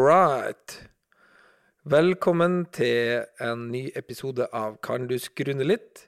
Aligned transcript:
right. 0.00 0.76
Velkommen 1.84 2.62
til 2.72 3.24
en 3.42 3.66
ny 3.72 3.88
episode 3.98 4.46
av 4.56 4.78
Kan 4.84 5.08
du 5.10 5.16
skrune 5.20 5.64
litt? 5.66 6.06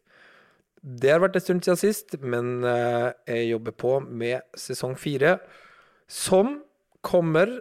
Det 0.82 1.10
har 1.12 1.20
vært 1.22 1.36
en 1.38 1.44
stund 1.44 1.64
siden 1.66 1.80
sist, 1.80 2.16
men 2.20 2.64
eh, 2.66 3.12
jeg 3.28 3.50
jobber 3.52 3.74
på 3.78 3.92
med 4.02 4.42
sesong 4.58 4.96
fire, 4.98 5.36
som 6.10 6.60
kommer 7.04 7.52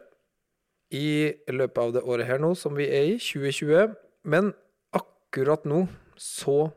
i 0.92 1.32
løpet 1.52 1.82
av 1.84 1.96
det 1.98 2.04
året 2.04 2.30
her 2.30 2.42
nå, 2.42 2.54
som 2.58 2.76
vi 2.80 2.88
er 2.90 3.12
i, 3.14 3.18
2020. 3.22 3.94
Men 4.32 4.54
akkurat 4.98 5.68
nå 5.70 5.84
så 6.20 6.72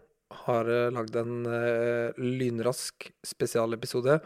har 0.44 0.68
jeg 0.68 0.94
lagd 0.98 1.18
en 1.20 1.48
eh, 1.48 2.20
lynrask 2.20 3.08
spesialepisode. 3.26 4.18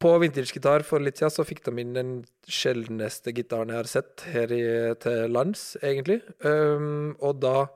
På 0.00 0.14
vintagegitar 0.16 0.80
for 0.88 1.02
litt 1.04 1.18
siden 1.20 1.32
så 1.34 1.44
fikk 1.44 1.60
de 1.66 1.74
inn 1.82 1.92
den 1.92 2.12
sjeldneste 2.48 3.34
gitaren 3.36 3.68
jeg 3.68 3.80
har 3.82 3.88
sett 3.90 4.22
her 4.32 4.52
i, 4.56 4.62
til 5.02 5.28
lands, 5.28 5.74
egentlig. 5.84 6.22
Um, 6.40 7.12
og 7.20 7.42
da 7.42 7.66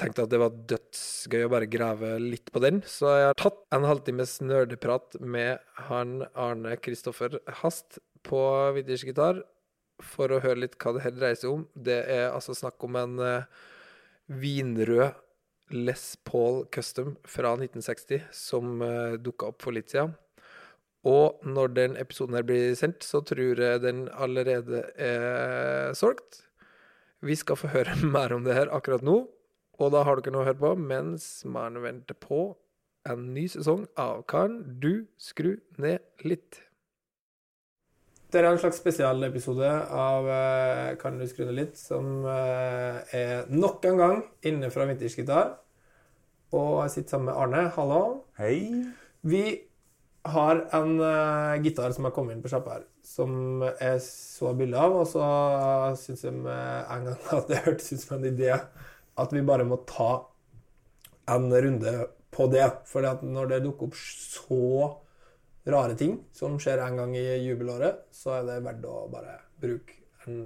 tenkte 0.00 0.24
jeg 0.24 0.26
at 0.26 0.32
det 0.32 0.40
var 0.42 0.56
dødsgøy 0.72 1.44
å 1.46 1.52
bare 1.52 1.70
grave 1.70 2.16
litt 2.18 2.50
på 2.50 2.62
den. 2.64 2.82
Så 2.90 3.12
jeg 3.14 3.28
har 3.30 3.38
tatt 3.38 3.60
en 3.76 3.86
halvtimes 3.86 4.40
nerdeprat 4.42 5.14
med 5.22 5.62
han 5.86 6.24
Arne 6.34 6.74
Kristoffer 6.82 7.38
Hast 7.60 8.00
på 8.26 8.42
vintagegitar 8.74 9.44
for 10.02 10.34
å 10.34 10.40
høre 10.42 10.64
litt 10.64 10.74
hva 10.82 10.96
det 10.96 11.04
her 11.04 11.14
dreier 11.14 11.38
seg 11.38 11.52
om. 11.52 11.62
Det 11.78 12.00
er 12.10 12.32
altså 12.32 12.58
snakk 12.58 12.82
om 12.88 12.98
en 12.98 13.22
uh, 13.22 13.46
vinrød 14.26 15.14
Les 15.78 16.04
Paul 16.26 16.64
Custom 16.74 17.14
fra 17.22 17.54
1960 17.54 18.26
som 18.34 18.82
uh, 18.82 19.14
dukka 19.14 19.54
opp 19.54 19.62
for 19.62 19.78
litt 19.78 19.94
siden. 19.94 20.18
Og 21.04 21.44
når 21.44 21.74
den 21.76 21.96
episoden 22.00 22.36
her 22.38 22.46
blir 22.48 22.74
sendt, 22.78 23.04
så 23.04 23.20
tror 23.20 23.60
jeg 23.60 23.82
den 23.84 24.06
allerede 24.08 24.86
er 24.96 25.92
solgt. 25.96 26.42
Vi 27.24 27.36
skal 27.36 27.60
få 27.60 27.72
høre 27.72 27.96
mer 28.16 28.32
om 28.36 28.44
det 28.44 28.56
her 28.56 28.72
akkurat 28.72 29.04
nå, 29.04 29.24
og 29.74 29.90
da 29.92 30.04
har 30.06 30.20
dere 30.20 30.32
noe 30.34 30.44
å 30.44 30.48
høre 30.48 30.60
på 30.60 30.74
mens 30.78 31.26
man 31.50 31.80
venter 31.82 32.16
på 32.16 32.52
en 33.10 33.26
ny 33.34 33.48
sesong 33.50 33.84
av 34.00 34.22
Kan 34.30 34.62
du 34.80 35.06
skru 35.20 35.56
ned 35.82 36.00
litt? 36.24 36.62
Det 38.32 38.40
er 38.40 38.48
en 38.48 38.58
slags 38.58 38.80
spesialepisode 38.80 39.68
av 39.94 40.28
eh, 40.30 40.94
Kan 41.00 41.20
du 41.20 41.26
skru 41.28 41.44
ned 41.44 41.58
litt, 41.58 41.76
som 41.78 42.24
eh, 42.26 43.02
er 43.14 43.52
nok 43.52 43.84
en 43.90 44.00
gang 44.00 44.24
inne 44.46 44.72
fra 44.74 44.88
vintersgitar. 44.88 45.52
Og 46.54 46.80
jeg 46.84 46.94
sitter 46.94 47.16
sammen 47.16 47.30
med 47.30 47.38
Arne. 47.38 47.68
Hallo. 47.76 48.00
Hei. 48.38 48.56
Vi 49.26 49.44
har 50.24 50.62
en 50.72 50.94
uh, 51.00 51.62
gitar 51.62 51.92
som 51.92 52.06
har 52.08 52.14
kommet 52.16 52.36
inn 52.36 52.42
på 52.44 52.50
sjappa 52.52 52.78
her, 52.78 52.84
som 53.04 53.62
jeg 53.66 54.00
så 54.04 54.54
bilde 54.56 54.80
av, 54.80 54.96
og 55.02 55.08
så 55.08 55.24
syns 56.00 56.24
jeg 56.24 56.36
med 56.38 56.92
en 56.94 57.10
gang 57.10 57.26
at 57.38 57.50
det 57.50 57.62
hørtes 57.66 57.92
ut 57.92 58.04
som 58.04 58.16
en 58.18 58.28
idé 58.32 58.52
at 59.14 59.32
vi 59.34 59.44
bare 59.46 59.66
må 59.68 59.78
ta 59.86 60.24
en 61.30 61.48
runde 61.52 61.94
på 62.34 62.46
det. 62.52 62.66
For 62.90 63.06
når 63.22 63.52
det 63.52 63.62
dukker 63.66 63.90
opp 63.90 63.98
så 63.98 64.60
rare 65.70 65.96
ting 65.98 66.18
som 66.36 66.58
skjer 66.60 66.82
en 66.84 66.98
gang 67.00 67.14
i 67.16 67.24
jubelåret, 67.44 68.04
så 68.12 68.38
er 68.38 68.48
det 68.48 68.62
verdt 68.64 68.88
å 68.90 69.04
bare 69.12 69.38
bruke 69.60 70.00
en 70.26 70.44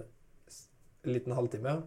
liten 1.09 1.35
halvtime. 1.37 1.79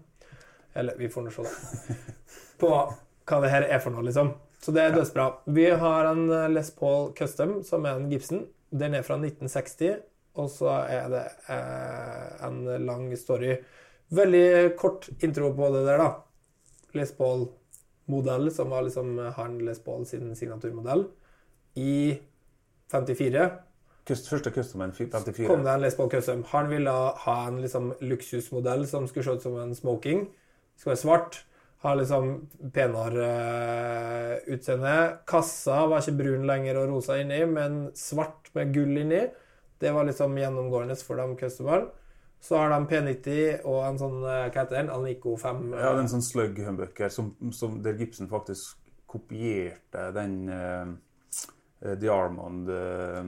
Eller 0.73 0.97
vi 0.99 1.11
får 1.11 1.27
nå 1.27 1.35
se, 1.35 1.45
da. 1.45 1.95
På 2.61 2.71
hva 2.71 3.39
det 3.43 3.51
her 3.51 3.67
er 3.67 3.81
for 3.83 3.93
noe, 3.93 4.05
liksom. 4.07 4.33
Så 4.61 4.73
det 4.75 4.83
er 4.83 4.95
dødsbra. 4.95 5.27
Vi 5.49 5.65
har 5.83 6.09
en 6.11 6.27
eh, 6.29 6.49
Les 6.53 6.69
Paul 6.77 7.11
Custom, 7.17 7.61
som 7.65 7.85
er 7.85 7.97
en 7.97 8.09
Gibson. 8.11 8.45
Den 8.69 8.93
er 8.95 9.05
fra 9.05 9.17
1960, 9.17 10.03
og 10.37 10.51
så 10.53 10.75
er 10.85 11.07
det 11.11 11.23
eh, 11.49 12.27
en 12.47 12.61
lang 12.85 13.07
story. 13.17 13.55
Veldig 14.13 14.75
kort 14.77 15.09
intro 15.23 15.49
på 15.57 15.71
det 15.73 15.81
der, 15.87 16.03
da. 16.03 16.11
Les 16.93 17.11
Paul-modell, 17.17 18.51
som 18.53 18.69
var 18.69 18.85
liksom 18.85 19.17
han 19.37 19.57
Les 19.65 19.81
Paul 19.81 20.05
sin 20.05 20.35
signaturmodell. 20.35 21.07
I 21.79 22.19
54 22.91 23.49
Kust, 24.07 24.27
første 24.27 24.49
customen 24.51 24.91
54. 24.91 25.45
kom 25.47 25.61
det 25.63 25.73
en 25.75 25.83
Les 25.83 25.95
Paul 25.95 26.09
Custom. 26.09 26.41
Han 26.51 26.69
ville 26.71 26.91
ha 27.23 27.35
en 27.47 27.61
liksom 27.61 27.93
luksusmodell 28.01 28.87
som 28.89 29.05
skulle 29.07 29.27
se 29.27 29.35
ut 29.37 29.45
som 29.45 29.57
en 29.61 29.75
smoking. 29.77 30.25
Skal 30.75 30.91
være 30.91 31.01
svart. 31.01 31.37
Ha 31.81 31.93
liksom 31.97 32.27
penere 32.73 33.29
eh, 33.29 34.53
utseende. 34.53 34.95
Kassa 35.25 35.79
var 35.89 36.03
ikke 36.03 36.19
brun 36.19 36.43
lenger 36.45 36.77
og 36.77 36.91
rosa 36.91 37.17
inni, 37.17 37.39
men 37.49 37.87
svart 37.97 38.51
med 38.53 38.73
gull 38.75 38.99
inni. 39.01 39.23
Det 39.81 39.89
var 39.95 40.05
liksom 40.05 40.37
gjennomgående 40.37 40.95
for 41.01 41.17
de 41.17 41.25
customerne. 41.39 41.89
Så 42.41 42.57
har 42.57 42.69
de 42.73 42.85
P90 42.89 43.65
og 43.69 43.79
en 43.85 43.97
sånn 44.01 44.19
eh, 44.25 44.43
hva 44.49 44.61
heter 44.63 44.77
den? 44.77 44.91
Alnico 44.93 45.33
5. 45.37 45.63
Ja, 45.73 45.91
det 45.91 45.97
er 45.97 46.03
en 46.03 46.13
sånn 46.15 46.25
slug 46.25 46.61
humbucker 46.65 47.09
som, 47.13 47.33
som 47.53 47.81
der 47.85 47.97
Gibson 47.97 48.29
faktisk 48.29 48.77
kopierte 49.11 50.05
den 50.15 50.35
uh, 50.47 51.95
Diarmond 51.99 52.69
uh, 52.71 53.25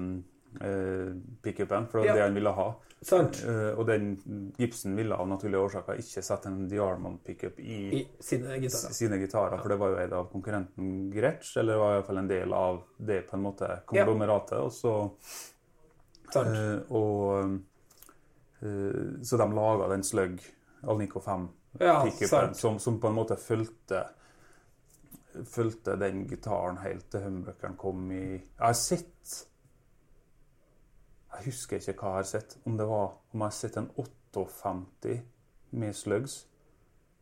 uh, 0.63 1.09
pickupen, 1.43 1.89
for 1.91 1.99
det 1.99 2.05
var 2.05 2.07
Ja. 2.07 2.13
det 2.15 2.23
han 2.29 2.37
ville 2.37 2.53
ha. 2.55 2.67
Eh, 3.11 3.71
og 3.77 3.87
den 3.87 4.13
gipsen 4.57 4.95
ville 4.95 5.15
av 5.15 5.27
naturlige 5.27 5.63
årsaker 5.67 5.99
ikke 5.99 6.23
sette 6.23 6.49
en 6.49 6.67
Diarmond 6.71 7.19
pickup 7.25 7.59
i, 7.59 7.79
I 7.99 8.03
sine 8.23 8.59
gitarer. 8.61 8.95
sine 8.95 9.19
gitarer, 9.19 9.59
for 9.59 9.73
det 9.73 9.79
var 9.81 9.93
jo 9.93 9.99
eid 10.03 10.15
av 10.15 10.29
konkurrenten 10.31 11.09
Gretsch, 11.13 11.57
eller 11.59 11.81
var 11.81 11.97
iallfall 11.97 12.21
en 12.23 12.31
del 12.31 12.55
av 12.55 12.81
det 12.97 13.23
på 13.27 13.37
en 13.37 13.43
måte 13.43 13.69
Ja. 13.93 14.07
Og 14.07 14.71
så? 14.73 14.95
Eh, 16.33 16.79
og 16.89 17.59
uh, 18.63 19.21
Så 19.21 19.37
de 19.37 19.47
laga 19.53 19.89
den 19.91 20.03
slugg 20.03 20.39
Alnico 20.83 21.19
5-pickupen 21.21 22.49
ja, 22.49 22.53
som, 22.57 22.79
som 22.79 22.99
på 22.99 23.11
en 23.11 23.17
måte 23.19 23.37
fulgte 23.37 24.07
Fulgte 25.49 25.95
den 25.97 26.23
gitaren 26.29 26.79
helt 26.81 27.05
til 27.11 27.23
humbuckeren 27.25 27.77
kom 27.77 28.11
i 28.11 28.23
Jeg 28.33 28.63
har 28.63 28.77
sett 28.77 29.35
Jeg 31.37 31.45
husker 31.49 31.79
ikke 31.79 31.93
hva 32.01 32.15
jeg 32.17 32.23
har 32.23 32.31
sett. 32.33 32.57
Om 32.65 32.77
det 32.77 32.87
var 32.89 33.05
om 33.33 33.39
jeg 33.39 33.45
har 33.47 33.55
sett 33.59 33.77
en 33.81 33.89
58 33.97 35.21
med 35.73 35.95
slugs. 35.95 36.43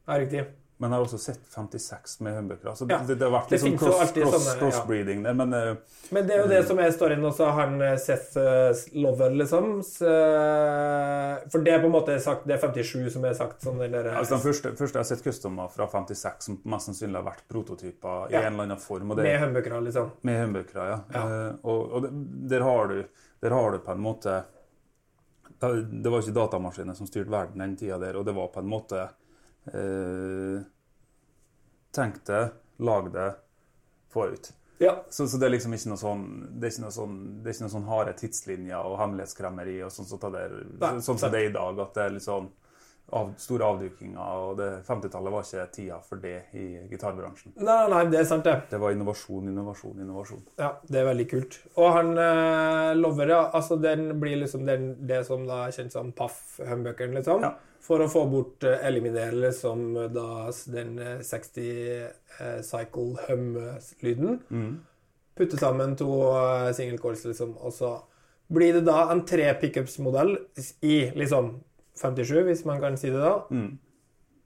Ja, 0.07 0.17
riktig. 0.19 0.45
Men 0.81 0.89
jeg 0.89 0.97
har 0.97 1.03
også 1.05 1.17
sett 1.22 1.41
56 1.53 2.13
med 2.25 2.33
humbuckere. 2.39 2.72
Altså, 2.72 2.88
Ja, 2.89 2.97
det, 3.05 3.19
det 3.22 3.27
har 3.27 3.33
vært 3.35 3.51
sånn 3.61 3.75
cross, 3.77 4.13
cross, 4.16 4.47
sånne, 4.47 4.69
ja. 4.97 5.03
der. 5.05 5.33
Men 5.38 5.53
eh, 5.53 5.75
Men 6.09 6.25
det 6.25 6.33
er 6.33 6.39
jo 6.41 6.47
det 6.49 6.61
som 6.66 6.79
er 6.81 6.95
storyen 6.95 7.27
også, 7.29 7.49
han 7.53 7.75
eh, 7.85 7.94
Seth 8.01 8.39
eh, 8.41 8.81
Lover, 8.97 9.35
liksom. 9.44 9.67
Så, 9.85 10.09
for 11.53 11.61
det 11.61 11.75
er 11.75 11.84
på 11.84 11.91
en 11.91 11.93
måte 11.93 12.17
sagt, 12.23 12.47
det 12.49 12.57
er 12.57 12.64
57 12.66 13.11
som 13.14 13.29
er 13.29 13.37
sagt 13.37 13.61
sånn, 13.61 13.78
eller, 13.85 14.09
Altså 14.16 14.40
Den 14.40 14.43
første, 14.47 14.73
første 14.79 14.97
jeg 14.97 15.05
har 15.05 15.09
sett 15.11 15.23
customer 15.28 15.69
fra 15.69 15.85
56, 15.93 16.47
som 16.49 16.57
mest 16.73 16.90
sannsynlig 16.90 17.22
har 17.22 17.29
vært 17.29 17.46
prototyper 17.53 18.31
i 18.31 18.40
Ja. 18.40 18.47
en 18.47 18.55
eller 18.55 18.72
annen 18.72 18.81
form. 18.81 19.14
Det, 19.14 19.22
med 19.29 19.37
humbuckere, 19.46 19.84
liksom. 19.85 20.09
med 20.25 20.41
humbuckere, 20.47 20.87
ja. 20.96 21.28
Og 21.61 21.93
og 22.02 22.09
der, 22.49 22.66
har 22.66 22.90
du, 22.90 23.03
der 23.41 23.52
har 23.52 23.72
du 23.72 23.79
på 23.79 23.91
en 23.91 24.02
måte 24.02 24.43
Det 25.59 26.09
var 26.09 26.22
ikke 26.22 26.34
datamaskiner 26.35 26.93
som 26.97 27.08
styrte 27.09 27.32
verden 27.32 27.61
den 27.61 27.76
tida 27.78 27.97
der, 28.02 28.17
og 28.17 28.26
det 28.26 28.35
var 28.38 28.52
på 28.53 28.61
en 28.61 28.70
måte 28.70 29.02
eh, 29.73 30.61
Tenk 31.91 32.22
det, 32.26 32.43
lag 32.79 33.09
det, 33.14 33.34
få 34.14 34.28
ut. 34.32 34.53
Ja. 34.82 35.05
Så, 35.09 35.28
så 35.28 35.38
det 35.38 35.49
er 35.49 35.53
liksom 35.55 35.73
ikke 35.76 35.91
noe 35.91 35.99
sånn 35.99 36.23
Det 36.55 36.70
er 36.70 36.72
ikke 36.73 36.85
noe 36.85 36.96
sånn, 36.96 37.17
det 37.41 37.49
er 37.49 37.58
ikke 37.58 37.66
noe 37.66 37.73
sånn 37.73 37.90
harde 37.90 38.14
tidslinjer 38.22 38.88
og 38.88 38.96
hemmelighetskremmeri 39.02 39.76
og 39.85 39.91
sånn 39.93 40.08
som 40.09 40.22
det 40.22 40.46
sånn 41.05 41.22
det 41.26 41.41
er 41.41 41.49
i 41.49 41.53
dag. 41.53 41.82
At 41.84 41.97
det 41.97 42.05
er 42.05 42.16
litt 42.16 42.26
sånn 42.26 42.47
av, 43.12 43.32
store 43.42 43.68
avdukinger. 43.68 44.20
Og 44.20 44.59
det 44.59 44.70
50-tallet 44.88 45.34
var 45.34 45.46
ikke 45.46 45.66
tida 45.76 45.98
for 46.06 46.22
det 46.24 46.36
i 46.58 46.66
gitarbransjen. 46.92 47.56
Nei, 47.59 47.80
nei, 47.92 48.03
det 48.12 48.22
er 48.22 48.28
sant, 48.30 48.46
det. 48.48 48.68
Det 48.72 48.80
var 48.82 48.96
innovasjon, 48.96 49.50
innovasjon, 49.52 49.98
innovasjon. 50.03 50.44
Ja, 50.62 50.74
det 50.88 51.02
er 51.02 51.09
veldig 51.09 51.28
kult. 51.32 51.58
Og 51.76 51.90
han 51.98 52.14
eh, 52.22 52.92
Lover, 53.00 53.34
ja, 53.36 53.42
altså 53.58 53.78
den 53.82 54.08
blir 54.22 54.40
liksom 54.42 54.66
den, 54.68 54.94
det 55.08 55.24
som 55.28 55.44
da 55.50 55.66
er 55.66 55.76
kjent 55.76 55.96
som 55.96 56.14
paff-humbuckeren, 56.16 57.18
liksom. 57.20 57.44
Ja. 57.46 57.56
For 57.82 58.03
å 58.03 58.12
få 58.12 58.28
bort, 58.32 58.62
eh, 58.68 58.86
eliminere 58.88 59.48
liksom 59.48 59.90
da 60.14 60.30
den 60.72 60.96
eh, 61.02 61.18
60 61.26 61.68
eh, 61.98 62.62
cycle 62.66 63.18
hum-lyden. 63.28 64.40
Mm. 64.53 64.72
Putte 65.38 65.59
sammen 65.59 65.98
to 66.00 66.14
eh, 66.30 66.72
single 66.78 67.02
coils, 67.02 67.26
liksom, 67.28 67.58
og 67.59 67.76
så 67.76 67.98
blir 68.52 68.76
det 68.76 68.86
da 68.88 69.06
en 69.12 69.24
tre 69.28 69.48
pickups-modell 69.59 70.36
i 70.84 70.96
liksom 71.16 71.53
57, 71.96 72.43
hvis 72.47 72.66
man 72.66 72.79
kan 72.82 72.97
si 72.97 73.08
det 73.09 73.20
da. 73.22 73.34
Mm. 73.49 73.78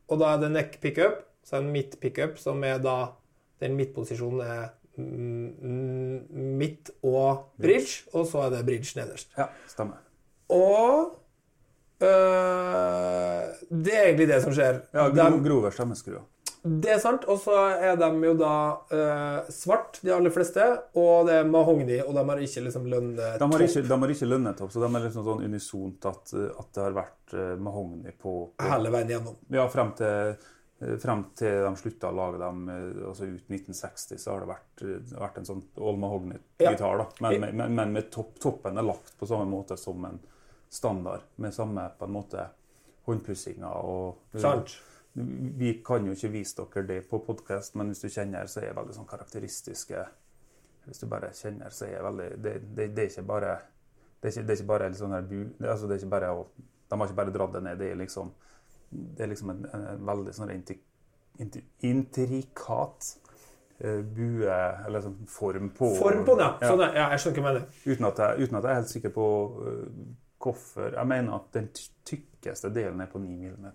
Og 0.07 0.19
da 0.19 0.25
er 0.35 0.39
det 0.41 0.51
neck 0.51 0.79
pickup, 0.81 1.21
så 1.43 1.55
er 1.55 1.59
en 1.65 1.71
midt 1.71 1.99
pickup, 2.01 2.37
som 2.37 2.63
er 2.63 2.77
da 2.81 3.05
Den 3.61 3.75
midtposisjonen 3.77 4.41
er 4.41 4.67
midt 6.59 6.89
og 7.03 7.51
bridge, 7.61 8.03
og 8.13 8.25
så 8.27 8.41
er 8.45 8.49
det 8.49 8.65
bridge 8.67 8.99
nederst. 8.99 9.31
Ja, 9.37 9.45
stemmer. 9.67 9.95
Og 10.49 11.19
øh, 12.01 13.43
Det 13.85 13.93
er 13.95 14.03
egentlig 14.09 14.27
det 14.27 14.41
som 14.43 14.53
skjer. 14.55 14.79
Ja, 14.93 15.07
De- 15.09 15.21
gro, 15.31 15.39
Grover 15.47 15.69
stemmeskruer. 15.75 16.23
Det 16.65 16.95
er 16.95 17.01
sant. 17.01 17.27
Og 17.29 17.37
så 17.43 17.53
er 17.77 17.97
de 17.99 18.07
jo 18.25 18.33
da 18.39 18.53
øh, 18.97 19.51
svart, 19.53 19.99
de 20.01 20.13
aller 20.15 20.33
fleste, 20.33 20.65
og 20.97 21.29
det 21.29 21.37
er 21.41 21.49
mahogni, 21.49 21.99
og 22.01 22.15
de 22.17 22.23
har 22.25 22.41
ikke 22.41 22.63
liksom 22.65 22.87
lønnetopp. 22.89 23.37
De 23.43 23.49
har 23.53 23.65
ikke, 23.67 23.83
de 23.85 23.99
har 24.01 24.13
ikke 24.15 24.29
lønnetopp, 24.31 24.73
så 24.73 24.81
de 24.81 24.89
er 24.89 25.05
liksom 25.05 25.27
sånn 25.27 25.45
unisont 25.45 26.09
at, 26.09 26.33
at 26.33 26.71
det 26.73 26.81
har 26.81 26.97
vært 26.97 27.35
uh, 27.37 27.53
mahogni 27.61 28.15
på, 28.17 28.33
på 28.57 28.69
hele 28.71 28.93
veien 28.95 29.13
gjennom. 29.13 29.37
Ja, 29.53 29.67
frem 29.69 29.93
til, 29.99 30.33
eh, 30.81 30.95
frem 31.03 31.21
til 31.37 31.59
de 31.67 31.73
slutta 31.83 32.09
å 32.09 32.17
lage 32.17 32.41
dem, 32.41 32.65
eh, 32.73 32.89
altså 33.11 33.29
ut 33.29 33.53
1960, 33.53 34.23
så 34.25 34.33
har 34.33 34.41
det 34.41 34.49
vært, 34.55 34.85
eh, 34.87 35.15
vært 35.21 35.39
en 35.43 35.49
sånn 35.51 35.63
all 35.77 36.01
mahogny-gitar. 36.01 37.05
Ja. 37.05 37.07
Men, 37.27 37.39
men, 37.45 37.61
men, 37.61 37.77
men 37.77 37.95
med 37.99 38.09
topp, 38.13 38.39
toppen 38.41 38.81
er 38.81 38.89
lagt 38.89 39.13
på 39.19 39.29
samme 39.29 39.45
måte 39.53 39.77
som 39.77 40.09
en 40.09 40.17
standard, 40.73 41.29
med 41.37 41.53
samme 41.53 41.85
på 41.99 42.09
en 42.09 42.17
måte 42.17 42.49
håndpussinger 43.05 43.85
og 43.85 44.39
Sant. 44.41 44.79
Vi 45.15 45.69
kan 45.87 46.05
jo 46.05 46.11
ikke 46.11 46.31
vise 46.33 46.57
dere 46.59 46.83
det 46.89 46.97
på 47.09 47.21
podkast, 47.23 47.75
men 47.79 47.87
hvis 47.87 48.01
du 48.03 48.09
kjenner, 48.11 48.49
så 48.51 48.59
er 48.59 48.71
det 48.73 48.75
veldig 48.75 48.95
sånn 48.97 49.07
karakteristiske 49.07 50.01
Hvis 50.85 50.99
du 50.99 51.07
bare 51.07 51.29
kjenner, 51.33 51.69
så 51.71 51.85
er 51.87 51.95
det 51.95 52.03
veldig 52.03 52.29
Det, 52.43 52.53
det, 52.75 52.87
det 52.95 53.03
er 53.05 53.09
ikke 53.13 53.27
bare 53.29 53.53
det 54.21 54.31
er 54.31 54.33
ikke, 54.33 54.47
det 54.47 54.53
er 54.53 54.59
ikke 54.59 54.67
bare 54.73 54.89
litt 54.89 54.99
sånn 54.99 55.13
det- 55.29 55.69
Altså, 55.69 55.87
det 55.87 55.95
er 55.95 56.01
ikke 56.03 56.09
bare 56.15 56.31
å 56.35 56.45
De 56.89 56.97
har 56.97 57.07
ikke 57.07 57.15
bare 57.21 57.31
dratt 57.33 57.53
det 57.53 57.63
ned. 57.63 57.77
Det 57.79 57.91
er 57.91 57.95
liksom 57.95 58.31
det 58.91 59.23
er 59.23 59.27
liksom 59.31 59.49
en, 59.49 59.65
en, 59.73 59.85
en 59.95 60.03
veldig 60.07 60.33
sånn 60.33 60.51
inti, 60.53 60.75
inti, 61.41 61.61
intrikat 61.83 63.07
eh, 63.79 64.01
bue 64.01 64.51
Eller 64.85 65.01
sånn 65.03 65.17
form 65.27 65.69
på 65.75 65.89
Form 65.99 66.23
på 66.27 66.35
den, 66.39 66.53
ja. 66.61 66.69
Sånn, 66.69 66.83
ja. 66.95 67.07
Jeg 67.11 67.19
skjønner 67.23 67.41
hva 67.41 67.53
du 67.53 67.59
mener. 67.59 67.65
Uten 67.85 68.05
at, 68.11 68.21
jeg, 68.21 68.45
uten 68.45 68.57
at 68.59 68.63
jeg 68.67 68.71
er 68.71 68.79
helt 68.81 68.93
sikker 68.93 69.13
på 69.15 69.25
eh, 69.67 69.87
hvorfor 70.41 70.93
Jeg 70.93 71.07
mener 71.07 71.37
at 71.37 71.47
den 71.55 71.69
tykkeste 72.05 72.69
delen 72.73 73.01
er 73.01 73.09
på 73.09 73.19
9 73.19 73.49
mm. 73.49 73.65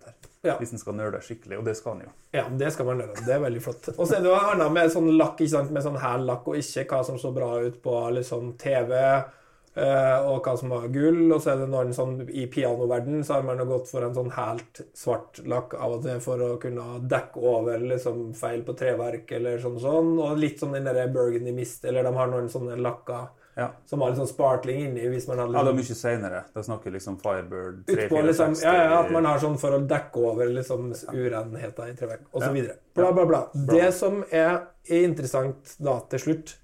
Ja. 0.46 0.56
Hvis 0.58 0.70
den 0.70 0.80
skal 0.80 0.96
nøle 0.96 1.20
skikkelig, 1.24 1.58
og 1.58 1.66
det 1.66 1.76
skal 1.78 1.98
den 1.98 2.08
jo. 2.08 2.14
Ja, 2.36 2.46
det 2.62 2.70
skal 2.74 2.86
man 2.88 3.02
nøle. 3.02 3.16
Det 3.26 3.34
er 3.34 3.42
veldig 3.42 3.64
flott. 3.64 3.90
Og 3.96 4.06
så 4.06 4.16
er 4.16 4.22
det 4.24 4.30
jo 4.30 4.38
annet 4.38 4.72
med 4.72 4.92
sånn 4.94 5.10
lakk, 5.18 5.40
ikke 5.40 5.56
sant? 5.56 5.74
med 5.74 5.84
sånn 5.84 6.00
hæl 6.00 6.24
lakk, 6.28 6.48
og 6.48 6.60
ikke 6.60 6.86
hva 6.92 7.02
som 7.06 7.18
så 7.20 7.32
bra 7.34 7.50
ut 7.64 7.80
på 7.82 7.96
liksom 8.14 8.54
TV, 8.60 8.94
eh, 9.00 10.28
og 10.30 10.46
hva 10.46 10.54
som 10.60 10.72
var 10.72 10.86
gull. 10.94 11.24
Og 11.26 11.42
så 11.42 11.52
er 11.52 11.64
det 11.64 11.68
noen 11.72 11.92
sånn 11.96 12.14
I 12.28 12.46
pianoverden 12.52 13.26
så 13.26 13.36
har 13.36 13.44
man 13.48 13.60
jo 13.60 13.66
gått 13.72 13.90
for 13.90 14.06
en 14.06 14.16
sånn 14.16 14.30
helt 14.36 14.84
svart 14.96 15.42
lakk 15.50 15.74
av 15.74 15.98
og 15.98 16.06
til 16.06 16.22
for 16.24 16.46
å 16.46 16.54
kunne 16.62 17.02
dekke 17.10 17.44
over 17.56 17.84
liksom 17.92 18.30
feil 18.38 18.62
på 18.64 18.78
treverk 18.78 19.34
eller 19.40 19.60
sånn 19.60 19.80
sånn. 19.82 20.14
Og 20.22 20.40
litt 20.40 20.62
sånn 20.62 20.78
den 20.78 20.88
derre 20.88 21.10
Burgundy 21.12 21.56
Mist, 21.56 21.84
eller 21.84 22.06
de 22.06 22.14
har 22.16 22.32
noen 22.32 22.48
sånne 22.52 22.78
lakker 22.80 23.28
Ja. 23.60 23.66
som 23.84 24.00
har 24.00 24.12
litt 24.12 24.20
sånn 24.20 24.30
sparkling 24.30 24.78
inni, 24.86 25.02
hvis 25.12 25.26
man 25.28 25.42
har 25.42 25.50
Ja, 25.52 25.64
det 25.66 25.72
er 25.74 25.76
liksom 25.76 25.92
mye 25.92 26.00
senere. 26.00 26.40
Da 26.54 26.62
snakker 26.64 26.94
liksom 26.94 27.18
Firebird 27.20 27.82
Utpå 27.92 28.22
liksom, 28.24 28.56
ja, 28.64 28.72
ja, 28.78 29.00
at 29.02 29.12
man 29.12 29.28
har 29.28 29.42
sånn 29.42 29.58
for 29.60 29.76
å 29.76 29.82
dekke 29.90 30.22
over 30.30 30.48
liksom 30.54 30.88
urenheter 31.12 31.92
i 31.92 31.96
treverk, 31.98 32.24
osv. 32.32 32.56
Ja. 32.56 32.78
Bla, 32.96 33.12
bla, 33.12 33.26
bla. 33.28 33.42
Det 33.52 33.90
som 33.96 34.22
er 34.30 34.62
interessant 34.96 35.76
da 35.78 35.98
til 36.10 36.24
slutt, 36.24 36.54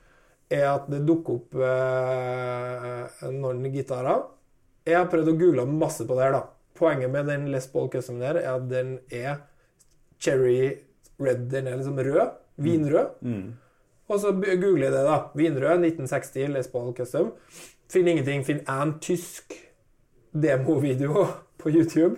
er 0.49 0.69
at 0.71 0.89
det 0.91 1.03
dukker 1.07 1.41
opp 1.41 1.57
eh, 1.67 3.29
noen 3.35 3.65
gitarer. 3.75 4.25
Jeg 4.87 5.01
har 5.01 5.09
prøvd 5.11 5.33
å 5.33 5.39
google 5.41 5.67
masse 5.69 6.07
på 6.07 6.17
det 6.17 6.29
her, 6.29 6.37
da. 6.39 6.43
Poenget 6.79 7.11
med 7.11 7.27
den 7.27 7.49
Les 7.51 7.67
Paul 7.73 7.89
Custom 7.93 8.21
der 8.23 8.39
er 8.43 8.51
at 8.55 8.67
den 8.71 8.99
er 9.11 9.41
cherry 10.23 10.77
red. 11.19 11.49
Den 11.51 11.67
er 11.71 11.79
liksom 11.81 11.99
rød. 11.99 12.37
Vinrød. 12.63 13.17
Mm. 13.21 13.47
Og 14.09 14.21
så 14.23 14.31
googler 14.37 14.87
jeg 14.87 14.95
det, 14.95 15.05
da. 15.09 15.17
Vinrød, 15.35 15.83
1960, 15.89 16.53
Les 16.55 16.69
Paul 16.71 16.93
Custom. 16.95 17.33
Finner 17.91 18.13
ingenting. 18.17 18.45
Finner 18.47 18.71
en 18.83 18.95
tysk 19.03 19.57
demovideo 20.37 21.27
på 21.63 21.71
YouTube 21.71 22.17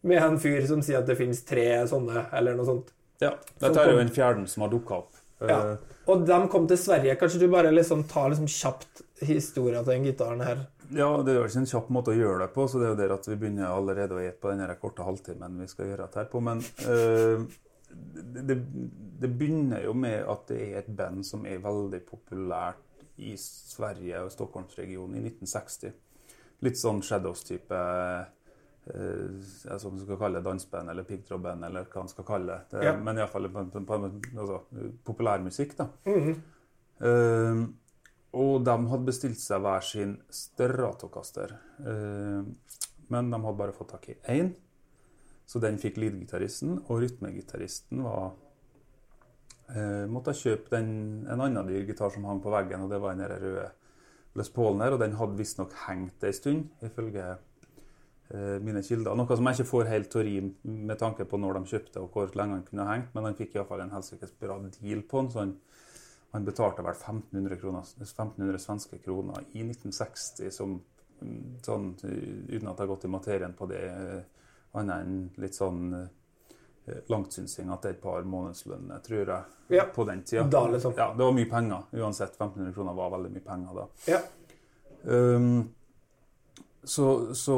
med 0.00 0.22
en 0.22 0.38
fyr 0.40 0.62
som 0.68 0.80
sier 0.84 1.00
at 1.02 1.08
det 1.10 1.16
finnes 1.18 1.40
tre 1.44 1.66
sånne, 1.90 2.28
eller 2.38 2.54
noe 2.56 2.66
sånt. 2.68 2.92
Ja. 3.20 3.32
Dette 3.58 3.82
er 3.82 3.92
jo 3.96 4.02
en 4.04 4.12
fjerden 4.14 4.46
som 4.48 4.62
har 4.64 4.70
dukka 4.72 5.00
opp. 5.02 5.14
Ja. 5.42 5.56
Eh, 5.74 5.94
Og 6.08 6.22
de 6.26 6.36
kom 6.48 6.64
til 6.70 6.78
Sverige. 6.80 7.16
Kanskje 7.20 7.42
du 7.42 7.48
bare 7.52 7.72
liksom 7.74 8.04
tar 8.08 8.30
liksom 8.32 8.46
kjapt 8.48 9.02
historien 9.26 9.82
til 9.84 9.92
den 9.96 10.06
gitaren 10.06 10.40
her? 10.46 10.62
Ja, 10.94 11.10
det 11.20 11.34
er 11.34 11.40
jo 11.42 11.48
ikke 11.50 11.60
en 11.60 11.68
kjapp 11.68 11.90
måte 11.92 12.14
å 12.14 12.16
gjøre 12.16 12.46
det 12.46 12.52
på, 12.54 12.64
så 12.70 12.78
det 12.80 12.86
er 12.86 12.92
jo 12.94 13.00
der 13.02 13.12
at 13.18 13.26
vi 13.28 13.36
begynner 13.36 13.68
allerede 13.74 14.16
å 14.16 14.22
gjette 14.22 14.40
på 14.40 14.52
denne 14.54 14.78
korte 14.80 15.04
halvtimen 15.04 15.58
vi 15.60 15.66
skal 15.68 15.90
gjøre 15.90 16.06
dette 16.06 16.22
her 16.22 16.30
på. 16.32 16.40
Men 16.46 16.62
eh, 16.86 17.42
det, 17.88 18.54
det, 19.20 19.28
begynner 19.28 19.84
jo 19.84 19.94
med 19.96 20.26
at 20.28 20.48
det 20.50 20.58
er 20.62 20.82
et 20.82 20.90
band 20.96 21.24
som 21.26 21.46
er 21.48 21.62
veldig 21.62 22.00
populært 22.08 22.84
i 23.18 23.34
Sverige 23.40 24.20
og 24.24 24.32
Stockholmsregionen 24.32 25.18
i 25.18 25.24
1960. 25.26 25.94
Litt 26.66 26.78
sånn 26.78 27.00
Shadows-type 27.06 27.78
eh, 27.78 28.28
altså, 29.70 29.88
om 29.88 29.96
man 29.96 30.04
skal 30.04 30.20
kalle 30.20 30.40
det 30.40 30.46
danseband 30.46 30.92
eller 30.92 31.08
piggtrådband 31.08 31.68
eller 31.68 31.90
hva 31.90 32.04
man 32.04 32.12
skal 32.12 32.28
kalle 32.28 32.60
det. 32.70 32.84
Ja. 32.86 32.94
Men 32.98 33.20
iallfall 33.20 33.50
altså, 33.50 34.62
populærmusikk, 35.06 35.76
da. 35.78 35.90
Eh, 36.98 37.66
og 38.38 38.64
de 38.66 38.74
hadde 38.90 39.06
bestilt 39.08 39.40
seg 39.40 39.62
hver 39.64 39.84
sin 39.86 40.16
Stratocaster. 40.34 41.54
Eh, 41.80 42.40
men 43.08 43.30
de 43.32 43.40
hadde 43.44 43.60
bare 43.60 43.76
fått 43.76 43.94
tak 43.94 44.10
i 44.12 44.18
én. 44.34 44.52
Så 45.48 45.60
den 45.64 45.78
fikk 45.80 45.96
leadgitaristen, 46.00 46.76
og 46.86 47.02
rytmegitaristen 47.02 48.02
var 48.04 48.34
eh, 49.72 50.04
måtte 50.10 50.36
kjøpe 50.36 50.74
den, 50.76 50.90
en 51.24 51.40
annen 51.40 51.70
dyr 51.70 51.86
gitar 51.88 52.12
som 52.12 52.26
hang 52.28 52.42
på 52.44 52.52
veggen, 52.52 52.84
og 52.84 52.92
det 52.92 53.00
var 53.00 53.16
den 53.16 53.30
røde 53.32 53.70
Les 54.36 54.52
Paulen 54.52 54.84
her. 54.84 54.96
Og 54.96 55.00
den 55.00 55.16
hadde 55.16 55.38
visstnok 55.38 55.72
hengt 55.86 56.26
ei 56.28 56.34
stund, 56.36 56.68
ifølge 56.84 57.30
eh, 57.32 58.58
mine 58.64 58.84
kilder. 58.84 59.16
Noe 59.16 59.40
som 59.40 59.48
jeg 59.48 59.58
ikke 59.58 59.72
får 59.72 59.92
helt 59.94 60.12
til 60.12 60.20
å 60.20 60.26
rime 60.28 60.76
med 60.90 61.00
tanke 61.00 61.24
på 61.28 61.40
når 61.40 61.58
de 61.62 61.72
kjøpte 61.72 62.04
og 62.04 62.12
hvor 62.12 62.36
lenge 62.36 62.58
han 62.58 62.68
kunne 62.68 62.90
hengt, 62.92 63.16
men 63.16 63.30
han 63.30 63.40
fikk 63.40 63.56
iallfall 63.56 63.86
en 63.86 63.96
helsikes 63.96 64.36
bra 64.40 64.60
deal 64.68 65.02
på 65.08 65.24
den. 65.24 65.32
så 65.32 65.48
han 66.36 66.44
betalte 66.44 66.84
vel 66.84 66.92
1500, 66.92 67.56
kroner, 67.56 67.86
1500 68.04 68.60
svenske 68.60 68.98
kroner 69.00 69.46
i 69.56 69.62
1960 69.64 70.52
som 70.52 70.76
sånn, 71.64 71.94
uten 71.98 72.68
at 72.68 72.76
jeg 72.76 72.82
har 72.82 72.90
gått 72.90 73.06
i 73.08 73.10
materien 73.10 73.54
på 73.56 73.66
det, 73.70 73.80
eh, 73.88 74.37
annet 74.74 75.04
enn 75.04 75.30
litt 75.40 75.54
sånn 75.54 75.94
eh, 75.94 77.00
langtsynsing 77.08 77.70
at 77.72 77.82
det 77.82 77.90
er 77.90 77.96
et 77.96 78.02
par 78.02 78.22
månedslønner, 78.28 79.00
tror 79.04 79.24
jeg, 79.24 79.42
Ja. 79.78 79.84
på 79.94 80.04
den 80.04 80.22
tida. 80.22 80.44
Da, 80.48 80.66
liksom. 80.68 80.94
Ja, 80.96 81.12
det 81.14 81.24
var 81.24 81.32
mye 81.32 81.50
penger. 81.50 81.82
Uansett, 81.92 82.36
1500 82.36 82.74
kroner 82.74 82.94
var 82.94 83.10
veldig 83.16 83.32
mye 83.32 83.44
penger 83.44 83.74
da. 83.82 83.88
Ja. 84.06 84.22
Um, 85.04 85.74
så, 86.88 87.34
så, 87.34 87.54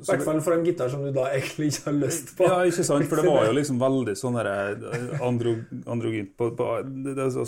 I 0.00 0.06
hvert 0.08 0.24
fall 0.24 0.40
for 0.42 0.56
en 0.56 0.64
gitar 0.66 0.88
som 0.90 1.04
du 1.04 1.12
da 1.14 1.28
egentlig 1.30 1.68
ikke 1.70 1.84
har 1.90 1.98
lyst 1.98 2.32
på. 2.36 2.46
ja, 2.48 2.56
ikke 2.66 2.84
sant? 2.86 3.06
For 3.10 3.20
det 3.20 3.28
var 3.28 3.46
jo 3.46 3.52
liksom 3.60 3.78
veldig 3.82 4.14
sånn 4.18 4.38
eh, 4.40 5.20
andro, 5.22 5.54
androgynt 5.86 6.32
på, 6.38 6.50
på 6.58 6.70
det, 6.88 7.14
det, 7.14 7.28
så 7.36 7.46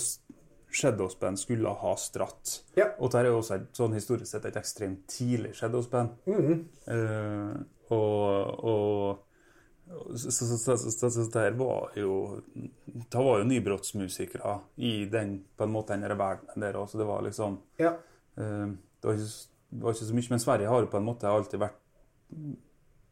Shadows-band 0.77 1.41
skulle 1.41 1.73
ha 1.81 1.95
stratt. 1.99 2.61
Ja. 2.77 2.91
Og 3.01 3.11
det 3.13 3.23
er 3.23 3.31
jo 3.31 3.41
også 3.41 3.59
sånn 3.77 3.97
historisk 3.97 4.31
sett 4.31 4.47
et 4.51 4.59
ekstremt 4.61 5.07
tidlig 5.11 5.55
Shadowspan. 5.57 6.13
Mm 6.29 6.43
-hmm. 6.47 6.61
Eh, 6.95 7.57
og, 7.95 8.65
og 8.65 10.19
så, 10.19 10.31
så, 10.31 10.77
så, 10.77 11.11
så, 11.11 11.25
det 11.33 11.41
her 11.41 11.59
var 11.59 11.93
jo 11.95 12.41
Det 12.83 13.19
var 13.19 13.39
jo 13.39 13.45
nybrottsmusikere 13.47 14.59
i 14.77 15.05
den 15.11 15.45
på 15.57 15.65
en 15.65 15.75
måte 15.75 15.95
den 15.95 16.19
verdenen 16.19 16.65
der 16.65 16.79
òg, 16.81 16.89
så 16.91 16.99
det 16.99 17.07
var 17.07 17.23
liksom 17.23 17.61
Ja. 17.79 17.93
uh, 18.41 18.67
det, 18.67 19.07
var 19.07 19.15
ikke, 19.15 19.35
det 19.71 19.83
var 19.85 19.95
ikke 19.95 20.09
så 20.09 20.15
mye, 20.15 20.31
men 20.31 20.43
Sverige 20.43 20.69
har 20.73 20.81
jo 20.81 20.91
på 20.91 20.99
en 20.99 21.07
måte 21.07 21.31
alltid 21.31 21.63
vært 21.63 21.83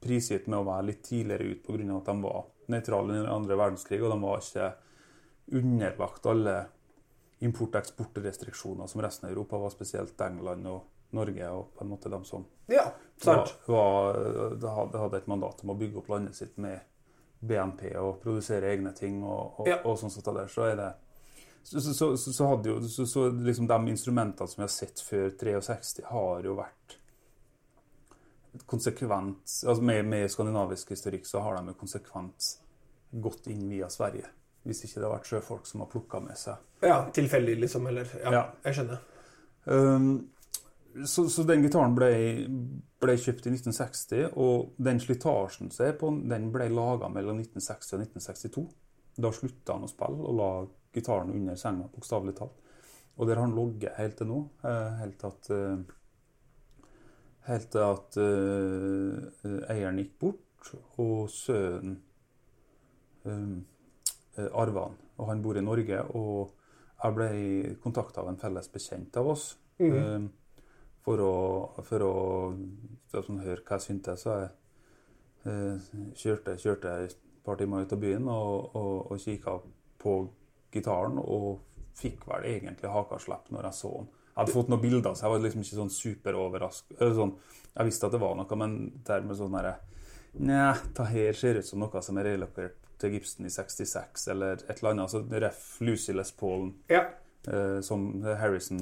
prisgitt 0.04 0.49
med 0.50 0.59
å 0.59 0.66
være 0.66 0.88
litt 0.90 1.04
tidligere 1.07 1.52
ut 1.52 1.62
pga. 1.62 1.97
at 1.97 2.11
de 2.11 2.16
var 2.23 2.45
nøytrale 2.66 3.12
under 3.12 3.31
andre 3.31 3.57
verdenskrig, 3.57 4.02
og 4.02 4.11
de 4.11 4.21
var 4.21 4.43
ikke 4.43 4.73
underlagt 5.52 6.26
alle 6.26 6.57
import- 7.45 7.75
og 7.75 7.81
eksportrestriksjoner 7.83 8.88
som 8.88 9.02
resten 9.04 9.28
av 9.28 9.35
Europa 9.35 9.61
var, 9.61 9.71
spesielt 9.71 10.21
England 10.21 10.66
og 10.66 10.83
Norge 11.12 11.50
og 11.50 11.75
på 11.76 11.84
en 11.84 11.90
måte 11.90 12.11
dem 12.11 12.25
som 12.25 12.46
Ja, 12.68 12.87
var, 13.25 13.50
var, 13.66 14.18
hadde, 14.99 15.16
et 15.16 15.26
mandat 15.26 15.62
om 15.62 15.70
å 15.70 15.78
bygge 15.78 15.99
opp 15.99 16.08
landet 16.08 16.34
sitt 16.37 16.56
med 16.58 16.80
BNP 17.44 17.96
og 18.00 18.20
produsere 18.23 18.73
egne 18.73 18.92
ting 18.96 19.23
og, 19.23 19.61
og, 19.61 19.68
Ja. 19.68 19.80
og 19.84 19.99
sånn 20.00 20.11
sånt 20.11 20.25
der, 20.34 20.49
så 20.49 20.62
er 20.70 20.76
det 20.76 20.92
så, 21.62 21.80
så, 21.80 22.16
så, 22.16 22.32
så, 22.32 22.46
hadde 22.46 22.68
jo 22.68 22.80
så, 22.88 23.06
så 23.06 23.28
liksom 23.30 23.66
de 23.66 23.78
instrumentene 23.90 24.49
som 24.49 24.61
vi 24.61 24.64
har 24.66 24.73
sett 24.73 25.00
før 25.00 25.30
63, 25.30 26.04
har 26.11 26.44
jo 26.44 26.56
vært 26.58 26.99
konsekvent 28.66 29.54
altså 29.66 29.82
med, 29.82 30.04
med 30.04 30.30
skandinavisk 30.30 30.90
historikk 30.94 31.26
så 31.26 31.40
har 31.42 31.56
de 31.58 31.73
jo 31.73 31.78
konsekvent 31.80 32.50
gått 33.25 33.46
inn 33.46 33.68
via 33.70 33.88
Sverige. 33.90 34.26
Hvis 34.64 34.84
ikke 34.87 35.00
det 35.00 35.06
har 35.08 35.14
vært 35.18 35.28
sjøfolk 35.28 35.66
som 35.68 35.82
har 35.84 35.90
plukka 35.92 36.20
med 36.25 36.38
seg 36.40 36.84
Ja, 36.84 37.04
tilfeldig, 37.14 37.58
liksom. 37.61 37.87
Eller 37.87 38.08
Ja, 38.23 38.30
Ja. 38.32 38.44
jeg 38.64 38.75
skjønner. 38.78 39.02
Um, 39.64 40.30
så, 41.06 41.26
så 41.28 41.42
den 41.42 41.64
gitaren 41.64 41.94
ble, 41.96 42.10
ble 43.02 43.16
kjøpt 43.18 43.48
i 43.48 43.54
1960, 43.54 44.28
og 44.40 44.74
den 44.78 45.00
slitasjen 45.02 45.72
som 45.74 45.88
er 45.88 45.96
på 45.98 46.10
den, 46.12 46.24
den 46.30 46.50
ble 46.54 46.68
laga 46.72 47.10
mellom 47.12 47.40
1960 47.42 47.96
og 47.96 48.04
1962. 48.06 48.64
Da 49.24 49.30
slutta 49.34 49.76
han 49.76 49.86
å 49.86 49.90
spille 49.90 50.22
og 50.22 50.38
la 50.38 50.50
gitaren 50.94 51.32
under 51.34 51.58
senga, 51.58 51.88
bokstavelig 51.90 52.36
talt. 52.38 52.60
Og 53.14 53.28
der 53.28 53.38
har 53.38 53.46
han 53.46 53.54
ligget 53.54 53.98
helt 53.98 54.16
til 54.18 54.30
nå. 54.30 54.40
eh, 54.66 54.96
Helt 54.98 55.20
til 55.20 55.30
at 55.30 55.50
eh, 55.54 55.92
Helt 57.44 57.68
til 57.74 57.82
at 57.84 58.16
uh, 58.16 59.68
eieren 59.68 59.98
gikk 60.00 60.14
bort, 60.22 60.70
og 60.96 61.26
sønnen 61.28 61.98
um, 63.28 63.58
eh, 64.38 64.48
arva 64.48 64.86
han. 64.86 64.94
Og 65.20 65.28
han 65.28 65.42
bor 65.44 65.58
i 65.60 65.64
Norge, 65.64 65.98
og 66.16 66.54
jeg 67.02 67.16
ble 67.18 67.28
kontakta 67.84 68.22
av 68.22 68.30
en 68.30 68.40
felles 68.40 68.70
bekjent 68.72 69.20
av 69.20 69.28
oss. 69.34 69.44
Mm. 69.76 69.92
å, 69.92 70.24
for 71.04 71.20
å 71.20 71.34
for 71.84 72.04
å 72.06 72.12
sånn, 73.12 73.42
høre 73.44 73.62
hva 73.62 73.76
jeg 73.78 73.87
syntes. 73.88 74.25
Så 74.25 74.38
jeg 74.40 74.50
eh, 75.50 75.92
kjørte, 76.16 76.56
kjørte 76.61 76.96
et 77.04 77.16
par 77.44 77.61
timer 77.61 77.84
ut 77.84 77.92
av 77.92 78.00
byen 78.00 78.28
og, 78.32 78.75
og, 78.75 79.12
og 79.12 79.20
kikka 79.20 79.58
på 80.00 80.18
gitaren, 80.75 81.20
og 81.20 81.61
fikk 81.94 82.25
vel 82.26 82.46
egentlig 82.50 82.90
hakaslepp 82.90 83.50
når 83.54 83.68
jeg 83.68 83.78
så 83.78 83.90
den. 84.00 84.08
Jeg 84.34 84.40
hadde 84.40 84.54
fått 84.56 84.70
noen 84.73 84.82
bilder, 84.82 85.12
så 85.14 85.26
jeg 85.28 85.30
var 85.30 85.42
liksom 85.44 85.62
ikke 85.62 85.76
sånn 85.78 85.92
superoverrasket. 85.94 87.02
Sånn, 87.14 87.34
jeg 87.76 87.87
visste 87.87 88.08
at 88.08 88.16
det 88.16 88.23
var 88.25 88.32
noe, 88.34 88.56
men 88.58 88.73
dermed 89.06 89.38
sånn 89.38 89.54
herre 89.61 89.76
Nei, 90.34 90.73
det 90.96 91.04
her 91.12 91.37
ser 91.38 91.61
ut 91.61 91.68
som 91.68 91.78
noe 91.78 92.00
som 92.02 92.16
er 92.18 92.26
relokert 92.32 92.80
til 92.99 93.12
Gibson 93.14 93.46
i 93.46 93.52
66, 93.54 94.25
eller 94.32 94.56
et 94.64 94.80
eller 94.80 94.90
annet. 94.90 95.04
Altså 95.04 95.20
ref. 95.44 95.61
Lucy 95.87 96.11
Les 96.16 96.32
Paul 96.34 96.73
Ja. 96.90 97.04
eh, 97.46 97.78
som 97.87 98.08
Harrison 98.25 98.80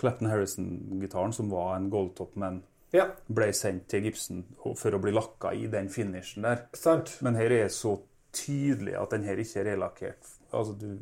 Clapton 0.00 0.28
Harrison-gitaren, 0.30 1.32
som 1.32 1.50
var 1.50 1.76
en 1.76 1.90
goldtop, 1.90 2.34
men 2.36 2.62
ja. 2.92 3.08
ble 3.32 3.48
sendt 3.56 3.88
til 3.90 4.04
Gibson 4.06 4.44
for 4.76 4.94
å 4.96 5.00
bli 5.02 5.12
lakka 5.14 5.52
i 5.56 5.66
den 5.72 5.88
finishen 5.92 6.44
der. 6.46 6.66
Sant. 6.76 7.16
Men 7.24 7.38
her 7.40 7.52
er 7.52 7.68
så 7.72 7.96
tydelig 8.36 8.96
at 9.00 9.14
den 9.16 9.24
her 9.24 9.38
ikke 9.40 9.62
er 9.62 9.70
relakkert. 9.72 10.32
Altså, 10.52 10.74
du, 10.76 10.98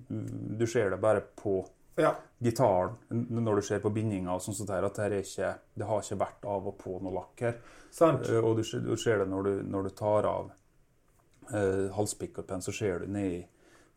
du 0.58 0.66
ser 0.70 0.90
det 0.94 1.00
bare 1.02 1.24
på 1.36 1.64
Ja. 1.98 2.14
gitaren 2.42 2.94
når 3.30 3.56
du 3.60 3.62
ser 3.62 3.82
på 3.82 3.90
bindinga 3.94 4.34
sånn 4.42 4.54
sånt 4.54 4.70
der, 4.70 4.86
at 4.86 4.96
det, 4.98 5.20
ikke, 5.26 5.50
det 5.78 5.86
har 5.86 6.02
ikke 6.02 6.18
vært 6.22 6.46
av 6.50 6.66
og 6.70 6.76
på 6.80 6.96
noe 7.02 7.14
lakk 7.14 7.42
her. 7.46 7.58
Sant. 7.94 8.28
Eh, 8.30 8.38
Og 8.42 8.56
du, 8.58 8.62
du 8.62 8.96
ser 8.98 9.18
det 9.22 9.28
når 9.30 9.42
du, 9.46 9.52
når 9.74 9.82
du 9.82 9.90
tar 9.98 10.26
av 10.30 10.48
eh, 11.52 11.90
halspickupen, 11.94 12.62
så 12.62 12.72
ser 12.74 13.04
du 13.04 13.12
ned 13.14 13.44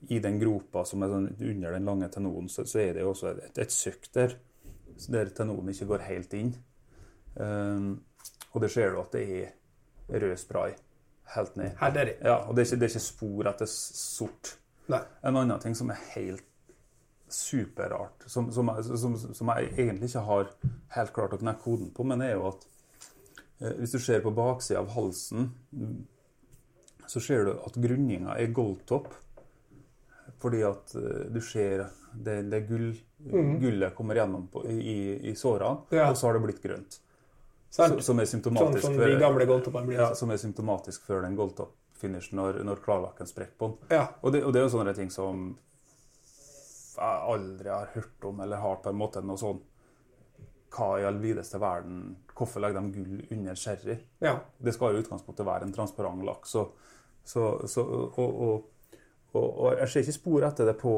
i, 0.10 0.20
den 0.22 0.38
gropa 0.42 0.84
som 0.86 1.02
er 1.02 1.10
sånn 1.14 1.30
under 1.40 1.74
den 1.74 1.88
lange 1.90 2.10
tenoren, 2.14 2.50
så, 2.54 2.66
så 2.70 2.84
er 2.84 2.94
det 2.98 3.02
jo 3.06 3.14
også 3.16 3.32
et, 3.34 3.58
et 3.64 3.74
søkk 3.74 4.10
der, 4.14 4.36
der 5.14 5.30
tenoren 5.36 5.70
ikke 5.70 5.90
går 5.94 6.06
helt 6.08 6.34
inn. 6.38 6.52
Um, 7.38 8.04
og 8.54 8.62
det 8.64 8.72
ser 8.74 8.92
du 8.94 9.02
at 9.02 9.14
det 9.14 9.24
er 9.38 10.22
rød 10.24 10.38
spray 10.42 10.74
helt 11.36 11.56
ned. 11.60 11.76
Her 11.80 11.94
nedi. 11.94 12.16
Ja, 12.24 12.36
og 12.48 12.56
det 12.56 12.64
er 12.64 12.66
ikke, 12.66 12.80
det 12.80 12.88
er 12.88 12.94
ikke 12.96 13.06
spor 13.06 13.50
etter 13.52 13.70
sort. 13.72 14.54
Nei. 14.88 15.02
En 15.28 15.36
annen 15.36 15.60
ting 15.64 15.76
som 15.78 15.92
er 15.92 16.00
helt 16.14 16.46
superrart, 17.30 18.24
som, 18.32 18.48
som, 18.56 18.70
som, 18.98 19.18
som 19.20 19.50
jeg 19.52 19.74
egentlig 19.76 20.08
ikke 20.08 20.24
har 20.24 20.52
helt 20.96 21.14
klart 21.16 21.34
å 21.36 21.40
knekke 21.42 21.60
koden 21.60 21.90
på, 21.92 22.06
men 22.08 22.24
er 22.24 22.38
jo 22.38 22.46
at 22.54 22.62
eh, 23.60 23.74
hvis 23.82 23.98
du 23.98 24.00
ser 24.00 24.24
på 24.24 24.32
baksida 24.32 24.80
av 24.80 24.94
halsen, 24.96 25.50
så 27.08 27.20
ser 27.24 27.50
du 27.50 27.52
at 27.58 27.76
grunninga 27.84 28.38
er 28.40 28.54
goldtopp. 28.56 29.12
Fordi 30.42 30.62
at 30.68 30.96
eh, 30.96 31.26
du 31.34 31.40
ser 31.42 31.88
det, 32.14 32.38
det 32.52 32.64
gull, 32.70 32.92
gullet 33.62 33.96
kommer 33.98 34.16
gjennom 34.20 34.48
på, 34.54 34.64
i, 34.70 34.98
i 35.32 35.34
sårene, 35.36 35.84
Ja. 35.92 36.10
og 36.12 36.18
så 36.18 36.28
har 36.28 36.34
det 36.38 36.44
blitt 36.46 36.62
grønt. 36.64 37.00
Som 37.70 37.92
er 37.98 38.02
Sånn 38.02 38.22
symptomatisk 38.26 38.82
som 38.86 38.96
for- 38.96 39.06
de 39.12 39.18
gamle 39.20 39.46
blir. 39.46 39.98
ja, 39.98 40.08
altså. 40.10 40.16
som 40.22 40.32
er 40.32 40.38
symptomatisk 40.38 41.02
for 41.06 41.22
den 41.22 41.36
goldtop-finishen 41.36 42.38
når, 42.40 42.62
når 42.64 42.80
klarlakken 42.86 43.28
sprekker 43.28 43.58
på 43.60 43.68
den. 43.68 43.98
Ja. 43.98 44.08
Og 44.24 44.32
det, 44.34 44.44
og 44.44 44.54
det 44.54 44.62
er 44.62 44.70
jo 44.70 44.78
sånne 44.78 44.96
ting 44.96 45.10
som 45.12 45.58
jeg 46.98 47.22
aldri 47.34 47.70
har 47.70 47.90
hørt 47.94 48.24
om, 48.26 48.40
eller 48.42 48.58
har 48.58 48.80
på 48.82 48.90
en 48.90 48.98
måte 48.98 49.22
noe 49.24 49.38
sånn 49.38 49.60
Hva 50.74 50.88
i 51.00 51.06
all 51.08 51.20
videste 51.22 51.60
verden 51.62 52.16
Hvorfor 52.38 52.60
legger 52.62 52.82
de 52.82 52.92
gull 53.04 53.22
under 53.38 53.56
sherry? 53.56 53.98
ja. 54.22 54.40
Det 54.62 54.74
skal 54.74 54.94
jo 54.94 55.00
i 55.00 55.04
utgangspunktet 55.04 55.46
være 55.46 55.64
en 55.64 55.74
transparent 55.74 56.24
laks. 56.26 56.50
Så, 56.54 56.68
så, 57.26 57.68
så, 57.68 57.82
og, 57.84 58.42
og, 58.48 58.66
og, 59.38 59.48
og 59.62 59.80
jeg 59.82 59.92
ser 59.92 60.06
ikke 60.06 60.18
spor 60.18 60.46
etter 60.48 60.70
det 60.70 60.76
på, 60.82 60.94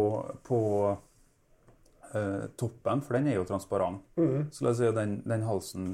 på 0.45 0.59
uh, 2.15 2.45
toppen, 2.59 3.03
for 3.05 3.17
den 3.17 3.29
er 3.31 3.39
jo 3.39 3.45
transparent. 3.47 4.03
Så 4.51 4.65
la 4.65 4.73
oss 4.73 4.81
si 4.81 4.91
den, 4.95 5.19
den 5.27 5.45
halsen 5.47 5.87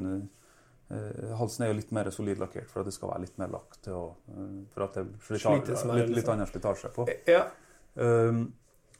uh, 0.92 1.38
Halsen 1.40 1.66
er 1.66 1.72
jo 1.72 1.80
litt 1.80 1.94
mer 1.96 2.12
solid 2.14 2.42
lakkert 2.42 2.70
for 2.70 2.84
at 2.84 2.90
det 2.90 2.94
skal 2.94 3.10
være 3.14 3.26
litt 3.26 3.40
mer 3.42 3.54
lakk 3.56 3.80
til 3.82 3.98
å 3.98 4.04
uh, 4.14 4.60
For 4.74 4.88
at 4.88 5.00
det 5.00 5.06
er 5.06 5.10
mer, 5.10 5.64
litt, 5.64 6.12
litt 6.12 6.20
liksom. 6.20 6.36
annen 6.36 6.52
slitasje 6.52 6.94
på. 6.96 7.08
ja. 7.30 7.48
Um, 7.96 8.48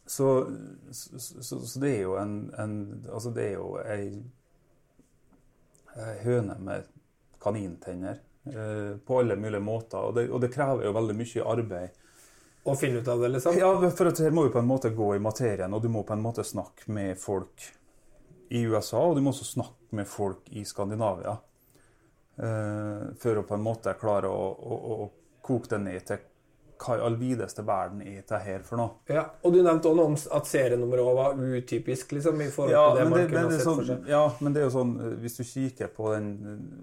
så, 0.06 0.28
så, 0.94 1.20
så, 1.20 1.58
så 1.66 1.80
det 1.82 1.90
er 1.96 2.04
jo 2.04 2.12
en, 2.22 2.36
en 2.62 2.76
Altså, 3.10 3.32
det 3.34 3.48
er 3.48 3.56
jo 3.56 3.72
ei, 3.82 4.12
ei 5.98 6.14
høne 6.22 6.60
med 6.62 6.86
kanintenner 7.42 8.22
på 8.46 9.18
alle 9.18 9.34
mulige 9.42 9.64
måter. 9.66 10.06
Og 10.06 10.14
det, 10.14 10.28
og 10.30 10.44
det 10.44 10.52
krever 10.54 10.86
jo 10.86 10.92
veldig 10.94 11.16
mye 11.18 11.46
arbeid. 11.50 11.98
Og 12.66 12.78
finne 12.80 13.02
ut 13.02 13.08
av 13.08 13.22
det, 13.22 13.30
liksom? 13.36 13.58
Ja, 13.62 13.72
for 13.94 14.10
at 14.10 14.20
her 14.24 14.34
må 14.34 14.48
jo 14.48 14.54
på 14.56 14.62
en 14.62 14.70
måte 14.70 14.90
gå 14.90 15.12
i 15.16 15.22
materien, 15.22 15.74
og 15.74 15.84
du 15.84 15.90
må 15.94 16.02
på 16.04 16.16
en 16.16 16.24
måte 16.24 16.44
snakke 16.44 16.90
med 16.92 17.20
folk 17.22 17.68
i 18.50 18.64
USA, 18.66 19.04
og 19.06 19.18
du 19.18 19.22
må 19.22 19.34
også 19.34 19.46
snakke 19.46 20.00
med 20.00 20.10
folk 20.10 20.50
i 20.50 20.66
Skandinavia. 20.66 21.36
Uh, 22.36 23.14
for 23.22 23.38
å 23.40 23.46
på 23.48 23.56
en 23.56 23.64
måte 23.64 23.94
klare 23.96 24.28
å, 24.28 24.48
å, 24.52 24.80
å 25.06 25.44
koke 25.46 25.70
det 25.72 25.80
ned 25.86 26.08
til 26.10 26.24
hva 26.78 26.98
i 26.98 27.02
all 27.06 27.16
videste 27.20 27.64
verden 27.66 28.02
er 28.02 28.16
dette 28.22 28.40
her 28.44 28.60
for 28.68 28.78
noe. 28.78 28.90
Ja, 29.10 29.24
Og 29.44 29.54
du 29.54 29.62
nevnte 29.64 29.88
også 29.90 29.96
noe 29.96 30.06
om 30.12 30.18
at 30.38 30.48
serienummeret 30.50 31.16
var 31.18 31.36
utypisk, 31.40 32.12
liksom, 32.18 32.42
i 32.42 32.50
forhold 32.52 32.72
Ja 32.76 32.84
til 32.92 33.00
det 33.00 33.10
man 33.10 33.20
det, 33.20 33.26
kunne 33.30 33.44
det 33.44 33.46
er 33.46 33.58
sett 33.58 33.64
for 33.70 33.84
sånn, 33.84 33.88
seg. 34.04 34.10
ja, 34.12 34.24
men 34.42 34.54
det 34.54 34.62
er 34.62 34.66
jo 34.66 34.74
sånn 34.76 34.94
eh, 35.00 35.16
Hvis 35.24 35.38
du 35.38 35.44
kikker 35.44 35.88
på 35.96 36.12
den 36.14 36.30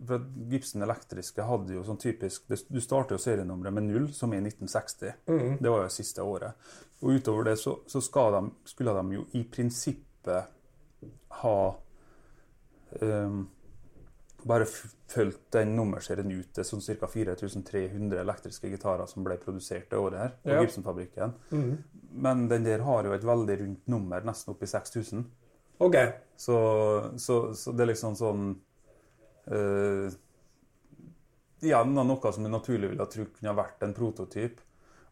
for 0.09 0.25
Gibson 0.51 0.83
elektriske 0.83 1.43
hadde 1.49 1.75
jo 1.75 1.83
sånn 1.85 2.01
typisk 2.01 2.49
det- 2.49 2.65
Du 2.71 2.81
starter 2.81 3.15
jo 3.17 3.19
serienummeret 3.19 3.73
med 3.73 3.83
null, 3.91 4.09
som 4.13 4.33
er 4.33 4.41
1960. 4.41 5.13
Mm. 5.29 5.59
Det 5.61 5.71
var 5.71 5.83
jo 5.83 5.89
siste 5.89 6.23
året. 6.23 6.53
Og 7.03 7.11
utover 7.19 7.45
det 7.45 7.59
så, 7.59 7.79
så 7.87 8.01
de, 8.33 8.51
skulle 8.65 8.95
de 8.95 9.15
jo 9.19 9.27
i 9.35 9.43
prinsippet 9.45 10.47
ha 11.43 11.57
ehm, 13.01 13.47
bare 14.49 14.65
f- 14.67 14.95
fulgt 15.13 15.51
den 15.55 15.75
nummerserien 15.77 16.31
ut. 16.33 16.59
Er 16.59 16.65
sånn 16.67 16.81
ca. 17.01 17.07
4300 17.07 18.21
elektriske 18.21 18.71
gitarer 18.73 19.07
som 19.11 19.25
ble 19.25 19.37
produsert 19.43 19.91
det 19.91 19.99
året 20.01 20.19
her 20.19 20.33
på 20.43 20.51
Ja. 20.57 20.61
Gibson-fabrikken. 20.63 21.35
Men 22.13 22.49
den 22.49 22.65
der 22.65 22.83
har 22.85 23.05
jo 23.05 23.13
et 23.13 23.25
veldig 23.25 23.59
rundt 23.61 23.87
nummer, 23.89 24.21
nesten 24.25 24.53
opp 24.55 24.63
i 24.63 24.67
6000. 24.67 25.25
Ok. 25.81 25.97
Så, 26.37 26.57
så, 27.17 27.55
så 27.55 27.73
det 27.73 27.85
er 27.87 27.93
liksom 27.93 28.15
sånn 28.19 28.45
uh, 29.53 30.11
Igjen 31.63 31.95
ja, 31.95 32.03
noe 32.03 32.33
som 32.35 32.43
jeg 32.43 32.51
naturlig 32.51 32.89
ville 32.91 33.07
tro 33.07 33.25
kunne 33.37 33.53
vært 33.55 33.83
en 33.87 33.93
prototyp, 33.95 34.59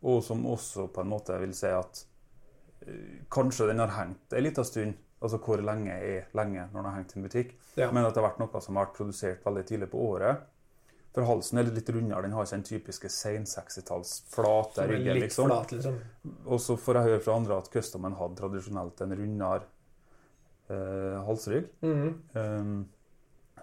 og 0.02 0.22
som 0.26 0.40
også 0.50 0.88
på 0.90 1.04
en 1.04 1.10
måte 1.12 1.36
vil 1.38 1.52
si 1.54 1.70
at 1.70 2.00
uh, 2.88 3.20
kanskje 3.30 3.68
den 3.70 3.78
har 3.84 3.92
hengt 3.94 4.34
en 4.34 4.42
liten 4.42 4.66
stund. 4.66 4.94
Altså 5.20 5.40
hvor 5.44 5.60
lenge 5.60 5.92
er 5.92 6.30
lenge 6.36 6.62
når 6.70 6.78
den 6.78 6.88
har 6.88 6.96
hengt 6.96 7.12
i 7.12 7.18
en 7.18 7.26
butikk. 7.26 7.52
Ja. 7.76 7.90
Men 7.92 8.06
at 8.06 8.14
det 8.14 8.22
har 8.22 8.30
vært 8.30 8.40
noe 8.40 8.62
som 8.64 8.78
har 8.78 8.88
vært 8.88 8.96
produsert 8.96 9.44
veldig 9.44 9.66
tidlig 9.68 9.90
på 9.92 10.00
året. 10.06 10.46
For 11.10 11.26
halsen 11.26 11.58
er 11.58 11.68
litt 11.74 11.90
rundere. 11.90 12.22
Den 12.22 12.36
har 12.36 12.46
ikke 12.46 12.56
den 12.60 12.68
typiske 12.68 13.10
sein 13.10 13.44
60-talls 13.50 14.14
flate 14.30 14.86
ryggen. 14.86 15.18
liksom. 15.24 15.50
flat, 15.50 15.74
liksom. 15.74 15.98
Og 16.46 16.62
så 16.62 16.76
får 16.78 17.00
jeg 17.00 17.08
høre 17.08 17.22
fra 17.24 17.36
andre 17.40 17.58
at 17.58 17.70
customen 17.72 18.14
hadde 18.18 18.38
tradisjonelt 18.38 19.02
en 19.02 19.16
rundere 19.18 19.66
eh, 20.70 21.16
halsrygg. 21.26 21.72
Um, 21.82 22.76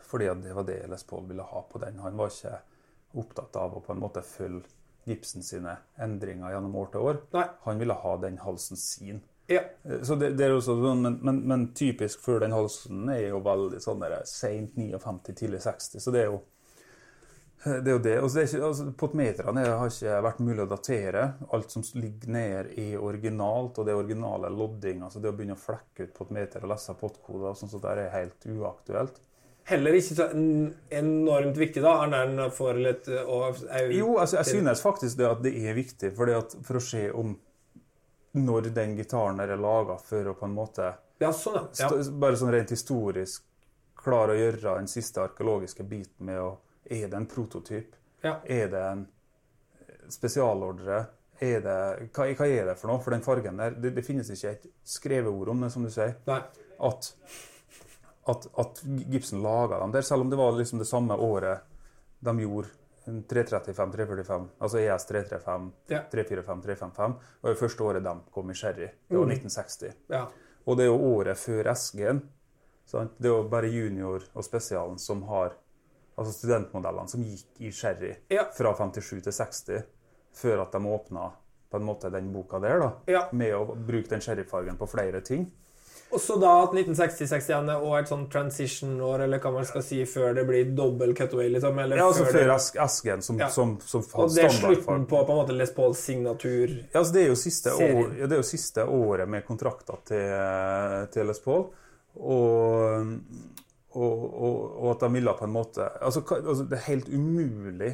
fordi 0.08 0.28
at 0.32 0.44
det 0.44 0.56
var 0.56 0.68
det 0.68 0.82
Les 0.92 1.08
Paul 1.08 1.24
ville 1.30 1.46
ha 1.48 1.64
på 1.72 1.80
den. 1.84 2.04
Han 2.04 2.20
var 2.20 2.34
ikke 2.34 2.58
opptatt 3.18 3.56
av 3.60 3.78
å 3.78 3.84
på 3.84 3.96
en 3.96 4.04
måte 4.04 4.26
følge 4.26 4.68
Gipsen 5.08 5.40
sine 5.46 5.78
endringer 6.04 6.52
gjennom 6.52 6.74
år 6.82 6.90
til 6.92 7.06
år. 7.08 7.20
Nei. 7.32 7.46
Han 7.64 7.80
ville 7.80 7.96
ha 7.96 8.16
den 8.20 8.42
halsen 8.44 8.80
sin. 8.80 9.22
Ja. 9.48 9.62
Eh, 9.86 10.02
Så 10.04 10.16
det, 10.20 10.34
det 10.38 10.46
er 10.50 10.56
også 10.58 10.76
sånn, 10.82 11.02
men, 11.06 11.20
men, 11.24 11.42
men 11.48 11.68
typisk 11.78 12.20
for 12.26 12.40
den 12.44 12.52
halsen 12.56 13.08
er 13.14 13.30
jo 13.30 13.40
veldig 13.46 13.80
sånn 13.84 14.02
der 14.04 14.22
sent 14.28 14.76
59, 14.76 15.34
tidlig 15.40 15.62
60, 15.64 16.00
så 16.04 16.12
det 16.12 16.22
er 16.26 16.32
jo 16.34 16.42
eh, 17.66 17.78
det 17.84 17.88
er 17.88 17.96
jo 17.96 18.02
det. 18.04 18.16
Og 18.24 18.30
så 18.32 18.42
er 18.42 18.50
ikke, 18.50 18.64
altså, 18.68 18.90
Potmeterne 19.00 19.64
er- 19.64 19.78
har 19.80 19.88
ikke 19.94 20.18
vært 20.28 20.42
mulig 20.46 20.66
å 20.66 20.70
datere. 20.72 21.24
Alt 21.56 21.72
som 21.74 21.86
ligger 21.96 22.30
ned 22.36 22.74
er 22.78 22.98
originalt, 23.00 23.80
og 23.80 23.86
det 23.88 23.94
er 23.96 24.02
originale 24.02 24.52
lodding. 24.54 25.02
altså 25.08 25.22
Det 25.24 25.32
å 25.32 25.38
begynne 25.38 25.56
å 25.58 25.64
flekke 25.64 26.04
ut 26.10 26.14
potmeter 26.18 26.64
og 26.64 26.70
lese 26.76 26.94
pottkoder 27.00 27.50
og 27.54 27.58
sånn, 27.58 27.72
så 27.72 27.82
der 27.82 28.04
er 28.06 28.14
helt 28.20 28.46
uaktuelt. 28.52 29.24
Heller 29.68 29.92
ikke 29.98 30.16
så 30.16 30.30
enormt 30.96 31.58
viktig, 31.60 31.82
da, 31.84 31.98
Er 32.06 32.28
den 32.30 32.52
for 32.56 32.74
litt 32.80 33.08
eh, 33.12 33.24
og, 33.28 33.58
au- 33.68 33.92
Jo, 33.92 34.14
altså, 34.18 34.38
jeg 34.40 34.46
synes 34.54 34.82
faktisk 34.82 35.18
det 35.20 35.28
at 35.28 35.42
det 35.44 35.56
er 35.60 35.74
viktig, 35.76 36.14
for, 36.16 36.32
for 36.64 36.80
å 36.80 36.84
se 36.84 37.10
om 37.12 37.34
når 38.32 38.72
den 38.76 38.96
gitaren 38.98 39.40
er 39.40 39.56
laga 39.58 39.98
for 39.98 40.28
å 40.32 40.34
på 40.38 40.46
en 40.46 40.56
måte 40.56 40.94
Ja, 41.20 41.32
sånn, 41.34 41.70
ja. 41.80 41.90
bare 42.12 42.38
sånn 42.38 42.52
rent 42.54 42.70
historisk 42.72 43.44
klare 43.98 44.36
å 44.36 44.38
gjøre 44.40 44.76
den 44.78 44.88
siste 44.92 45.24
arkeologiske 45.24 45.84
biten 45.84 46.26
med 46.26 46.40
å 46.42 46.58
Er 46.90 47.08
det 47.10 47.18
en 47.18 47.26
prototyp? 47.28 47.96
ja. 48.24 48.38
Er 48.46 48.68
det 48.72 48.82
en 48.92 49.08
spesialordre? 50.10 51.06
Er 51.40 51.60
det, 51.62 52.10
hva, 52.16 52.26
hva 52.34 52.48
er 52.48 52.66
det 52.72 52.76
for 52.80 52.90
noe? 52.90 53.02
For 53.04 53.14
den 53.14 53.22
fargen 53.26 53.60
der, 53.62 53.76
det, 53.78 53.92
det 53.98 54.04
finnes 54.06 54.30
ikke 54.34 54.54
et 54.56 54.68
skrevet 54.88 55.30
ord 55.30 55.52
om 55.54 55.62
det, 55.62 55.70
som 55.74 55.84
du 55.86 55.90
sier. 55.94 56.16
At, 56.80 57.12
at, 58.32 58.48
at 58.58 58.82
Gibson 59.12 59.44
laga 59.44 59.80
dem 59.84 59.92
der, 59.94 60.02
selv 60.08 60.26
om 60.26 60.32
det 60.32 60.40
var 60.40 60.56
liksom 60.58 60.80
det 60.82 60.88
samme 60.90 61.14
året 61.14 61.62
de 62.26 62.34
gjorde 62.42 62.72
335, 63.08 63.92
345, 63.94 64.48
altså 64.60 64.80
ES 64.84 65.06
335, 65.10 65.72
Ja. 65.90 66.02
345, 66.12 66.62
355, 66.64 67.16
var 67.42 67.54
det 67.54 67.60
første 67.60 67.84
året 67.84 68.04
de 68.04 68.16
kom 68.34 68.50
i 68.52 68.54
sherry. 68.54 68.90
Det 69.10 69.18
var 69.18 69.26
1960. 69.32 69.94
Ja. 70.12 70.26
Og 70.68 70.78
det 70.78 70.84
er 70.84 70.92
jo 70.92 70.98
året 71.16 71.38
før 71.40 71.70
SG-en. 71.74 72.20
Det 72.92 73.26
er 73.28 73.34
jo 73.34 73.44
bare 73.52 73.68
junior 73.72 74.24
og 74.34 74.44
spesialen 74.44 74.98
som 75.00 75.24
har 75.28 75.56
Altså 76.18 76.32
studentmodellene 76.34 77.08
som 77.12 77.22
gikk 77.22 77.60
i 77.62 77.70
sherry 77.72 78.16
Ja. 78.34 78.48
fra 78.58 78.72
57 78.74 79.22
til 79.22 79.32
60, 79.32 79.84
før 80.34 80.64
at 80.64 80.72
de 80.74 80.80
åpna 80.90 81.28
på 81.70 81.78
en 81.78 81.84
måte 81.86 82.10
den 82.10 82.32
boka 82.34 82.58
der, 82.60 82.80
da. 82.80 82.90
Med 83.32 83.54
å 83.54 83.76
bruke 83.76 84.10
den 84.10 84.20
sherryfargen 84.26 84.78
på 84.80 84.88
flere 84.90 85.22
ting. 85.22 85.52
Og 86.08 86.22
så 86.24 86.38
da 86.40 86.52
at 86.64 86.72
1960-61 86.72 87.68
er 87.74 87.82
også 87.82 87.98
et 88.00 88.12
sånn 88.12 88.22
transition-år, 88.32 89.26
eller 89.26 89.42
hva 89.44 89.52
man 89.58 89.66
skal 89.68 89.84
si, 89.84 89.98
før 90.08 90.38
det 90.38 90.46
blir 90.48 90.70
dobbel 90.78 91.12
cutaway, 91.18 91.50
liksom? 91.52 91.80
Eller 91.84 92.00
Ja, 92.00 92.06
altså 92.08 92.24
før 92.30 92.38
før 92.38 92.52
det, 92.54 92.56
Asken, 92.86 93.24
som, 93.26 93.40
Ja. 93.42 93.50
som, 93.52 93.74
som 93.84 94.06
og 94.14 94.32
det 94.36 94.46
er 94.46 94.56
slutten 94.56 95.06
på 95.06 95.20
på 95.28 95.36
en 95.36 95.42
måte 95.42 95.58
Les 95.58 95.74
Pauls 95.76 96.00
signatur. 96.00 96.72
Ja, 96.94 97.02
altså 97.02 97.14
det, 97.14 97.26
er 97.26 97.74
år, 97.76 98.16
ja, 98.22 98.26
det 98.26 98.38
er 98.38 98.42
jo 98.42 98.48
siste 98.48 98.86
året 98.86 99.28
med 99.28 99.46
kontrakter 99.46 100.00
til, 100.08 101.10
til 101.12 101.28
Les 101.28 101.44
Paul. 101.44 101.68
Og, 102.16 103.12
og, 103.92 104.24
og, 104.24 104.56
og 104.80 104.90
at 104.96 105.04
de 105.04 105.12
ville 105.14 105.34
på 105.38 105.46
en 105.46 105.54
måte 105.54 105.86
altså, 106.02 106.24
altså, 106.34 106.64
Det 106.66 106.80
er 106.80 106.86
helt 106.88 107.10
umulig 107.14 107.92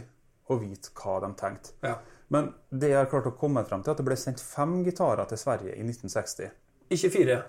å 0.48 0.60
vite 0.62 0.93
hva 0.96 1.17
de 1.25 1.32
tenkte. 1.39 1.74
Ja. 1.82 1.98
Men 2.34 2.53
det 2.70 2.93
jeg 2.93 3.01
har 3.01 3.10
klart 3.12 3.27
å 3.29 3.36
komme 3.38 3.65
frem 3.67 3.84
til, 3.84 3.91
at 3.93 4.00
det 4.00 4.05
ble 4.08 4.15
sendt 4.20 4.41
fem 4.43 4.79
gitarer 4.86 5.27
til 5.29 5.39
Sverige 5.39 5.75
i 5.75 5.84
1960. 5.84 6.53
Ikke 6.93 7.12
fire, 7.13 7.41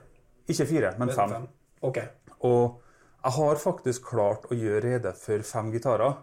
Ikke 0.51 0.67
fire, 0.69 0.95
men 1.01 1.13
fem. 1.15 1.31
fem. 1.31 1.49
Okay. 1.85 2.09
Og 2.45 2.81
jeg 3.25 3.37
har 3.39 3.61
faktisk 3.61 4.09
klart 4.11 4.49
å 4.53 4.57
gjøre 4.57 4.83
rede 4.85 5.13
for 5.17 5.45
fem 5.49 5.71
gitarer. 5.73 6.19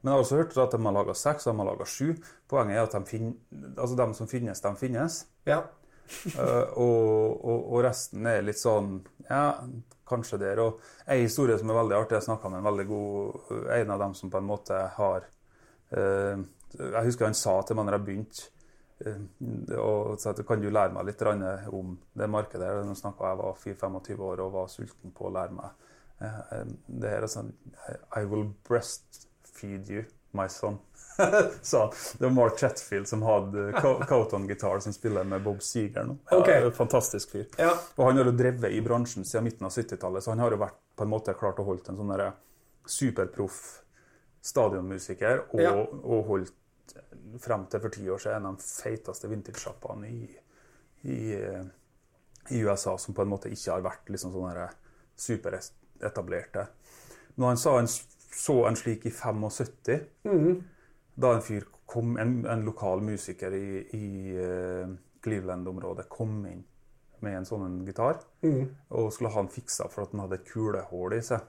Men 0.00 0.10
jeg 0.10 0.14
har 0.16 0.24
også 0.24 0.38
hørt 0.38 0.56
at 0.62 0.74
de 0.74 0.80
har 0.82 0.94
laga 0.94 1.14
seks, 1.18 1.46
og 1.46 1.52
de 1.52 1.62
har 1.62 1.68
laga 1.72 1.86
sju. 1.86 2.08
Poenget 2.50 2.78
er 2.78 2.86
at 2.86 2.96
de, 2.96 3.02
fin 3.06 3.28
altså 3.76 3.98
de 3.98 4.06
som 4.18 4.30
finnes, 4.30 4.62
de 4.64 4.72
finnes. 4.78 5.18
Ja. 5.46 5.62
uh, 6.38 6.66
og, 6.80 7.38
og, 7.44 7.64
og 7.68 7.82
resten 7.84 8.26
er 8.26 8.40
litt 8.40 8.56
sånn 8.56 8.94
Ja, 9.28 9.58
kanskje 10.08 10.38
der. 10.40 10.62
Og 10.64 10.78
en 11.04 11.20
historie 11.20 11.58
som 11.60 11.70
er 11.70 11.78
veldig 11.82 11.98
artig, 11.98 12.16
jeg 12.16 12.28
snakka 12.30 12.48
med 12.48 12.62
en 12.62 12.68
veldig 12.70 12.86
god 12.88 13.50
En 13.76 13.92
av 13.92 14.00
dem 14.06 14.14
som 14.16 14.30
på 14.32 14.40
en 14.40 14.48
måte 14.48 14.78
har 14.94 15.26
uh, 15.92 16.40
Jeg 16.72 17.04
husker 17.10 17.28
han 17.28 17.36
sa 17.36 17.58
til 17.60 17.76
meg 17.76 17.90
når 17.90 17.98
jeg 17.98 18.06
begynte 18.06 18.48
og 19.78 20.18
sa 20.20 20.30
at 20.32 20.40
kan 20.46 20.60
du 20.62 20.70
lære 20.70 20.92
meg 20.92 21.06
litt 21.06 21.22
om 21.22 21.96
det 22.14 22.28
markedet. 22.30 22.66
her?» 22.66 22.84
Nå 22.84 22.94
snakka 22.98 23.32
jeg 23.32 23.38
var 23.38 23.60
4-25 23.64 24.24
år 24.30 24.40
og 24.44 24.52
var 24.52 24.68
sulten 24.72 25.14
på 25.14 25.28
å 25.28 25.34
lære 25.34 25.54
meg 25.54 25.70
eh, 26.20 26.40
eh, 26.58 26.64
det 26.86 27.14
her. 27.14 27.22
er 27.22 27.32
sånn, 27.32 27.52
I 28.16 28.24
will 28.24 28.48
breastfeed 28.68 29.88
you, 29.88 30.04
my 30.32 30.48
son. 30.48 30.78
sa. 31.62 31.88
Det 32.18 32.24
var 32.24 32.30
Mark 32.30 32.58
Chatfield 32.60 33.08
som 33.08 33.22
hadde 33.26 33.72
Coton-gitar, 34.08 34.78
som 34.80 34.92
spiller 34.92 35.24
med 35.26 35.42
Bob 35.42 35.62
Seger 35.62 36.06
nå. 36.06 36.18
Ja, 36.30 36.42
en 36.60 36.72
Fantastisk 36.72 37.32
fyr. 37.34 37.48
Ja. 37.58 37.72
Og 37.96 38.04
han 38.06 38.20
har 38.20 38.30
jo 38.30 38.36
drevet 38.38 38.70
i 38.70 38.80
bransjen 38.84 39.26
siden 39.26 39.48
midten 39.48 39.66
av 39.66 39.74
70-tallet, 39.74 40.22
så 40.24 40.30
han 40.34 40.44
har 40.44 40.54
jo 40.54 40.60
vært 40.62 40.78
på 40.98 41.06
en 41.06 41.10
måte 41.10 41.34
klart 41.38 41.58
å 41.58 41.66
holde 41.66 41.90
en 41.90 41.98
sånn 41.98 42.32
superproff 42.88 43.82
stadionmusiker, 44.48 45.42
og, 45.52 45.60
Ja. 45.60 45.74
og 45.74 46.24
holdt 46.30 46.54
frem 47.42 47.66
til 47.70 47.82
for 47.82 47.94
ti 47.94 48.04
år 48.10 48.22
siden 48.22 48.42
en 48.42 48.50
av 48.52 48.58
de 48.58 48.66
feiteste 48.66 49.30
vintage-sjappene 49.30 50.10
i, 50.10 50.28
i, 51.08 51.18
eh, 51.36 51.64
i 52.54 52.62
USA, 52.64 52.96
som 52.98 53.14
på 53.14 53.24
en 53.24 53.32
måte 53.32 53.52
ikke 53.52 53.74
har 53.74 53.84
vært 53.84 54.12
liksom 54.12 54.32
sånne 54.34 54.68
superetablerte. 55.18 56.66
Når 57.38 57.52
han 57.52 57.60
sa 57.60 57.74
han 57.76 57.90
så 57.90 58.56
en 58.68 58.78
slik 58.78 59.06
i 59.06 59.12
75, 59.14 60.62
da 61.18 61.34
en 61.34 61.42
fyr 61.42 61.66
kom, 61.88 62.16
en, 62.20 62.40
en 62.46 62.64
lokal 62.66 63.02
musiker 63.02 63.54
i, 63.54 63.68
i 63.96 64.08
eh, 64.38 64.88
Cleveland-området 65.24 66.08
kom 66.12 66.42
inn 66.46 66.64
med 67.24 67.40
en 67.40 67.46
sånn 67.48 67.80
gitar, 67.86 68.20
gitar, 68.44 68.74
og 68.94 69.08
skulle 69.12 69.32
ha 69.34 69.42
den 69.42 69.50
fiksa 69.50 69.88
for 69.90 70.04
at 70.04 70.12
den 70.12 70.20
hadde 70.22 70.38
et 70.38 70.46
kulehull 70.46 71.16
i 71.16 71.22
seg. 71.24 71.46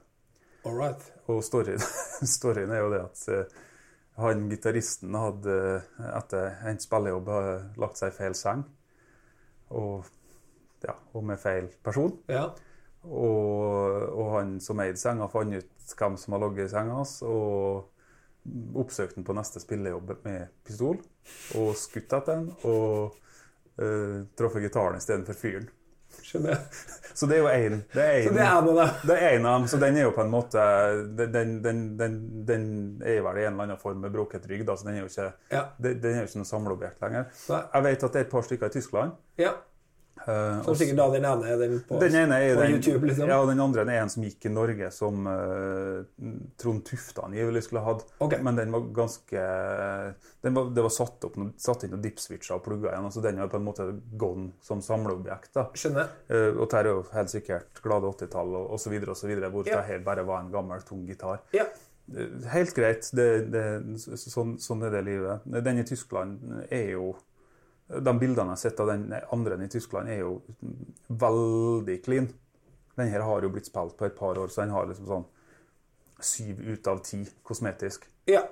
All 0.66 0.76
right. 0.76 1.04
Og 1.30 1.44
storyen, 1.44 1.80
storyen 2.36 2.72
er 2.74 2.82
jo 2.82 2.90
det 2.92 3.02
at 3.04 3.22
eh, 3.32 3.60
han 4.20 4.48
gitaristen 4.50 5.14
hadde 5.16 5.56
eh, 5.76 6.08
etter 6.16 6.60
endt 6.68 6.84
spillejobb 6.86 7.30
lagt 7.80 8.00
seg 8.00 8.12
i 8.12 8.16
feil 8.16 8.36
seng. 8.38 8.64
Og, 9.76 10.08
ja, 10.84 10.96
og 11.14 11.24
med 11.26 11.40
feil 11.40 11.70
person. 11.84 12.16
Ja. 12.30 12.48
Og, 13.06 14.10
og 14.12 14.34
han 14.34 14.58
som 14.60 14.80
eide 14.82 15.00
senga, 15.00 15.28
fant 15.32 15.56
ut 15.56 15.94
hvem 15.96 16.18
som 16.20 16.36
har 16.36 16.44
ligget 16.44 16.68
i 16.68 16.72
senga 16.74 16.98
hans, 16.98 17.16
og 17.24 17.88
oppsøkte 18.80 19.18
han 19.18 19.26
på 19.26 19.36
neste 19.36 19.62
spillejobb 19.62 20.14
med 20.24 20.52
pistol, 20.66 21.00
og 21.58 21.70
skutt 21.78 22.12
etter 22.16 22.30
den, 22.34 22.50
og 22.68 23.16
uh, 23.80 24.22
traff 24.36 24.58
gitaren 24.60 25.00
istedenfor 25.00 25.38
fyren. 25.38 25.68
Skjønner. 26.30 26.60
Så 27.20 27.26
det 27.26 27.36
er 27.36 27.40
jo 27.42 27.48
én. 27.50 27.80
Det 27.92 28.04
er 28.06 29.32
én 29.34 29.46
av 29.50 29.56
dem, 29.58 29.64
så 29.68 29.76
den 29.82 29.96
er 29.98 30.04
jo 30.06 30.12
på 30.14 30.22
en 30.22 30.30
måte 30.30 30.62
Den, 31.18 31.56
den, 31.64 31.80
den, 31.98 32.14
den 32.46 32.62
er 33.02 33.18
vel 33.26 33.40
i 33.40 33.44
en 33.48 33.56
eller 33.56 33.64
annen 33.66 33.80
form 33.82 33.98
med 34.04 34.14
brukket 34.14 34.46
rygg, 34.48 34.62
da, 34.68 34.76
så 34.78 34.86
den 34.86 34.94
er 34.94 35.02
jo 35.02 35.08
ikke, 35.10 35.26
Ja. 35.52 35.64
den, 35.82 35.98
den 36.00 36.14
er 36.14 36.22
jo 36.22 36.28
ikke 36.30 36.40
noe 36.44 36.48
samleobjekt 36.52 37.02
lenger. 37.02 37.26
Nei. 37.50 37.60
Jeg 37.74 37.86
vet 37.88 38.06
at 38.06 38.14
det 38.14 38.22
er 38.22 38.28
et 38.28 38.32
par 38.32 38.46
stykker 38.46 38.70
i 38.70 38.74
Tyskland. 38.78 39.18
Ja. 39.42 39.52
Som 40.26 40.74
sikkert 40.76 40.98
da 41.00 41.06
den 41.14 41.24
ene 41.24 41.48
er 41.48 41.56
den 41.60 41.78
på, 41.88 41.98
Den 42.02 42.14
ene 42.14 42.36
er 42.42 42.54
på 42.56 42.62
den, 42.62 42.74
YouTube, 42.76 43.06
liksom. 43.08 43.28
Ja, 43.30 43.38
den 43.48 43.60
andre 43.64 43.84
er 43.86 44.02
en 44.02 44.10
som 44.12 44.22
gikk 44.26 44.46
i 44.46 44.52
Norge, 44.52 44.90
som 44.92 45.26
uh, 45.26 46.02
Trond 46.60 46.84
Tufte 46.84 47.24
angivelig 47.24 47.62
skulle 47.66 47.82
hatt. 47.86 48.04
Okay. 48.20 48.42
Men 48.44 48.56
den 48.60 48.72
var 48.74 48.84
ganske 48.94 49.44
den 50.44 50.54
var, 50.56 50.70
Det 50.76 50.82
var 50.84 50.92
satt, 50.94 51.24
opp, 51.28 51.36
satt 51.60 51.84
inn 51.86 51.94
noen 51.94 52.04
dipswitcher 52.04 52.56
og 52.58 52.64
plugger 52.64 52.92
igjen. 52.92 53.08
altså 53.10 53.22
Den 53.24 53.40
var 53.42 53.48
på 53.52 53.60
en 53.60 53.66
måte 53.66 53.86
gone 54.20 54.50
som 54.64 54.82
samleobjekt. 54.84 55.52
da. 55.56 55.66
Skjønner. 55.74 56.12
Uh, 56.30 56.50
og 56.56 56.64
dette 56.66 56.82
er 56.82 56.90
jo 56.92 57.04
helt 57.14 57.32
sikkert 57.34 57.82
glade 57.84 58.10
80-tall 58.14 58.56
og 58.60 58.74
osv., 58.76 58.98
hvor 59.00 59.66
Ja. 59.68 59.80
det 59.80 59.86
her 59.88 60.04
bare 60.04 60.26
var 60.26 60.40
en 60.44 60.52
gammel, 60.52 60.82
tung 60.86 61.06
gitar. 61.08 61.40
Ja. 61.56 61.64
Helt 62.50 62.74
greit, 62.74 63.06
det, 63.14 63.50
det, 63.52 63.64
så- 64.02 64.16
sånn, 64.18 64.56
sånn 64.58 64.82
er 64.86 64.90
det 64.90 65.04
livet. 65.06 65.44
Den 65.62 65.78
i 65.78 65.84
Tyskland 65.86 66.64
er 66.70 66.90
jo 66.96 67.12
De 67.90 68.12
bildene 68.18 68.52
jeg 68.52 68.54
har 68.54 68.60
sett 68.62 68.80
av 68.80 68.86
den 68.92 69.08
andre 69.32 69.56
i 69.64 69.68
Tyskland, 69.68 70.08
er 70.08 70.20
jo 70.22 70.36
veldig 71.08 71.96
clean. 72.04 72.28
Den 72.96 73.08
her 73.10 73.20
har 73.26 73.42
jo 73.42 73.50
blitt 73.50 73.66
spilt 73.66 73.96
på 73.98 74.06
et 74.06 74.16
par 74.18 74.38
år, 74.38 74.48
så 74.52 74.62
den 74.62 74.70
har 74.74 74.86
liksom 74.86 75.06
sånn 75.08 75.24
syv 76.20 76.60
ut 76.68 76.86
av 76.86 77.02
ti 77.04 77.24
kosmetisk. 77.42 78.06
ja. 78.26 78.42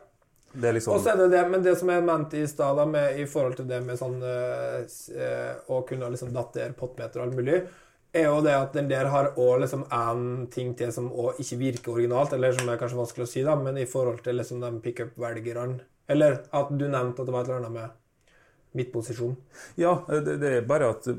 Det 0.53 0.71
liksom 0.73 0.95
Og 0.95 1.03
så 1.05 1.11
er 1.13 1.17
det 1.19 1.27
det, 1.35 1.43
men 1.51 1.63
det 1.63 1.75
som 1.77 1.91
jeg 1.93 2.03
mente 2.03 2.39
i 2.41 2.47
stad, 2.49 2.79
med- 2.89 3.19
i 3.21 3.27
forhold 3.27 3.57
til 3.57 3.67
det 3.69 3.83
med 3.85 3.99
sånn 3.99 4.15
øh, 4.23 5.55
Å 5.69 5.83
kunne 5.87 6.09
liksom 6.11 6.33
datere 6.33 6.73
pottmeter 6.73 7.21
og 7.21 7.27
alt 7.27 7.37
mulig, 7.37 7.59
er 8.15 8.25
jo 8.25 8.41
det 8.41 8.55
at 8.57 8.73
den 8.73 8.89
der 8.89 9.05
har 9.13 9.35
òg 9.37 9.61
liksom 9.61 9.85
en 9.93 10.47
ting 10.47 10.75
til 10.75 10.91
som 10.91 11.11
òg 11.13 11.37
ikke 11.39 11.59
virker 11.61 11.93
originalt, 11.93 12.33
eller 12.33 12.53
som 12.57 12.67
er 12.73 12.79
kanskje 12.81 12.97
vanskelig 12.97 13.27
å 13.27 13.29
si, 13.29 13.43
da, 13.45 13.57
men 13.61 13.77
i 13.77 13.85
forhold 13.85 14.23
til 14.25 14.37
liksom 14.41 14.61
de 14.65 14.73
pickup-velgerne 14.81 15.81
Eller 16.09 16.39
at 16.51 16.69
du 16.71 16.89
nevnte 16.89 17.21
at 17.21 17.27
det 17.27 17.35
var 17.35 17.43
et 17.43 17.49
eller 17.51 17.59
annet 17.67 17.73
med 17.73 17.91
midtposisjon. 18.77 19.37
Ja, 19.77 19.95
det, 20.09 20.37
det 20.43 20.53
er 20.59 20.67
bare 20.69 20.91
at 20.91 21.07
uh, 21.09 21.17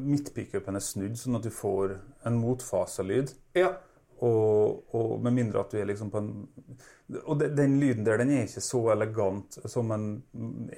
midtpickupen 0.00 0.78
er 0.78 0.84
snudd, 0.84 1.18
sånn 1.20 1.36
at 1.38 1.44
du 1.46 1.50
får 1.52 1.96
en 2.28 2.38
motfaselyd. 2.40 3.34
Ja. 3.58 3.74
Og, 4.24 4.80
og 4.98 5.20
med 5.22 5.36
mindre 5.36 5.60
at 5.62 5.70
du 5.70 5.78
er 5.78 5.86
liksom 5.86 6.08
på 6.10 6.18
en 6.18 6.30
Og 7.24 7.38
de- 7.38 7.46
den 7.54 7.76
lyden 7.80 8.02
der, 8.04 8.18
den 8.18 8.32
er 8.34 8.42
ikke 8.48 8.60
så 8.60 8.80
elegant 8.92 9.54
som 9.70 9.92
en 9.94 10.08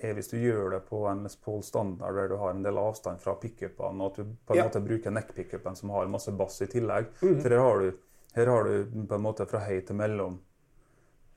er 0.02 0.12
hvis 0.14 0.28
du 0.30 0.36
gjør 0.38 0.70
det 0.76 0.82
på 0.90 1.00
en 1.10 1.22
Les 1.24 1.34
Paul 1.40 1.62
standard, 1.66 2.14
der 2.14 2.28
du 2.28 2.36
har 2.38 2.50
en 2.52 2.62
del 2.62 2.76
avstand 2.78 3.18
fra 3.18 3.34
pickupene, 3.40 3.96
og 4.04 4.12
at 4.12 4.16
du 4.20 4.36
på 4.46 4.52
en 4.54 4.60
Ja. 4.60 4.66
måte 4.68 4.84
bruker 4.84 5.10
neck-pickupen 5.10 5.74
som 5.76 5.90
har 5.90 6.06
masse 6.06 6.30
bass 6.36 6.60
i 6.62 6.66
tillegg. 6.70 7.06
For 7.18 7.48
her 7.48 7.58
har, 7.58 7.80
du, 7.80 7.92
her 8.36 8.46
har 8.46 8.64
du 8.68 9.06
på 9.08 9.14
en 9.16 9.22
måte 9.24 9.46
fra 9.48 9.58
høy 9.66 9.80
til 9.86 9.96
mellom 9.96 10.36
eh, 10.36 10.49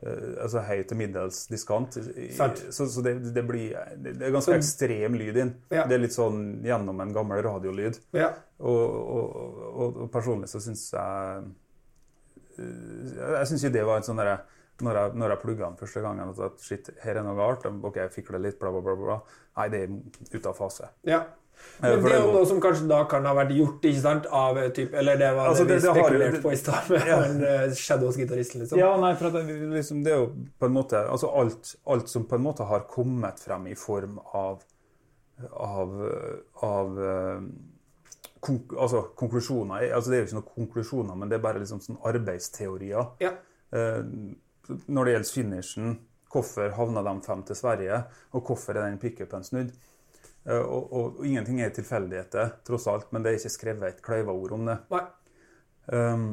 altså 0.03 0.61
høy 0.67 0.81
til 0.89 0.97
middels 0.99 1.45
diskant. 1.47 1.95
Så, 1.95 2.87
så 2.91 3.03
det, 3.05 3.13
det 3.35 3.43
blir 3.47 3.75
Det 4.03 4.15
er 4.19 4.33
ganske 4.35 4.51
Så- 4.51 4.57
ekstrem 4.57 5.15
lyd 5.19 5.37
inn. 5.37 5.51
Ja. 5.71 5.85
Det 5.87 5.95
er 5.95 6.03
litt 6.03 6.15
sånn 6.15 6.63
gjennom 6.65 6.99
en 7.01 7.13
gammel 7.15 7.41
radiolyd. 7.45 7.99
Ja. 8.17 8.33
Og, 8.59 8.97
og, 9.17 9.37
og, 9.73 10.01
og 10.05 10.11
personlig 10.11 10.49
så 10.51 10.59
syns 10.63 10.85
jeg 10.93 11.43
eh, 12.59 13.13
Jeg 13.39 13.47
syns 13.49 13.63
ikke 13.63 13.73
det 13.77 13.85
var 13.87 14.01
en 14.01 14.07
sånn 14.07 14.19
derre 14.21 14.39
når 14.83 14.97
jeg, 14.97 15.11
når 15.21 15.29
jeg 15.35 15.39
plugga 15.43 15.67
den 15.69 15.77
første 15.79 16.01
gangen 16.01 16.31
at 16.33 16.63
shit, 16.65 16.87
her 17.03 17.19
er 17.19 17.23
noe 17.23 17.35
galt. 17.37 17.67
OK, 17.69 17.99
jeg 18.01 18.11
fikler 18.15 18.41
litt, 18.41 18.57
bla, 18.59 18.71
bla, 18.73 18.81
bla. 18.81 18.95
bla. 18.97 19.17
Nei, 19.59 19.67
det 19.69 19.81
er 19.85 19.93
ute 20.33 20.49
av 20.49 20.57
fase. 20.57 20.89
ja. 21.07 21.21
Men 21.83 22.03
det 22.03 22.11
er 22.13 22.21
jo 22.21 22.31
noe 22.35 22.45
som 22.47 22.59
kanskje 22.63 22.87
da 22.89 23.01
kan 23.11 23.25
ha 23.27 23.33
vært 23.35 23.51
gjort, 23.57 23.85
ikke 23.89 24.01
sant? 24.01 24.27
Av 24.31 24.59
typ, 24.75 24.93
Eller 24.99 25.17
det 25.19 25.29
var 25.35 25.49
Altså, 25.51 25.65
det, 25.67 25.79
vi 25.81 25.91
spekulerte 25.91 26.41
på 26.43 26.53
i 26.53 26.59
stad 26.59 26.91
med 26.91 27.07
Ja. 27.09 27.17
han 27.23 27.43
eh, 27.43 27.65
Shadows-gitaristen, 27.75 28.63
liksom. 28.63 28.79
Ja, 28.79 28.91
nei, 29.01 29.13
for 29.19 29.35
det, 29.35 29.43
liksom, 29.73 30.03
det 30.05 30.13
er 30.13 30.21
jo 30.21 30.29
på 30.59 30.69
en 30.69 30.75
måte 30.77 31.01
Altså 31.03 31.31
alt, 31.41 31.73
alt 31.89 32.11
som 32.11 32.27
på 32.29 32.39
en 32.39 32.45
måte 32.45 32.67
har 32.69 32.85
kommet 32.91 33.41
frem 33.43 33.67
i 33.71 33.75
form 33.79 34.19
av 34.33 34.63
av, 35.49 35.93
av 36.63 36.99
eh, 37.03 37.45
konk, 38.39 38.75
altså 38.77 39.01
konklusjoner 39.17 39.89
Altså 39.89 40.11
det 40.11 40.17
er 40.17 40.21
jo 40.21 40.27
ikke 40.29 40.37
noen 40.37 40.51
konklusjoner, 40.55 41.17
men 41.19 41.31
det 41.31 41.39
er 41.39 41.43
bare 41.43 41.61
liksom 41.63 41.81
sånn 41.83 41.99
arbeidsteorier. 42.05 43.15
Ja. 43.23 43.33
Eh, 43.73 44.03
når 44.85 45.09
det 45.09 45.15
gjelder 45.15 45.33
finishen, 45.33 45.95
hvorfor 46.33 46.75
havna 46.77 47.03
de 47.05 47.15
fem 47.25 47.41
til 47.47 47.57
Sverige, 47.57 48.03
og 48.31 48.45
hvorfor 48.47 48.77
er 48.77 48.87
den 48.87 49.01
pickupen 49.01 49.43
snudd? 49.45 49.73
Eh, 50.45 50.59
og, 50.59 50.93
og, 50.93 51.19
og 51.19 51.27
ingenting 51.27 51.61
er 51.63 51.73
tilfeldigheter, 51.75 52.57
tross 52.67 52.87
alt, 52.91 53.11
men 53.11 53.23
det 53.23 53.31
er 53.31 53.39
ikke 53.39 53.53
skrevet 53.53 53.89
et 53.89 54.01
kløyva 54.03 54.35
ord 54.35 54.55
om 54.57 54.65
det. 54.67 54.79
Um, 55.93 56.27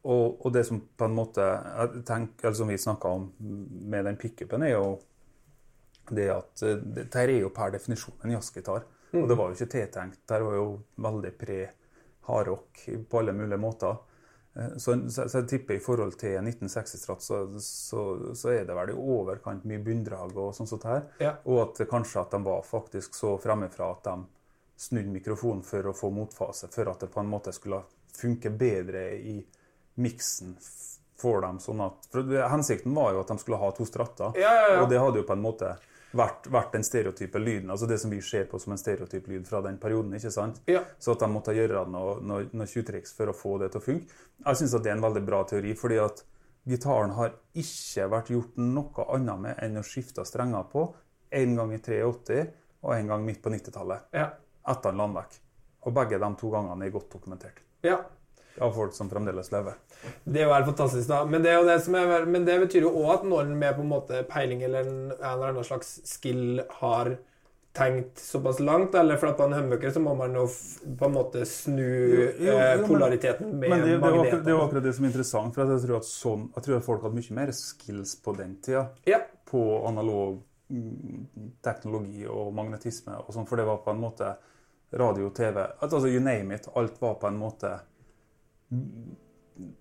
og, 0.00 0.40
og 0.46 0.52
det 0.54 0.64
som 0.68 0.80
på 0.80 1.06
en 1.06 1.16
måte 1.16 1.46
tenker, 2.08 2.46
eller 2.48 2.56
som 2.56 2.70
vi 2.72 2.78
snakka 2.80 3.12
om 3.18 3.26
med 3.38 4.06
den 4.08 4.18
pickupen, 4.20 4.64
er 4.64 4.74
jo 4.74 4.94
det 6.10 6.30
at 6.32 6.62
det 6.64 6.76
dette 6.96 7.22
er 7.22 7.36
jo 7.36 7.52
per 7.54 7.74
definisjon 7.74 8.24
en 8.24 8.32
jazzgitar. 8.34 8.86
Og 9.10 9.26
det 9.28 9.36
var 9.36 9.50
jo 9.50 9.58
ikke 9.58 9.74
tiltenkt. 9.74 10.22
Det 10.28 10.38
var 10.42 10.54
jo 10.56 10.66
veldig 11.02 11.30
pre-hardrock 11.38 12.84
på 13.10 13.20
alle 13.20 13.34
mulige 13.34 13.60
måter. 13.60 13.98
Eh, 14.56 14.76
Så, 14.76 14.96
så, 15.10 15.28
så 15.28 15.38
jeg 15.38 15.48
tipper 15.48 15.76
i 15.76 15.82
forhold 15.82 16.16
til 16.18 16.38
1960-stratt, 16.40 17.22
så, 17.22 17.40
så, 17.60 18.34
så 18.34 18.50
er 18.52 18.64
det 18.66 18.74
vel 18.74 18.90
i 18.90 18.98
overkant 18.98 19.64
mye 19.68 19.82
bunndrag 19.84 20.36
og 20.36 20.54
sånn 20.56 20.66
sånt 20.70 20.84
her. 20.88 21.06
Ja. 21.22 21.36
Og 21.44 21.62
at 21.68 21.82
kanskje 21.90 22.24
at 22.24 22.34
de 22.34 22.42
var 22.44 22.62
faktisk 22.66 23.14
så 23.14 23.36
fremmefra 23.38 23.92
at 23.94 24.04
de 24.10 24.16
snudde 24.80 25.12
mikrofonen 25.12 25.62
for 25.62 25.86
å 25.90 25.94
få 25.96 26.10
motfase, 26.10 26.70
for 26.72 26.88
at 26.90 27.02
det 27.04 27.10
på 27.12 27.20
en 27.20 27.30
måte 27.30 27.52
skulle 27.52 27.82
funke 28.16 28.50
bedre 28.50 29.10
i 29.18 29.36
miksen 30.00 30.56
for 31.20 31.42
dem. 31.44 31.58
sånn 31.60 31.82
at, 31.84 32.06
for 32.10 32.24
Hensikten 32.48 32.94
var 32.96 33.12
jo 33.12 33.20
at 33.20 33.28
de 33.28 33.38
skulle 33.42 33.58
ha 33.60 33.70
to 33.76 33.84
stratter, 33.84 34.32
ja, 34.40 34.52
ja. 34.72 34.78
og 34.80 34.88
det 34.90 35.00
hadde 35.02 35.20
jo 35.20 35.26
på 35.28 35.36
en 35.36 35.44
måte 35.44 35.74
vært, 36.16 36.48
vært 36.50 36.72
den 36.74 36.84
stereotype 36.86 37.38
lyden, 37.38 37.70
altså 37.70 37.86
det 37.86 37.98
som 38.02 38.10
vi 38.10 38.20
ser 38.24 38.44
på 38.50 38.58
som 38.58 38.74
en 38.74 38.80
stereotyp 38.80 39.28
lyd 39.30 39.46
fra 39.48 39.60
den 39.64 39.78
perioden. 39.78 40.14
ikke 40.16 40.32
sant? 40.34 40.60
Ja. 40.70 40.82
Så 40.98 41.14
at 41.14 41.22
de 41.24 41.28
måtte 41.30 41.54
gjøre 41.56 41.84
noe, 41.90 42.16
noe, 42.20 42.48
noe 42.52 42.66
tjuvtriks 42.70 43.14
for 43.16 43.30
å 43.30 43.36
få 43.36 43.58
det 43.62 43.70
til 43.74 43.82
å 43.82 43.84
funke. 43.84 44.20
Jeg 44.46 44.60
syns 44.60 44.76
det 44.78 44.90
er 44.90 44.96
en 44.98 45.04
veldig 45.06 45.22
bra 45.26 45.42
teori, 45.48 45.74
fordi 45.78 46.00
at 46.02 46.24
gitaren 46.68 47.14
har 47.16 47.34
ikke 47.56 48.08
vært 48.12 48.30
gjort 48.34 48.58
noe 48.60 49.06
annet 49.16 49.44
med 49.46 49.62
enn 49.64 49.80
å 49.80 49.86
skifte 49.86 50.24
strenger 50.28 50.66
på 50.72 50.88
en 51.30 51.54
gang 51.56 51.72
i 51.72 51.78
83 51.78 52.40
og 52.82 52.94
en 52.96 53.06
gang 53.12 53.24
midt 53.24 53.42
på 53.44 53.52
90-tallet 53.52 54.10
Ja. 54.16 54.30
etter 54.68 54.90
en 54.90 55.00
landvekk. 55.04 55.38
Og 55.86 55.94
begge 55.96 56.18
de 56.20 56.28
to 56.36 56.50
gangene 56.52 56.84
er 56.84 56.92
godt 56.92 57.12
dokumentert 57.14 57.62
ja. 57.82 57.96
Av 58.58 58.74
folk 58.74 58.94
som 58.96 59.10
fremdeles 59.10 59.52
lever. 59.52 59.78
Det 60.24 60.42
er 60.42 60.48
jo 60.48 60.54
helt 60.54 60.70
fantastisk, 60.70 61.08
da. 61.10 61.24
Men 61.28 61.44
det, 61.44 61.54
det, 61.68 61.78
som 61.84 61.96
er, 61.98 62.26
men 62.28 62.46
det 62.48 62.58
betyr 62.64 62.86
jo 62.88 62.92
òg 63.02 63.10
at 63.18 63.26
noen 63.28 63.52
med 63.58 63.76
på 63.76 63.84
en 63.84 63.92
måte 63.92 64.22
peiling 64.30 64.64
eller 64.66 64.86
en, 64.86 65.00
en 65.12 65.26
eller 65.32 65.52
annen 65.52 65.66
slags 65.66 65.98
skill 66.08 66.62
har 66.80 67.18
tenkt 67.72 68.18
såpass 68.18 68.60
langt, 68.60 68.94
eller 68.94 69.16
for 69.16 69.30
at 69.30 69.38
man 69.38 69.52
en 69.52 69.60
humbucker 69.60 69.92
så 69.94 70.00
må 70.02 70.14
man 70.18 70.34
jo 70.34 70.46
på 70.98 71.06
en 71.06 71.14
måte 71.14 71.44
snu 71.46 71.86
Jo, 71.86 72.24
jo, 72.38 72.54
eh, 72.56 72.72
jo, 72.80 72.86
polariteten 72.88 73.52
med 73.60 73.70
Men 73.70 73.84
det, 73.84 73.92
det, 73.92 73.98
var, 74.02 74.30
det 74.44 74.54
var 74.54 74.64
akkurat 74.64 74.86
det 74.88 74.94
som 74.96 75.06
er 75.06 75.12
interessant. 75.12 75.54
for 75.54 75.70
Jeg 75.70 75.84
tror 75.84 76.00
at, 76.00 76.08
sånn, 76.08 76.46
jeg 76.56 76.66
tror 76.66 76.78
at 76.80 76.86
folk 76.88 77.04
hadde 77.06 77.20
mye 77.20 77.36
mer 77.38 77.52
skills 77.54 78.16
på 78.24 78.34
den 78.38 78.56
tida. 78.64 78.88
Ja. 79.06 79.20
På 79.46 79.62
analog 79.86 80.40
mm, 80.68 81.28
teknologi 81.62 82.26
og 82.26 82.50
magnetisme 82.58 83.20
og 83.22 83.30
sånn, 83.36 83.46
for 83.46 83.60
det 83.60 83.68
var 83.70 83.84
på 83.84 83.94
en 83.94 84.02
måte 84.02 84.34
radio, 84.90 85.30
TV 85.30 85.62
Altså 85.78 86.08
you 86.08 86.18
name 86.18 86.56
it. 86.56 86.66
Alt 86.74 86.98
var 86.98 87.20
på 87.22 87.30
en 87.30 87.38
måte 87.38 87.76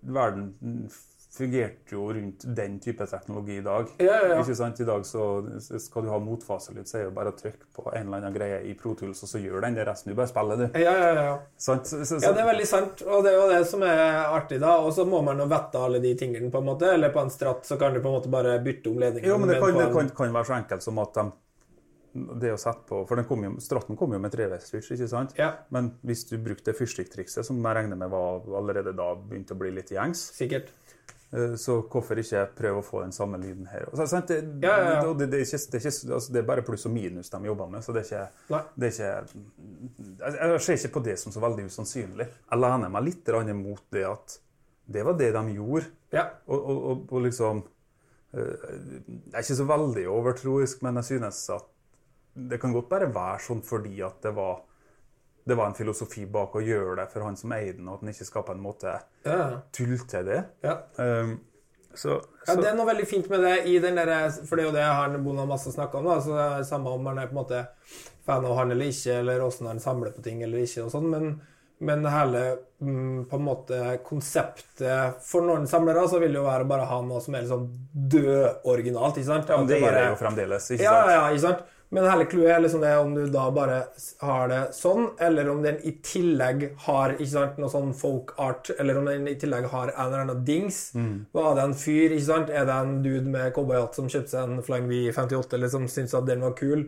Verden 0.01 0.89
fungerte 1.37 1.93
jo 1.93 2.07
rundt 2.13 2.43
den 2.55 2.79
type 2.79 3.05
teknologi 3.07 3.57
i 3.57 3.61
dag. 3.61 3.85
Ja, 3.97 4.05
ja, 4.05 4.27
ja. 4.27 4.39
Ikke 4.41 4.55
sant? 4.57 4.79
I 4.81 4.85
dag 4.87 5.05
så 5.05 5.25
skal 5.79 6.03
du 6.03 6.09
ha 6.09 6.17
motfaselyd, 6.19 6.87
så 6.89 6.97
er 6.97 7.03
det 7.07 7.13
bare 7.15 7.33
å 7.33 7.37
trykke 7.37 7.69
på 7.75 7.85
en 7.93 8.07
eller 8.07 8.17
annen 8.17 8.35
greie 8.35 8.57
i 8.65 8.73
Pro 8.77 8.95
Tools, 8.97 9.21
og 9.23 9.29
så 9.31 9.41
gjør 9.41 9.61
den 9.67 9.77
det 9.77 9.85
resten. 9.87 10.11
Du 10.11 10.17
bare 10.17 10.31
spiller, 10.31 10.63
du. 10.63 10.79
Ja, 10.81 10.95
ja, 10.97 11.11
ja. 11.29 11.35
Sant? 11.57 11.87
Så, 11.87 12.01
så, 12.09 12.17
Ja, 12.23 12.33
det 12.33 12.43
er 12.43 12.49
veldig 12.49 12.67
sant, 12.67 13.03
og 13.05 13.23
det 13.25 13.33
er 13.33 13.37
jo 13.37 13.45
det 13.53 13.61
som 13.69 13.85
er 13.85 14.03
artig, 14.25 14.59
da. 14.63 14.79
Og 14.81 14.91
så 14.97 15.05
må 15.07 15.21
man 15.25 15.39
jo 15.39 15.47
vette 15.51 15.85
alle 15.85 16.01
de 16.03 16.15
tingene, 16.17 16.49
på 16.51 16.63
en 16.63 16.71
måte. 16.71 16.89
Eller 16.97 17.13
på 17.13 17.21
en 17.21 17.31
stratt 17.33 17.69
så 17.69 17.77
kan 17.79 17.93
du 17.93 18.01
på 18.01 18.09
en 18.09 18.17
måte 18.17 18.33
bare 18.33 18.57
bytte 18.65 18.89
om 18.89 18.99
ledningen. 18.99 19.29
Jo, 19.29 19.37
men 19.37 19.53
det 19.53 19.61
kan, 19.61 19.77
det 19.77 19.91
kan, 19.93 20.11
kan 20.17 20.33
være 20.33 20.49
så 20.49 20.57
enkelt 20.57 20.87
som 20.87 20.99
at 21.05 21.13
de 21.21 21.29
det 22.13 22.51
å 22.53 22.59
sette 22.59 22.85
på, 22.89 23.03
for 23.07 23.19
den 23.19 23.27
kom 23.29 23.43
jo, 23.45 23.51
Stratten 23.63 23.97
kom 23.99 24.13
jo 24.15 24.19
med 24.21 24.33
treveis-switch, 24.33 24.91
ikke 24.95 25.09
sant? 25.11 25.35
Ja. 25.37 25.51
Men 25.73 25.91
hvis 26.05 26.25
du 26.29 26.37
brukte 26.41 26.71
det 26.71 26.77
fyrstikktrikset, 26.79 27.45
som 27.47 27.59
jeg 27.61 27.77
regner 27.77 27.99
med 27.99 28.11
var 28.13 28.45
allerede 28.59 28.95
da 28.97 29.11
begynte 29.19 29.55
å 29.57 29.59
bli 29.61 29.71
litt 29.75 29.93
gjengs, 29.93 30.23
Sikkert. 30.37 30.71
eh, 31.31 31.53
så 31.61 31.79
hvorfor 31.85 32.21
ikke 32.21 32.43
prøve 32.57 32.81
å 32.81 32.85
få 32.85 33.03
den 33.05 33.13
samme 33.15 33.37
lyden 33.41 33.69
her? 33.69 33.87
Altså. 33.91 34.21
Det, 34.27 34.41
Ja, 34.65 34.75
ja, 34.75 34.91
ja. 34.99 35.13
Det, 35.13 35.29
det, 35.29 35.41
er 35.41 35.45
ikke, 35.45 35.61
er 35.77 35.85
ikke, 35.85 35.95
altså, 36.17 36.33
det 36.33 36.43
er 36.43 36.49
bare 36.51 36.65
pluss 36.65 36.85
og 36.89 36.95
minus 36.97 37.29
de 37.33 37.41
jobber 37.51 37.71
med, 37.75 37.85
så 37.85 37.95
det 37.95 38.05
er 38.05 38.09
ikke, 38.09 38.59
det 38.75 38.91
er 38.91 38.97
ikke 38.97 39.39
jeg, 40.19 40.37
jeg 40.41 40.61
ser 40.67 40.81
ikke 40.81 40.95
på 40.97 41.07
det 41.09 41.17
som 41.21 41.35
så 41.35 41.43
veldig 41.43 41.69
usannsynlig. 41.69 42.29
Jeg 42.49 42.63
lener 42.65 42.93
meg 42.93 43.09
litt 43.11 43.35
mot 43.53 43.83
det 43.93 44.05
at 44.09 44.39
det 44.89 45.03
var 45.05 45.17
det 45.19 45.31
de 45.35 45.43
gjorde. 45.53 45.85
Ja. 46.13 46.25
Og, 46.49 46.57
og, 46.57 46.79
og, 46.89 47.01
og 47.13 47.25
liksom 47.27 47.59
eh, 48.33 48.69
Jeg 49.29 49.35
er 49.35 49.43
ikke 49.43 49.59
så 49.59 49.67
veldig 49.69 50.05
overtroisk, 50.09 50.81
men 50.85 50.97
jeg 51.01 51.11
synes 51.13 51.43
at 51.53 51.67
det 52.47 52.59
kan 52.61 52.73
godt 52.73 52.89
bare 52.89 53.09
være 53.13 53.39
sånn 53.43 53.61
fordi 53.65 53.99
at 54.05 54.21
det 54.21 54.31
var, 54.35 54.61
det 55.49 55.57
var 55.57 55.67
en 55.67 55.73
filosofi 55.77 56.25
bak 56.29 56.55
å 56.55 56.61
gjøre 56.63 56.95
det 57.01 57.07
for 57.11 57.25
han 57.25 57.35
som 57.35 57.51
eier 57.51 57.73
den, 57.77 57.87
og 57.89 57.95
at 57.99 58.05
han 58.05 58.09
ikke 58.13 58.25
skal 58.29 58.43
på 58.47 58.51
en 58.55 58.61
måte 58.63 58.99
Ja. 59.25 59.61
tulle 59.71 59.97
til 60.07 60.25
det. 60.25 60.43
ja. 60.63 60.77
Um, 60.97 61.39
så, 61.95 62.21
Ja, 62.47 62.53
Det 62.55 62.67
er 62.69 62.75
noe 62.77 62.85
veldig 62.85 63.07
fint 63.07 63.27
med 63.29 63.41
det 63.41 63.65
i 63.67 63.79
den 63.79 63.95
der, 63.95 64.29
for 64.45 64.55
det 64.55 64.63
er 64.63 64.67
jo 64.69 64.75
det 64.75 64.83
han 64.83 65.23
Bona 65.23 65.45
masse 65.45 65.71
snakka 65.73 65.97
om. 65.97 66.05
da, 66.05 66.19
så 66.21 66.35
det 66.37 66.59
er 66.59 66.63
Samme 66.63 66.87
om 66.93 67.05
han 67.07 67.17
er 67.17 67.27
på 67.27 67.33
en 67.33 67.43
måte 67.43 67.67
fan 68.25 68.45
av 68.45 68.55
han 68.57 68.71
eller 68.71 68.85
ikke, 68.85 69.19
eller 69.19 69.39
åssen 69.41 69.65
han 69.67 69.79
samler 69.79 70.11
på 70.13 70.21
ting 70.23 70.43
eller 70.43 70.59
ikke. 70.59 70.83
og 70.85 70.91
sånn, 70.91 71.09
men, 71.09 71.41
men 71.81 72.05
hele 72.05 72.59
mm, 72.79 73.25
på 73.27 73.35
en 73.39 73.43
måte 73.43 73.79
konseptet 74.05 75.15
For 75.25 75.41
noen 75.41 75.65
samlere 75.67 76.05
så 76.07 76.19
vil 76.21 76.29
det 76.33 76.39
jo 76.39 76.45
være 76.45 76.63
å 76.63 76.69
bare 76.69 76.85
ha 76.85 77.01
noe 77.01 77.19
som 77.21 77.33
er 77.35 77.41
litt 77.41 77.49
sånn 77.51 77.67
død-originalt. 78.13 79.17
ikke 79.17 79.25
sant? 79.31 79.49
ja, 79.49 79.57
men 79.57 79.67
det, 79.67 79.79
det 79.79 79.83
er 79.83 79.91
bare- 79.91 80.01
det 80.05 80.09
jo 80.13 80.19
fremdeles, 80.25 80.69
ikke 80.71 80.83
Ja, 80.83 80.93
sant? 80.93 81.11
ja, 81.11 81.27
ikke 81.33 81.45
sant? 81.47 81.59
Men 81.89 82.05
hele 82.05 82.25
clouet 82.29 82.51
er 82.53 82.59
liksom 82.61 82.83
det 82.85 82.91
om 83.01 83.15
du 83.15 83.23
da 83.33 83.47
bare 83.49 83.79
har 84.21 84.49
det 84.51 84.59
sånn, 84.77 85.07
eller 85.25 85.47
om 85.49 85.63
den 85.65 85.79
i 85.89 85.95
tillegg 86.05 86.67
har 86.85 87.15
ikke 87.15 87.31
sant, 87.31 87.55
noe 87.57 87.71
sånn 87.73 87.95
folk 87.97 88.35
art, 88.37 88.69
eller 88.77 88.99
om 88.99 89.07
den 89.09 89.25
i 89.31 89.33
tillegg 89.41 89.65
har 89.71 89.89
en 89.89 90.03
eller 90.03 90.21
annen 90.21 90.43
dings. 90.45 90.91
Var 91.33 91.55
det 91.57 91.63
en 91.63 91.73
fyr, 91.73 92.13
ikke 92.13 92.27
sant? 92.27 92.51
Er 92.53 92.67
det 92.69 92.75
en 92.77 92.99
dude 93.01 93.25
med 93.33 93.49
cowboyhatt 93.55 93.97
som 93.97 94.09
kjøpte 94.11 94.35
seg 94.35 94.51
en 94.51 94.61
Flying 94.67 94.85
V58, 94.91 95.57
liksom 95.63 95.87
syntes 95.89 96.13
at 96.19 96.29
den 96.29 96.45
var 96.45 96.53
kul? 96.59 96.85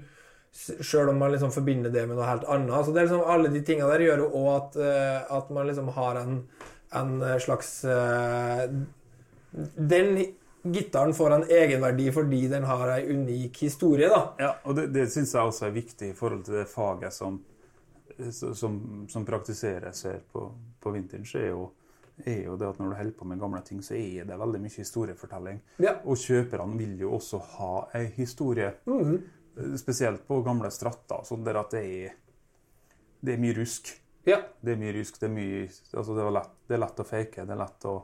Sjøl 0.53 1.09
om 1.09 1.17
man 1.17 1.31
liksom 1.33 1.53
forbinder 1.55 1.89
det 1.89 2.03
med 2.05 2.19
noe 2.19 2.27
helt 2.27 2.45
annet. 2.45 2.85
Så 2.85 2.93
det 2.93 3.01
er 3.01 3.07
liksom 3.07 3.25
Alle 3.33 3.49
de 3.49 3.61
tinga 3.65 3.87
der 3.89 4.03
gjør 4.05 4.25
jo 4.25 4.29
òg 4.43 4.49
at, 4.53 4.77
eh, 4.83 5.33
at 5.37 5.49
man 5.49 5.69
liksom 5.69 5.89
har 5.95 6.19
en, 6.19 6.41
en 6.99 7.13
slags 7.39 7.69
eh, 7.87 8.67
Den 9.79 10.11
gitaren 10.63 11.13
får 11.13 11.31
en 11.31 11.43
egenverdi 11.49 12.11
fordi 12.13 12.41
den 12.51 12.65
har 12.69 12.93
ei 12.95 13.05
unik 13.09 13.63
historie, 13.65 14.09
da. 14.11 14.21
Ja, 14.39 14.51
og 14.65 14.77
det, 14.77 14.87
det 14.93 15.07
syns 15.13 15.33
jeg 15.33 15.49
også 15.49 15.67
er 15.67 15.75
viktig 15.75 16.11
i 16.11 16.17
forhold 16.17 16.45
til 16.45 16.59
det 16.59 16.67
faget 16.69 17.15
som, 17.15 17.39
som, 18.29 18.79
som 19.09 19.25
praktiseres 19.25 20.03
her 20.05 20.19
på, 20.31 20.47
på 20.81 20.93
vintage, 20.93 21.39
er 21.39 21.51
jo, 21.53 21.67
er 22.25 22.43
jo 22.45 22.57
det 22.59 22.69
at 22.69 22.81
når 22.81 22.91
du 22.91 22.97
holder 22.99 23.17
på 23.17 23.29
med 23.31 23.41
gamle 23.41 23.63
ting, 23.65 23.81
så 23.85 23.97
er 23.97 24.27
det 24.29 24.39
veldig 24.39 24.61
mye 24.61 24.77
historiefortelling. 24.77 25.61
Ja. 25.81 25.97
Og 26.05 26.19
kjøperne 26.21 26.77
vil 26.79 26.99
jo 27.01 27.15
også 27.17 27.41
ha 27.57 27.73
ei 27.97 28.05
historie, 28.19 28.73
spesielt 29.81 30.27
på 30.27 30.43
gamle 30.45 30.69
stratter, 30.71 31.25
sånn 31.27 31.43
der 31.47 31.63
at 31.63 31.73
det 31.73 31.83
er, 32.05 32.15
det 33.21 33.35
er 33.35 33.41
mye 33.41 33.57
rusk. 33.57 33.95
Ja. 34.29 34.37
Det 34.61 34.75
er 34.75 34.81
mye 34.81 34.93
rusk, 34.99 35.17
det 35.17 35.25
er 35.25 35.33
mye 35.33 35.61
altså 35.65 36.13
det, 36.13 36.23
er 36.23 36.35
lett, 36.37 36.57
det 36.69 36.77
er 36.77 36.83
lett 36.83 37.01
å 37.01 37.05
fake, 37.09 37.45
det 37.49 37.55
er 37.55 37.63
lett 37.63 37.87
å 37.89 37.95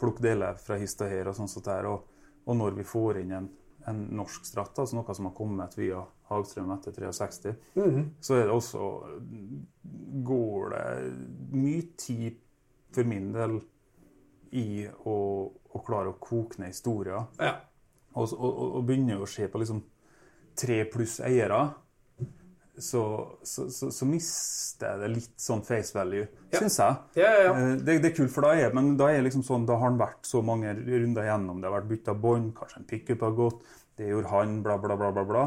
plukke 0.00 0.24
deler 0.24 0.58
fra 0.60 0.78
hist 0.80 1.02
og 1.04 1.12
her 1.12 1.30
og 1.30 1.36
sånn 1.38 1.50
sånt 1.50 1.68
der. 1.68 1.88
Og, 1.90 2.06
og 2.46 2.56
når 2.58 2.78
vi 2.78 2.86
får 2.88 3.20
inn 3.22 3.34
en, 3.36 3.48
en 3.90 4.00
norsk 4.20 4.46
stratt, 4.48 4.78
altså 4.78 4.98
noe 4.98 5.16
som 5.16 5.28
har 5.30 5.36
kommet 5.36 5.76
via 5.78 6.02
Hagstrøm 6.30 6.70
etter 6.76 6.94
63, 6.94 7.54
så 8.22 8.36
er 8.38 8.46
det 8.46 8.54
også 8.54 8.86
Går 10.30 10.72
det 10.74 10.84
mye 11.56 11.82
tid 11.98 12.38
for 12.94 13.06
min 13.06 13.30
del 13.34 13.58
i 14.58 14.84
å, 15.06 15.16
å 15.46 15.82
klare 15.86 16.12
å 16.12 16.18
koke 16.22 16.60
ned 16.60 16.72
historier. 16.72 17.26
Ja. 17.38 17.54
Og, 18.18 18.32
og, 18.34 18.60
og, 18.66 18.80
begynner 18.86 19.22
å 19.22 19.28
se 19.30 19.46
på 19.50 19.60
liksom 19.62 19.84
tre 20.58 20.80
pluss 20.90 21.20
eiere, 21.22 21.60
så, 22.78 23.02
så, 23.42 23.66
så, 23.70 23.90
så 23.92 24.06
mister 24.08 24.98
det 25.02 25.08
litt 25.16 25.34
sånn 25.40 25.62
face 25.66 25.92
value, 25.96 26.26
Ja. 26.52 26.58
syns 26.60 26.78
jeg. 26.78 26.96
Ja, 27.20 27.32
ja, 27.32 27.42
ja. 27.48 27.50
Eh, 27.56 27.74
Det, 27.76 27.98
det 28.02 28.12
er 28.12 28.16
kult, 28.16 28.30
for 28.32 28.46
da 28.46 28.54
er, 28.54 28.72
men 28.76 28.96
da 28.96 29.10
er 29.12 29.22
liksom 29.26 29.42
sånn, 29.46 29.66
da 29.68 29.76
har 29.76 29.90
han 29.90 29.98
vært 30.00 30.24
så 30.28 30.42
mange 30.44 30.72
runder 30.78 31.26
igjennom. 31.26 31.60
Det 31.60 31.68
har 31.70 31.76
vært 31.80 31.90
bytta 31.90 32.14
bånd, 32.14 32.54
kanskje 32.56 32.78
en 32.80 32.88
pickup 32.88 33.20
har 33.26 33.32
gått, 33.36 33.60
det 33.98 34.08
gjorde 34.08 34.30
han, 34.32 34.62
bla, 34.62 34.78
bla, 34.80 34.96
bla, 34.96 35.10
bla. 35.12 35.24
bla. 35.28 35.44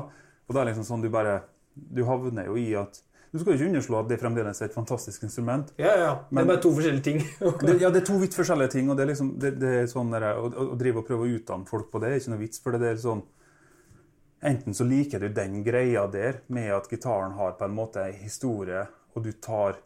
Og 0.47 0.53
da 0.53 0.61
er 0.61 0.65
det 0.65 0.73
liksom 0.75 0.85
sånn 0.91 1.01
du 1.01 1.09
bare 1.09 1.41
Du 1.73 2.03
havner 2.05 2.45
jo 2.45 2.53
i 2.59 2.75
at 2.77 2.99
Du 3.33 3.39
skal 3.39 3.53
jo 3.55 3.57
ikke 3.63 3.69
underslå 3.71 3.99
at 4.03 4.09
det 4.11 4.19
fremdeles 4.21 4.59
er 4.61 4.65
et 4.67 4.75
fantastisk 4.75 5.23
instrument. 5.25 5.71
Ja, 5.81 5.95
ja. 5.97 6.09
Det 6.29 6.37
er 6.43 6.45
bare 6.45 6.61
to 6.61 6.69
forskjellige 6.75 7.01
ting. 7.07 7.23
Det, 7.65 7.79
ja, 7.81 7.89
det 7.89 8.03
er 8.03 8.05
to 8.05 8.19
vidt 8.21 8.35
forskjellige 8.37 8.69
ting, 8.75 8.91
og 8.91 8.97
det 8.99 9.07
er 9.07 9.09
liksom, 9.09 9.31
det, 9.41 9.55
det 9.57 9.71
er 9.79 9.87
sånn 9.89 10.11
der, 10.13 10.27
å, 10.37 10.51
å 10.53 10.75
drive 10.77 11.01
og 11.01 11.07
prøve 11.07 11.25
å 11.25 11.31
utdanne 11.39 11.65
folk 11.65 11.89
på 11.89 11.97
det 12.03 12.11
er 12.11 12.19
ikke 12.19 12.33
noe 12.35 12.43
vits, 12.43 12.61
for 12.61 12.77
det 12.77 12.91
er 12.91 12.99
sånn 13.01 13.23
Enten 14.43 14.73
så 14.73 14.83
liker 14.83 15.19
du 15.19 15.29
den 15.29 15.63
greia 15.63 16.07
der 16.11 16.41
med 16.47 16.73
at 16.75 16.89
gitaren 16.91 17.31
har 17.37 17.55
på 17.55 17.65
en 17.65 17.75
måte 17.75 18.03
en 18.03 18.17
historie, 18.19 18.81
og 19.15 19.23
du 19.23 19.31
tar 19.31 19.77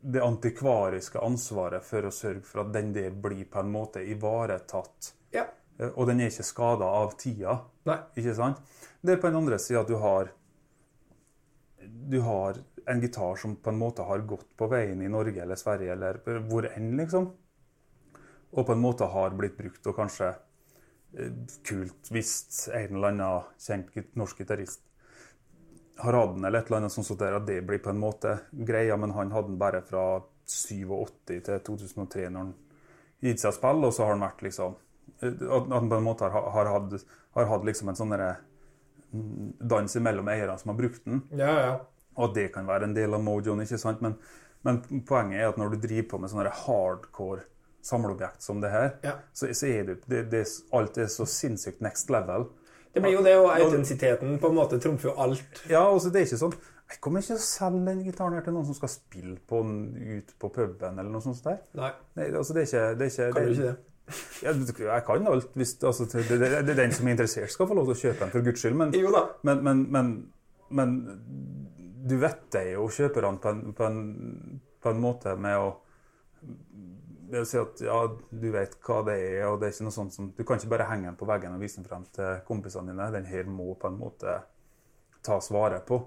det 0.00 0.22
antikvariske 0.22 1.18
ansvaret 1.18 1.84
for 1.84 2.06
å 2.06 2.12
sørge 2.14 2.44
for 2.46 2.62
at 2.62 2.70
den 2.72 2.92
der 2.94 3.10
blir 3.10 3.42
på 3.50 3.60
en 3.60 3.72
måte 3.72 4.04
ivaretatt, 4.06 5.10
ja. 5.34 5.48
eh, 5.80 5.90
og 5.90 6.06
den 6.08 6.22
er 6.22 6.30
ikke 6.30 6.46
skada 6.46 6.86
av 7.00 7.16
tida. 7.18 7.56
Nei. 7.90 7.98
Ikke 8.22 8.36
sant? 8.38 8.62
Det 9.02 9.16
er 9.16 9.20
på 9.20 9.28
den 9.28 9.40
andre 9.40 9.58
sida 9.58 9.82
at 9.82 9.90
du 9.90 9.96
har 9.98 10.30
Du 11.80 12.20
har 12.20 12.58
en 12.86 13.00
gitar 13.00 13.36
som 13.36 13.56
på 13.56 13.70
en 13.70 13.78
måte 13.78 14.04
har 14.04 14.22
gått 14.28 14.48
på 14.56 14.66
veien 14.68 15.00
i 15.02 15.08
Norge 15.08 15.42
eller 15.42 15.56
Sverige 15.56 15.92
eller 15.92 16.20
hvor 16.48 16.68
enn, 16.70 16.92
liksom. 16.96 17.26
Og 18.52 18.66
på 18.66 18.74
en 18.74 18.82
måte 18.82 19.08
har 19.10 19.34
blitt 19.36 19.56
brukt, 19.56 19.86
og 19.86 19.96
kanskje 19.96 20.34
kult 21.66 22.10
hvis 22.14 22.68
en 22.70 22.94
eller 22.96 23.08
annen 23.10 23.48
kjent 23.58 24.16
norsk 24.18 24.42
gitarist 24.44 24.84
har 26.00 26.16
hatt 26.16 26.34
den, 26.34 26.44
eller 26.44 26.58
et 26.58 26.66
eller 26.70 26.80
annet 26.80 26.92
sånt, 26.92 27.06
så 27.06 27.16
at 27.26 27.46
det 27.46 27.60
blir 27.66 27.80
på 27.82 27.90
en 27.92 28.00
måte 28.00 28.36
greia, 28.52 28.96
men 28.96 29.12
han 29.12 29.32
hadde 29.34 29.50
den 29.52 29.58
bare 29.60 29.82
fra 29.84 30.04
87 30.48 31.42
til 31.46 31.64
2003 31.66 32.28
når 32.30 32.40
han 32.40 32.54
gitt 33.20 33.42
seg 33.42 33.56
spill, 33.56 33.84
og 33.84 33.92
så 33.94 34.06
har 34.06 34.14
han 34.16 34.24
vært 34.24 34.44
liksom 34.46 34.78
eh, 35.20 35.42
At 35.58 35.68
han 35.74 35.90
på 35.90 35.98
en 35.98 36.06
måte 36.06 36.30
har, 36.32 36.48
har, 36.54 36.70
hatt, 36.72 37.04
har 37.36 37.50
hatt 37.52 37.66
liksom 37.68 37.92
en 37.92 37.98
sånn 37.98 38.16
mm, 38.16 39.52
dans 39.60 39.98
mellom 40.00 40.32
eierne 40.32 40.56
som 40.62 40.72
har 40.72 40.80
brukt 40.80 41.04
den, 41.04 41.24
Ja, 41.36 41.52
ja. 41.66 41.74
og 42.16 42.30
at 42.30 42.38
det 42.38 42.48
kan 42.54 42.70
være 42.70 42.88
en 42.88 42.96
del 42.96 43.18
av 43.18 43.24
mojoen, 43.26 43.66
ikke 43.66 43.80
sant? 43.82 44.00
Men, 44.04 44.16
men 44.64 44.80
poenget 45.08 45.42
er 45.42 45.52
at 45.52 45.60
når 45.60 45.74
du 45.74 45.82
driver 45.84 46.14
på 46.14 46.22
med 46.22 46.32
sånne 46.32 46.54
hardcore 46.64 47.44
samleobjekt 47.86 48.42
som 48.44 48.60
det 48.62 48.70
her, 48.72 48.90
Ja. 49.04 49.12
så, 49.32 49.48
så 49.56 49.66
er 49.66 49.84
det, 49.88 49.98
det, 50.10 50.24
det 50.32 50.44
Alt 50.76 50.98
er 50.98 51.06
så 51.12 51.26
sinnssykt 51.28 51.80
next 51.84 52.10
level. 52.10 52.48
Det 52.94 53.02
blir 53.02 53.14
jo 53.14 53.22
det, 53.22 53.36
og 53.38 53.52
autentisiteten 53.54 54.38
på 54.42 54.48
en 54.50 54.56
måte 54.56 54.80
trumfer 54.82 55.10
jo 55.12 55.14
alt. 55.22 55.62
Ja, 55.70 55.84
altså 55.86 56.10
det 56.10 56.22
er 56.22 56.26
ikke 56.26 56.40
sånn 56.40 56.56
Jeg 56.90 56.98
kommer 57.00 57.22
ikke 57.22 57.36
til 57.36 57.38
å 57.38 57.44
selge 57.44 57.84
den 57.86 58.00
gitaren 58.02 58.34
her 58.34 58.42
til 58.42 58.56
noen 58.56 58.66
som 58.66 58.74
skal 58.74 58.90
spille 58.90 59.36
på 59.46 59.60
den 59.62 59.76
ut 60.18 60.32
på 60.42 60.50
puben 60.50 60.98
eller 60.98 61.10
noe 61.12 61.22
sånt 61.22 61.38
der. 61.44 61.60
Nei, 61.78 61.92
Nei, 62.18 62.26
altså 62.34 62.56
det 62.56 62.64
er 62.64 62.66
ikke 62.66 62.82
det 62.98 63.06
er 63.06 63.12
ikke, 63.14 63.28
kan 63.36 63.46
du 63.46 63.54
ikke 63.54 63.68
det? 63.68 63.76
Ja, 64.42 64.52
jeg 64.96 65.04
kan 65.06 65.26
alt. 65.30 65.52
Hvis, 65.54 65.76
altså, 65.86 66.08
det, 66.10 66.40
er 66.42 66.66
den 66.74 66.92
som 66.92 67.06
er 67.06 67.14
interessert, 67.14 67.52
skal 67.54 67.68
få 67.70 67.76
lov 67.78 67.86
til 67.86 67.94
å 67.94 68.00
kjøpe 68.00 68.24
den, 68.24 68.32
for 68.32 68.42
guds 68.48 68.64
skyld. 68.64 68.74
Men, 68.80 68.94
Jo 68.98 69.12
da. 69.14 69.20
men, 69.46 69.62
men, 69.62 69.84
men, 69.94 70.10
men 70.74 70.96
du 72.10 72.16
vet 72.18 72.40
det 72.50 72.64
jo, 72.72 72.88
kjøperne, 72.90 73.38
på 73.38 73.52
på, 73.78 73.90
på 74.82 74.90
en 74.90 75.00
måte 75.04 75.36
med 75.38 75.62
å 75.62 75.70
det 77.30 77.40
å 77.42 77.46
si 77.48 77.58
at 77.60 77.80
ja, 77.84 77.98
du 78.30 78.46
vet 78.54 78.76
hva 78.86 79.00
det 79.06 79.16
er, 79.18 79.44
og 79.48 79.58
det 79.60 79.68
er 79.68 79.74
ikke 79.74 79.86
noe 79.86 79.94
sånt 79.94 80.14
som 80.14 80.30
Du 80.36 80.42
kan 80.46 80.58
ikke 80.60 80.72
bare 80.74 80.86
henge 80.90 81.08
den 81.08 81.18
på 81.20 81.28
veggen 81.28 81.54
og 81.56 81.62
vise 81.62 81.80
den 81.80 81.88
frem 81.88 82.04
til 82.14 82.40
kompisene 82.48 82.92
dine. 82.92 83.10
Den 83.14 83.28
her 83.30 83.44
må 83.50 83.74
på 83.80 83.90
en 83.90 83.98
måte 84.00 84.38
tas 85.26 85.50
vare 85.52 85.80
på. 85.86 85.98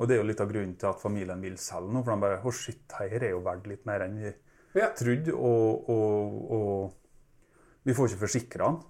Og 0.00 0.08
det 0.08 0.16
er 0.16 0.22
jo 0.22 0.28
litt 0.30 0.40
av 0.40 0.48
grunnen 0.48 0.76
til 0.80 0.88
at 0.88 1.00
familien 1.02 1.42
vil 1.44 1.58
selge 1.60 1.92
nå, 1.92 2.00
for 2.06 2.14
de 2.14 2.24
bare 2.24 2.38
Å, 2.40 2.52
shit, 2.56 2.84
her 2.96 3.16
er 3.20 3.34
jo 3.34 3.42
verdt 3.44 3.66
litt 3.68 3.84
mer 3.88 4.06
enn 4.06 4.16
vi 4.22 4.30
Ja. 4.78 4.88
trodde, 4.96 5.34
og, 5.34 5.88
og, 5.90 6.52
og 6.56 7.84
vi 7.84 7.92
får 7.96 8.08
ikke 8.12 8.22
forsikra 8.24 8.70
den. 8.70 8.80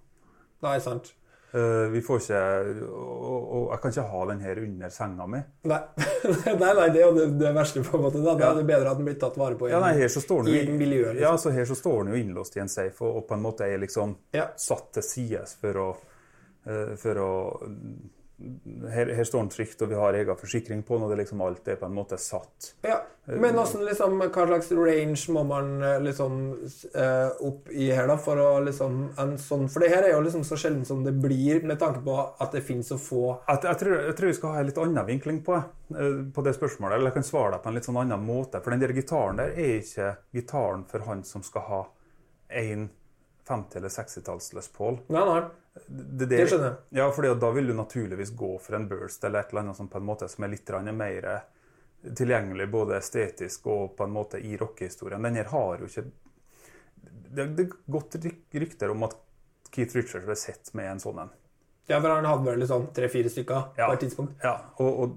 Nei, 0.62 0.76
sant. 0.84 1.14
Eh, 1.52 1.88
vi 1.90 1.98
får 2.06 2.20
ikke 2.22 2.40
og, 2.86 3.46
og 3.50 3.62
jeg 3.72 3.80
kan 3.82 3.90
ikke 3.94 4.04
ha 4.12 4.20
den 4.30 4.40
her 4.44 4.58
under 4.62 4.92
senga 4.94 5.24
mi. 5.26 5.40
Nei, 5.66 5.78
nei, 6.62 6.72
nei 6.78 6.84
det 6.94 7.00
er 7.00 7.06
jo 7.08 7.14
det, 7.16 7.24
det 7.40 7.50
verste, 7.56 7.82
på 7.82 7.96
en 7.98 8.04
måte. 8.04 8.20
Da, 8.22 8.36
Ja. 8.38 8.52
er 8.52 8.60
det 8.60 8.66
bedre 8.68 8.92
at 8.92 9.00
den 9.00 9.08
blir 9.08 9.18
tatt 9.18 9.36
vare 9.40 9.58
på 9.58 9.66
i, 9.66 9.72
Ja, 9.74 9.80
nei, 9.82 9.96
her 9.98 10.12
så 10.14 10.22
står 10.22 10.44
den 10.46 10.54
i 10.54 10.60
jo 10.68 10.76
miljøet. 10.78 11.18
Ja, 11.18 11.32
Liksom. 11.34 11.42
så 11.50 11.54
her 11.58 11.66
så 11.72 11.74
står 11.80 12.04
den 12.04 12.14
jo 12.14 12.20
innlåst 12.22 12.56
i 12.56 12.62
en 12.62 12.70
safe, 12.70 13.02
og, 13.02 13.16
og 13.22 13.26
på 13.26 13.34
en 13.34 13.42
måte 13.42 13.66
er 13.66 13.82
liksom 13.82 14.14
Ja. 14.36 14.46
satt 14.56 14.92
til 14.94 15.02
side 15.02 15.42
for 15.60 15.82
å, 15.82 15.88
eh, 16.70 16.94
for 17.02 17.14
å 17.26 17.32
her, 18.90 19.10
her 19.14 19.24
står 19.24 19.44
den 19.44 19.50
trygt, 19.52 19.82
og 19.82 19.90
vi 19.90 19.96
har 19.98 20.16
egen 20.16 20.38
forsikring 20.38 20.82
på 20.86 20.96
den, 20.96 21.04
og 21.04 21.12
det 21.12 21.22
liksom 21.22 21.42
alt 21.44 21.68
er 21.68 21.78
på 21.80 21.88
en 21.88 21.96
måte 21.96 22.18
satt. 22.20 22.72
Ja. 22.86 23.00
Men 23.30 23.58
også, 23.60 23.82
liksom, 23.84 24.16
hva 24.18 24.44
slags 24.48 24.70
range 24.74 25.34
må 25.34 25.42
man 25.46 25.68
eh, 25.86 25.98
liksom 26.02 26.38
eh, 26.90 27.42
opp 27.46 27.68
i 27.70 27.90
her, 27.92 28.08
da? 28.10 28.16
For 28.18 28.40
å 28.42 28.48
liksom 28.64 28.96
en 29.20 29.36
sånn 29.38 29.68
For 29.70 29.84
det 29.84 29.92
her 29.92 30.08
er 30.08 30.14
jo 30.16 30.22
liksom 30.24 30.42
så 30.48 30.58
sjelden 30.58 30.86
som 30.88 31.04
det 31.06 31.12
blir, 31.20 31.60
med 31.68 31.78
tanke 31.78 32.02
på 32.06 32.16
at 32.16 32.56
det 32.56 32.64
finnes 32.66 32.90
så 32.90 32.98
få 32.98 33.22
Jeg, 33.36 33.60
jeg, 33.68 33.78
tror, 33.82 33.96
jeg 34.08 34.16
tror 34.18 34.32
vi 34.32 34.38
skal 34.40 34.56
ha 34.56 34.62
en 34.62 34.70
litt 34.70 34.80
annen 34.82 35.08
vinkling 35.12 35.42
på, 35.46 35.60
eh, 35.94 36.22
på 36.34 36.46
det 36.46 36.56
spørsmålet, 36.56 36.96
eller 36.96 37.12
jeg 37.12 37.20
kan 37.20 37.28
svare 37.30 37.54
deg 37.54 37.62
på 37.62 37.70
en 37.70 37.78
litt 37.78 37.90
sånn 37.90 38.00
annen 38.02 38.24
måte. 38.24 38.64
For 38.64 38.74
den 38.74 38.82
der 38.82 38.96
gitaren 38.96 39.38
der 39.38 39.54
er 39.54 39.76
ikke 39.78 40.14
gitaren 40.34 40.86
for 40.90 41.06
han 41.06 41.22
som 41.28 41.44
skal 41.46 41.68
ha 41.68 41.82
en 42.60 42.88
50- 43.50 43.76
eller 43.80 43.92
60-talls 43.92 44.52
Les 44.56 44.68
Paul. 44.74 45.00
Nei, 45.12 45.24
nei. 45.28 45.40
Det, 45.86 46.26
Det 46.30 46.44
skjønner 46.50 46.68
jeg. 46.70 46.76
Ja, 46.98 47.08
fordi 47.14 47.30
da 47.42 47.50
vil 47.54 47.66
du 47.70 47.74
naturligvis 47.78 48.32
gå 48.38 48.52
for 48.62 48.76
en 48.78 48.88
burst 48.90 49.24
eller 49.26 49.40
et 49.44 49.52
eller 49.52 49.64
annet 49.66 49.78
som 49.78 49.88
på 49.90 49.98
en 50.00 50.06
måte 50.08 50.28
som 50.30 50.44
er 50.46 50.52
litt 50.54 50.70
mer 50.96 51.28
tilgjengelig 52.16 52.66
både 52.72 52.96
estetisk 52.96 53.66
og 53.68 53.96
på 53.98 54.06
en 54.06 54.14
måte 54.14 54.38
i 54.40 54.54
rockehistorien. 54.56 55.22
Den 55.22 55.36
her 55.36 55.50
har 55.52 55.82
jo 55.82 55.88
ikke 55.90 56.06
Det 57.30 57.44
det 57.56 57.66
er 57.66 57.74
godt 57.92 58.16
rykter 58.58 58.90
om 58.90 59.04
at 59.06 59.14
Keith 59.70 59.94
Richards 59.94 60.24
ble 60.26 60.34
sett 60.36 60.72
med 60.74 60.90
en 60.90 60.98
sånn 60.98 61.18
en. 61.22 61.28
Ja, 61.86 62.00
for 62.00 62.10
han 62.10 62.24
hadde 62.26 62.46
vel 62.48 62.64
sånn 62.66 62.88
tre-fire 62.94 63.30
stykker 63.30 63.76
Ja. 63.78 63.86
på 63.86 63.92
et 63.94 64.00
tidspunkt. 64.00 64.32
Ja, 64.42 64.56
og, 64.78 65.00
og 65.04 65.14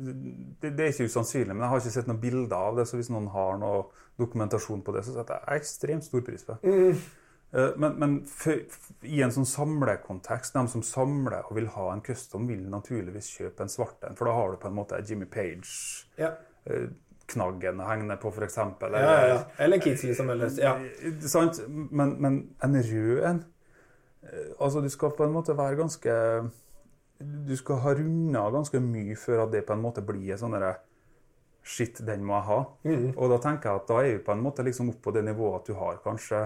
det, 0.00 0.70
det 0.70 0.84
er 0.84 0.92
ikke 0.92 1.08
usannsynlig, 1.10 1.54
men 1.54 1.64
jeg 1.64 1.72
har 1.72 1.80
ikke 1.82 1.96
sett 1.96 2.10
noen 2.10 2.22
bilder 2.22 2.56
av 2.58 2.76
det. 2.80 2.86
Så 2.88 2.94
hvis 2.98 3.12
noen 3.12 3.28
har 3.34 3.52
noe 3.60 3.78
dokumentasjon 4.20 4.82
på 4.84 4.94
det, 4.96 5.02
så 5.06 5.12
setter 5.16 5.34
jeg 5.38 5.62
ekstremt 5.62 6.04
stor 6.06 6.22
pris 6.26 6.42
på 6.46 6.52
det. 6.56 6.60
Mm. 6.70 6.94
Men, 7.50 7.92
men 7.98 8.12
for, 8.30 8.54
i 9.02 9.22
en 9.24 9.32
sånn 9.34 9.46
samlekontekst, 9.48 10.54
de 10.54 10.68
som 10.70 10.82
samler 10.86 11.42
og 11.48 11.56
vil 11.58 11.66
ha 11.74 11.86
en 11.90 12.02
custom, 12.06 12.46
vil 12.46 12.62
naturligvis 12.70 13.26
kjøpe 13.40 13.62
en 13.64 13.72
svart 13.72 14.04
en, 14.06 14.16
for 14.18 14.24
da 14.30 14.32
har 14.36 14.46
du 14.52 14.56
på 14.62 14.68
en 14.70 14.78
måte 14.78 15.02
Jimmy 15.08 15.26
Page-knaggen 15.32 16.22
å 17.82 17.88
henge 17.88 18.16
på, 18.22 18.28
f.eks. 18.30 18.56
Ja, 18.60 18.68
ja, 18.94 19.26
ja. 19.32 19.40
Eller 19.66 19.78
Kids, 19.82 20.02
som 20.16 20.30
helst, 20.30 20.58
ja. 20.62 20.72
Sant? 21.26 21.54
Men, 21.66 22.08
men 22.22 22.32
en 22.62 22.74
rød 22.78 23.18
en 23.32 23.40
eh, 24.22 24.50
Altså, 24.60 24.78
du 24.84 24.90
skal 24.92 25.16
på 25.18 25.24
en 25.26 25.34
måte 25.34 25.58
være 25.58 25.80
ganske 25.80 26.12
Du 27.20 27.52
skal 27.56 27.82
ha 27.84 27.92
runda 27.94 28.46
ganske 28.50 28.80
mye 28.80 29.16
før 29.20 29.42
at 29.44 29.52
det 29.52 29.66
på 29.68 29.74
en 29.76 29.82
måte 29.84 30.04
blir 30.06 30.38
sånn 30.40 30.56
derre 30.56 30.78
Shit, 31.62 31.98
den 32.06 32.22
må 32.24 32.38
jeg 32.38 32.46
ha. 32.48 32.58
Og 33.20 33.26
da 33.28 33.36
tenker 33.44 33.68
jeg 33.68 33.80
at 33.82 33.90
da 33.90 33.98
er 34.00 34.14
vi 34.14 34.22
på 34.24 34.32
en 34.32 34.40
måte 34.40 34.64
liksom 34.64 34.88
opp 34.94 35.02
på 35.04 35.12
det 35.12 35.20
nivået 35.26 35.58
at 35.60 35.66
du 35.68 35.74
har 35.76 35.98
kanskje 36.00 36.38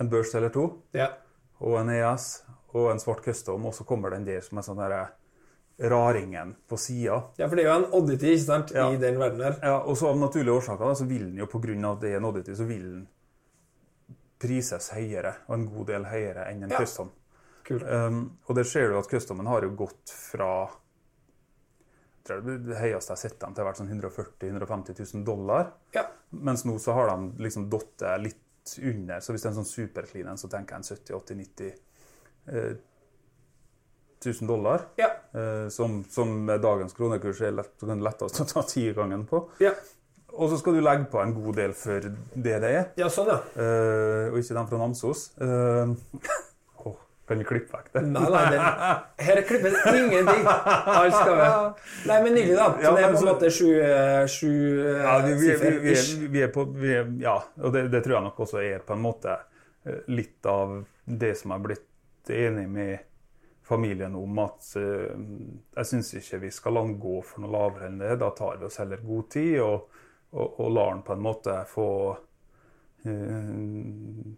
en 0.00 0.10
børs 0.12 0.34
eller 0.36 0.52
to, 0.52 0.66
ja. 0.92 1.06
og 1.60 1.78
en 1.80 1.88
ES, 1.94 2.26
og 2.76 2.90
en 2.92 3.00
svart 3.00 3.24
custom, 3.24 3.64
og 3.68 3.72
så 3.76 3.84
kommer 3.88 4.12
den 4.12 4.26
der 4.28 4.44
som 4.44 4.60
er 4.60 4.66
sånn 4.66 4.80
derre 4.80 5.00
raringen 5.88 6.52
på 6.68 6.76
sida. 6.80 7.16
Ja, 7.40 7.48
for 7.48 7.56
det 7.56 7.64
er 7.64 7.70
jo 7.70 7.78
en 7.80 7.88
oddity 7.96 8.34
ikke 8.34 8.44
sant, 8.44 8.74
Ja. 8.76 8.90
i 8.92 9.00
den 9.00 9.18
verden 9.18 9.40
her. 9.40 9.56
Ja, 9.62 9.78
og 9.80 9.96
så 9.96 10.08
av 10.12 10.20
naturlige 10.20 10.54
årsaker 10.60 10.84
da, 10.92 10.94
så 10.94 11.08
vil 11.08 11.26
den 11.30 11.40
jo 11.40 11.46
på 11.46 11.58
av 11.58 11.96
at 11.96 12.00
det 12.04 12.12
er 12.12 12.16
en 12.20 12.24
oddity, 12.28 12.54
så 12.54 12.64
vil 12.68 12.82
den 12.82 13.08
prises 14.38 14.90
høyere, 14.90 15.34
og 15.48 15.54
en 15.54 15.66
god 15.66 15.86
del 15.86 16.04
høyere 16.04 16.50
enn 16.50 16.62
en 16.64 16.70
Ja. 16.70 16.78
custom. 16.78 17.10
Kult. 17.66 17.84
Um, 17.86 18.22
og 18.46 18.56
der 18.58 18.68
ser 18.68 18.90
du 18.90 18.98
at 18.98 19.10
customen 19.10 19.46
har 19.50 19.64
jo 19.66 19.74
gått 19.78 20.12
fra 20.12 20.52
det 22.22 22.76
høyeste 22.78 23.10
jeg 23.10 23.16
har 23.16 23.18
sett 23.18 23.38
dem 23.42 23.54
til 23.54 23.64
har 23.64 23.68
vært 23.72 23.80
sånn 23.80 23.90
140 23.90 24.52
000-150 24.54 25.00
000 25.16 25.24
dollar. 25.26 25.72
Ja. 25.96 26.04
Mens 26.30 26.62
nå 26.68 26.76
så 26.80 26.94
har 26.94 27.10
de 27.10 27.42
liksom 27.42 27.66
datt 27.72 28.04
litt 28.22 28.76
under. 28.78 29.18
Så 29.20 29.34
hvis 29.34 29.42
det 29.42 29.48
er 29.48 29.54
en 29.56 29.58
sånn 29.58 29.72
superclean 29.72 30.30
en, 30.30 30.38
så 30.38 30.50
tenker 30.52 30.76
jeg 30.76 30.84
en 30.84 30.86
70 30.86 31.16
80 31.18 31.40
90 31.42 31.72
eh, 32.52 32.76
1000 34.22 34.46
dollar. 34.46 34.84
Ja. 35.00 35.08
Eh, 35.34 35.66
som, 35.74 36.04
som 36.10 36.30
med 36.46 36.62
dagens 36.62 36.94
kronekurs 36.94 37.42
er 37.42 37.56
lett, 37.58 37.74
så 37.80 37.88
kan 37.90 37.98
det 37.98 38.06
lettest 38.06 38.38
å 38.44 38.46
ta 38.52 38.62
tigangen 38.70 39.26
på. 39.26 39.42
ja. 39.64 39.74
og 40.32 40.48
så 40.48 40.56
skal 40.62 40.78
du 40.78 40.80
legge 40.80 41.10
på 41.12 41.18
en 41.20 41.34
god 41.36 41.58
del 41.58 41.74
for 41.76 42.06
det 42.06 42.54
det 42.62 42.70
er, 42.70 42.86
Ja, 42.96 43.10
sånn, 43.12 43.28
ja. 43.34 43.40
eh, 43.58 44.30
og 44.30 44.38
ikke 44.38 44.54
den 44.56 44.70
fra 44.70 44.78
Namsos. 44.80 45.26
Eh, 45.42 45.92
kan 47.28 47.38
du 47.38 47.44
klippe 47.46 47.70
vekk 47.76 47.92
det? 47.94 48.00
Nei, 48.10 48.22
nei, 48.34 48.40
det, 48.50 48.62
her 49.22 49.40
klippes 49.46 49.76
ingenting. 49.92 50.42
Alt 50.46 51.14
skal 51.14 51.36
med. 51.38 51.84
Nei, 52.10 52.16
men 52.24 52.34
nydelig, 52.34 52.56
da. 52.58 52.66
Så 52.74 52.82
Ja, 52.82 52.90
det 52.96 53.04
er 53.04 53.14
på 53.14 53.20
en 53.20 53.28
måte 53.30 53.52
sju, 53.54 53.68
sju 54.32 54.50
Ja, 54.88 55.14
vi, 55.22 55.36
vi, 55.38 55.38
vi, 55.38 55.46
siffer 55.46 56.26
er, 56.26 56.26
vi 56.34 56.42
er 56.42 56.52
på 56.52 56.66
er, 56.82 57.14
Ja, 57.22 57.36
og 57.62 57.76
det, 57.76 57.86
det 57.94 58.02
tror 58.02 58.18
jeg 58.18 58.26
nok 58.26 58.42
også 58.46 58.60
er 58.66 58.82
på 58.86 58.96
en 58.98 59.06
måte 59.06 59.38
eh, 59.38 60.02
litt 60.10 60.50
av 60.50 60.80
det 61.04 61.32
som 61.38 61.54
jeg 61.54 61.62
er 61.62 61.66
blitt 61.68 62.34
enig 62.42 62.66
med 62.70 63.08
familien 63.62 64.18
om, 64.18 64.42
at 64.42 64.74
eh, 64.82 65.14
jeg 65.78 65.90
syns 65.92 66.12
ikke 66.18 66.42
vi 66.42 66.52
skal 66.52 66.74
la 66.76 66.84
den 66.88 66.98
gå 67.00 67.20
for 67.22 67.44
noe 67.44 67.54
lavere 67.54 67.88
enn 67.88 68.02
det. 68.02 68.16
Da 68.20 68.32
tar 68.36 68.58
vi 68.58 68.66
oss 68.66 68.82
heller 68.82 69.02
god 69.06 69.30
tid 69.32 69.60
og, 69.62 69.98
og, 70.34 70.46
og 70.58 70.74
lar 70.74 70.94
den 70.96 71.06
på 71.06 71.14
en 71.14 71.26
måte 71.30 71.58
få 71.70 71.88
eh, 73.06 74.32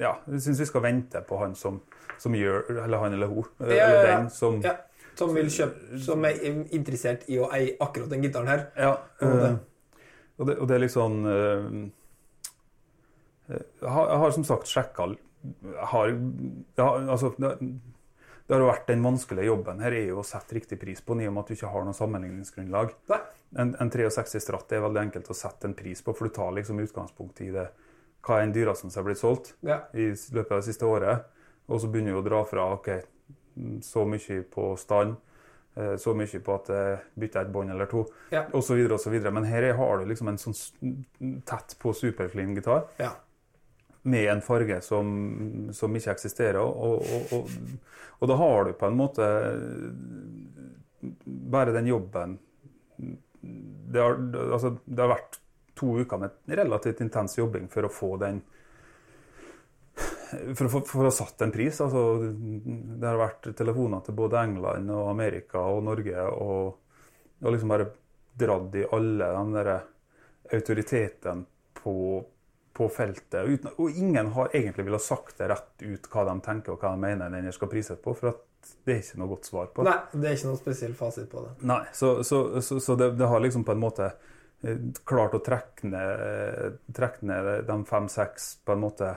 ja, 0.00 0.10
jeg 0.28 0.40
syns 0.44 0.60
vi 0.60 0.66
skal 0.68 0.82
vente 0.84 1.20
på 1.24 1.38
han 1.40 1.54
som, 1.56 1.78
som 2.20 2.34
gjør 2.36 2.66
Eller 2.84 2.98
han 3.00 3.14
eller 3.16 3.30
hun. 3.32 3.44
eh, 3.64 3.70
Ja, 3.72 3.76
ja, 3.76 3.84
Eller 3.86 4.08
ja. 4.10 4.16
den 4.18 4.30
som 4.30 4.58
Ja, 4.64 4.74
som 5.16 5.32
vil 5.34 5.48
kjøpe 5.48 5.98
Som 6.04 6.24
er 6.28 6.36
interessert 6.76 7.24
i 7.32 7.38
å 7.40 7.48
eie 7.56 7.76
akkurat 7.80 8.10
den 8.12 8.22
gitaren 8.26 8.46
her. 8.48 8.66
Ja, 8.76 8.90
Og 9.22 9.38
det- 9.38 9.50
eh, 9.50 9.56
og, 10.40 10.46
det, 10.48 10.58
og 10.58 10.68
det 10.68 10.74
er 10.76 10.80
liksom 10.84 11.16
eh, 11.26 11.90
jeg, 13.50 13.88
har, 13.88 14.08
jeg 14.12 14.18
har 14.22 14.30
som 14.36 14.44
sagt 14.46 14.68
sjekka 14.70 15.06
har, 15.08 15.16
har, 16.78 17.08
altså, 17.10 17.32
det, 17.40 17.50
det 18.46 18.56
har 18.56 18.64
vært 18.68 18.86
Den 18.88 19.02
vanskelige 19.04 19.46
jobben 19.48 19.80
her 19.80 19.92
er 19.96 20.06
jo 20.10 20.20
å 20.20 20.24
sette 20.26 20.54
riktig 20.58 20.78
pris 20.80 21.00
på 21.00 21.14
den, 21.16 21.24
i 21.24 21.28
og 21.28 21.34
med 21.34 21.44
at 21.46 21.48
du 21.48 21.54
ikke 21.56 21.70
har 21.72 21.84
noe 21.86 21.96
sammenligningsgrunnlag. 21.96 22.92
En, 23.56 23.72
en 23.80 23.90
63 23.90 24.40
Stratt 24.44 24.72
er 24.76 24.82
veldig 24.84 25.00
enkelt 25.06 25.30
å 25.32 25.36
sette 25.36 25.64
en 25.70 25.74
pris 25.74 26.02
på, 26.04 26.12
for 26.14 26.28
du 26.28 26.34
tar 26.36 26.52
liksom 26.56 26.78
utgangspunkt 26.84 27.40
i 27.46 27.50
det. 27.54 27.66
Hva 28.22 28.40
den 28.42 28.52
dyreste 28.52 28.90
som 28.90 29.00
er 29.00 29.06
blitt 29.08 29.18
solgt 29.22 29.54
Ja. 29.62 29.80
i 29.94 30.10
løpet 30.12 30.52
av 30.52 30.58
det 30.60 30.64
siste 30.68 30.84
året? 30.86 31.24
Og 31.68 31.80
så 31.80 31.88
begynner 31.90 32.12
du 32.12 32.20
å 32.20 32.24
dra 32.28 32.44
fra 32.44 32.72
ok, 32.74 32.88
så 33.80 34.04
mye 34.06 34.42
på 34.50 34.76
stand, 34.78 35.16
eh, 35.76 35.94
så 35.96 36.14
mye 36.14 36.40
på 36.42 36.54
at 36.54 36.66
jeg 36.68 36.98
bytter 37.18 37.40
et 37.46 37.52
bånd 37.52 37.70
eller 37.70 37.86
to, 37.86 38.06
Ja. 38.30 38.44
så 38.52 38.74
videre. 38.76 39.32
Men 39.32 39.44
her 39.44 39.62
er- 39.62 39.76
har 39.76 39.98
du 39.98 40.04
liksom 40.06 40.28
en 40.28 40.36
sånn 40.36 41.44
tett 41.46 41.76
på 41.78 41.94
superclean 41.94 42.54
gitar 42.54 42.84
ja. 42.98 43.10
med 44.04 44.28
en 44.28 44.40
farge 44.40 44.82
som, 44.82 45.72
som 45.72 45.94
ikke 45.94 46.10
eksisterer. 46.14 46.56
Og, 46.60 47.02
og, 47.02 47.32
og, 47.32 47.50
og 48.20 48.28
da 48.28 48.36
har 48.36 48.64
du 48.64 48.72
på 48.72 48.86
en 48.86 48.96
måte 48.96 49.24
bare 51.26 51.72
den 51.72 51.86
jobben 51.86 52.38
det 53.42 54.00
har, 54.00 54.18
altså, 54.52 54.74
det 54.86 55.00
har 55.00 55.14
vært 55.16 55.38
to 55.80 55.94
uker 56.04 56.20
med 56.22 56.56
relativt 56.60 57.00
intens 57.04 57.38
jobbing 57.40 57.68
for 57.72 57.88
å 57.88 57.92
få 57.92 58.14
den 58.22 58.42
for 60.54 60.64
å, 60.66 60.70
få- 60.70 60.84
for 60.86 61.08
å 61.08 61.12
satt 61.12 61.42
en 61.42 61.50
pris. 61.52 61.80
Altså, 61.82 62.02
det 63.00 63.06
har 63.08 63.18
vært 63.18 63.48
telefoner 63.58 64.04
til 64.06 64.14
både 64.18 64.38
England 64.44 64.92
og 64.94 65.08
Amerika 65.10 65.64
og 65.72 65.82
Norge 65.88 66.26
og, 66.30 66.76
og 67.42 67.50
liksom 67.54 67.72
bare 67.72 67.88
dratt 68.40 68.76
i 68.78 68.84
alle 68.94 69.30
de 69.34 69.56
der 69.56 69.72
autoritetene 70.54 71.44
på, 71.80 71.94
på 72.76 72.88
feltet. 72.94 73.42
Uten, 73.48 73.72
og 73.76 73.90
ingen 73.98 74.30
har 74.36 74.54
egentlig 74.56 74.86
villet 74.86 75.02
sagt 75.04 75.38
det 75.42 75.50
rett 75.50 75.82
ut 75.84 76.08
hva 76.12 76.24
de 76.30 76.36
tenker 76.46 76.74
og 76.76 76.80
hva 76.84 76.94
de 76.94 77.02
mener 77.08 77.34
den 77.34 77.52
skal 77.54 77.70
prises 77.72 77.98
på, 78.02 78.14
for 78.16 78.32
at 78.32 78.46
det 78.84 78.92
er 78.94 78.98
ikke 79.02 79.18
noe 79.22 79.30
godt 79.34 79.48
svar 79.48 79.70
på. 79.74 79.84
Nei, 79.86 79.96
det 80.12 80.26
er 80.30 80.34
ikke 80.38 80.50
noen 80.50 80.60
spesiell 80.60 80.94
fasit 80.98 81.30
på 81.32 81.42
det. 81.46 81.52
Nei, 81.70 81.82
så, 81.96 82.18
så, 82.26 82.42
så, 82.62 82.78
så 82.84 82.96
det, 83.00 83.14
det 83.18 83.28
har 83.30 83.40
liksom 83.40 83.64
på 83.66 83.72
en 83.74 83.80
måte 83.82 84.10
klart 85.08 85.36
å 85.36 85.42
trekke 85.44 85.88
ned, 85.88 86.80
trekke 86.96 87.26
ned 87.26 87.50
de 87.68 87.76
fem-seks 87.88 88.50
på 88.66 88.74
en 88.74 88.82
måte 88.82 89.14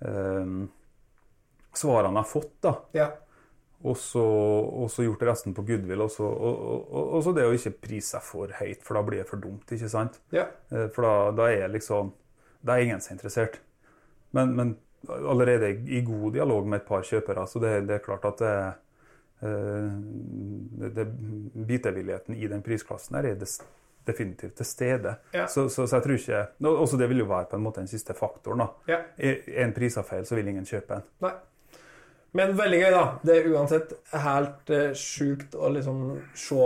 um, 0.00 0.64
svarene 1.74 2.14
jeg 2.14 2.22
har 2.22 2.30
fått, 2.30 2.56
da. 2.64 2.74
Ja. 2.96 3.10
Og 3.84 3.98
så, 4.00 4.24
gjort 5.04 5.22
resten 5.28 5.54
på 5.54 5.64
goodwill. 5.68 6.06
Og 6.06 6.12
så, 6.12 6.24
og, 6.24 6.62
og, 6.88 7.10
og 7.18 7.24
så 7.26 7.34
det 7.36 7.44
å 7.46 7.52
ikke 7.56 7.74
prise 7.84 8.14
seg 8.14 8.24
for 8.24 8.54
høyt, 8.60 8.80
for 8.84 8.96
da 8.96 9.02
blir 9.04 9.20
det 9.20 9.28
for 9.28 9.42
dumt, 9.42 9.74
ikke 9.76 9.90
sant? 9.92 10.20
ja. 10.34 10.46
Eh, 10.72 10.88
For 10.94 11.04
da, 11.04 11.14
da 11.36 11.50
er 11.52 11.72
liksom 11.72 12.14
Da 12.64 12.78
er 12.78 12.86
ingen 12.86 13.02
er 13.02 13.12
interessert. 13.12 13.58
Men, 14.32 14.54
men 14.56 14.70
allerede 15.04 15.68
i 15.92 16.00
god 16.00 16.32
dialog 16.32 16.66
med 16.66 16.80
et 16.80 16.88
par 16.88 17.04
kjøpere, 17.04 17.44
så 17.46 17.60
det, 17.60 17.74
det 17.90 17.98
er 17.98 18.04
klart 18.06 18.24
at 18.24 18.40
det, 18.40 18.54
eh, 19.44 19.90
det, 20.80 20.90
det, 20.96 21.06
bitevilligheten 21.68 22.38
i 22.40 22.48
den 22.48 22.64
prisklassen 22.64 23.18
her 23.18 23.28
er 23.34 23.36
des, 23.36 23.58
definitivt 24.06 24.56
til 24.60 24.68
stede. 24.68 25.16
Ja. 25.34 25.46
Så, 25.50 25.68
så, 25.68 25.86
så 25.86 25.98
jeg 25.98 26.04
tror 26.06 26.18
ikke 26.18 26.44
og 26.64 26.84
Også 26.84 27.00
det 27.00 27.08
vil 27.10 27.24
jo 27.24 27.30
være 27.30 27.48
på 27.50 27.58
en 27.58 27.64
måte 27.64 27.82
den 27.82 27.90
siste 27.90 28.14
faktoren. 28.16 28.64
da. 28.64 28.94
Ja. 28.94 29.00
Er 29.16 29.64
en 29.64 29.74
prisa 29.76 30.04
feil, 30.06 30.26
så 30.26 30.38
vil 30.38 30.48
ingen 30.52 30.68
kjøpe 30.68 31.00
en. 31.00 31.10
Nei. 31.24 31.34
Men 32.34 32.56
veldig 32.58 32.78
gøy, 32.80 32.90
da. 32.90 33.02
Det 33.22 33.34
er 33.36 33.44
uansett 33.54 33.92
helt 34.24 34.70
eh, 34.74 34.90
sjukt 34.98 35.54
å 35.54 35.68
liksom 35.70 36.00
se 36.34 36.64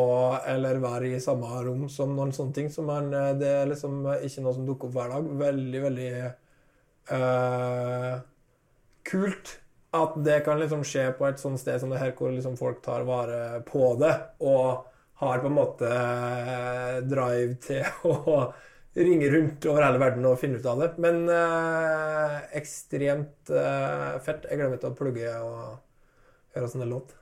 eller 0.49 0.81
være 0.81 1.11
i 1.13 1.21
samme 1.21 1.51
rom 1.67 1.85
som 1.93 2.15
noen 2.17 2.33
sånne 2.33 2.57
ting. 2.57 2.71
Så 2.73 2.85
man, 2.87 3.11
eh, 3.13 3.35
det 3.37 3.51
er 3.53 3.69
liksom 3.69 4.01
ikke 4.17 4.45
noe 4.47 4.57
som 4.57 4.65
dukker 4.69 4.89
opp 4.89 4.97
hver 4.97 5.13
dag. 5.13 5.29
Veldig, 5.43 5.83
veldig 5.85 6.09
eh, 7.19 8.15
kult 9.13 9.59
at 9.99 10.17
det 10.25 10.41
kan 10.45 10.61
liksom 10.61 10.85
skje 10.85 11.05
på 11.17 11.29
et 11.29 11.41
sånt 11.41 11.61
sted 11.61 11.81
som 11.81 11.93
det 11.93 12.01
her, 12.01 12.15
hvor 12.17 12.33
liksom 12.33 12.57
folk 12.61 12.81
tar 12.85 13.07
vare 13.09 13.61
på 13.69 13.95
det, 14.01 14.13
og 14.45 14.89
har 15.19 15.43
på 15.43 15.51
en 15.51 15.57
måte 15.57 15.91
eh, 15.91 16.97
drive 17.11 17.55
til 17.65 17.85
å 18.13 18.41
ringe 18.99 19.31
rundt 19.31 19.67
over 19.69 19.85
hele 19.87 20.01
verden 20.03 20.27
og 20.27 20.39
finne 20.41 20.59
ut 20.59 20.67
av 20.69 20.83
det. 20.83 20.91
Men 21.03 21.25
eh, 21.33 22.37
ekstremt 22.59 23.53
eh, 23.53 24.19
fett. 24.25 24.47
Jeg 24.49 24.59
gleder 24.59 24.75
meg 24.75 24.83
til 24.83 24.93
å 24.93 24.99
plugge 24.99 25.33
og 25.43 25.63
høre 26.57 26.71
sånne 26.71 26.89
låt. 26.91 27.15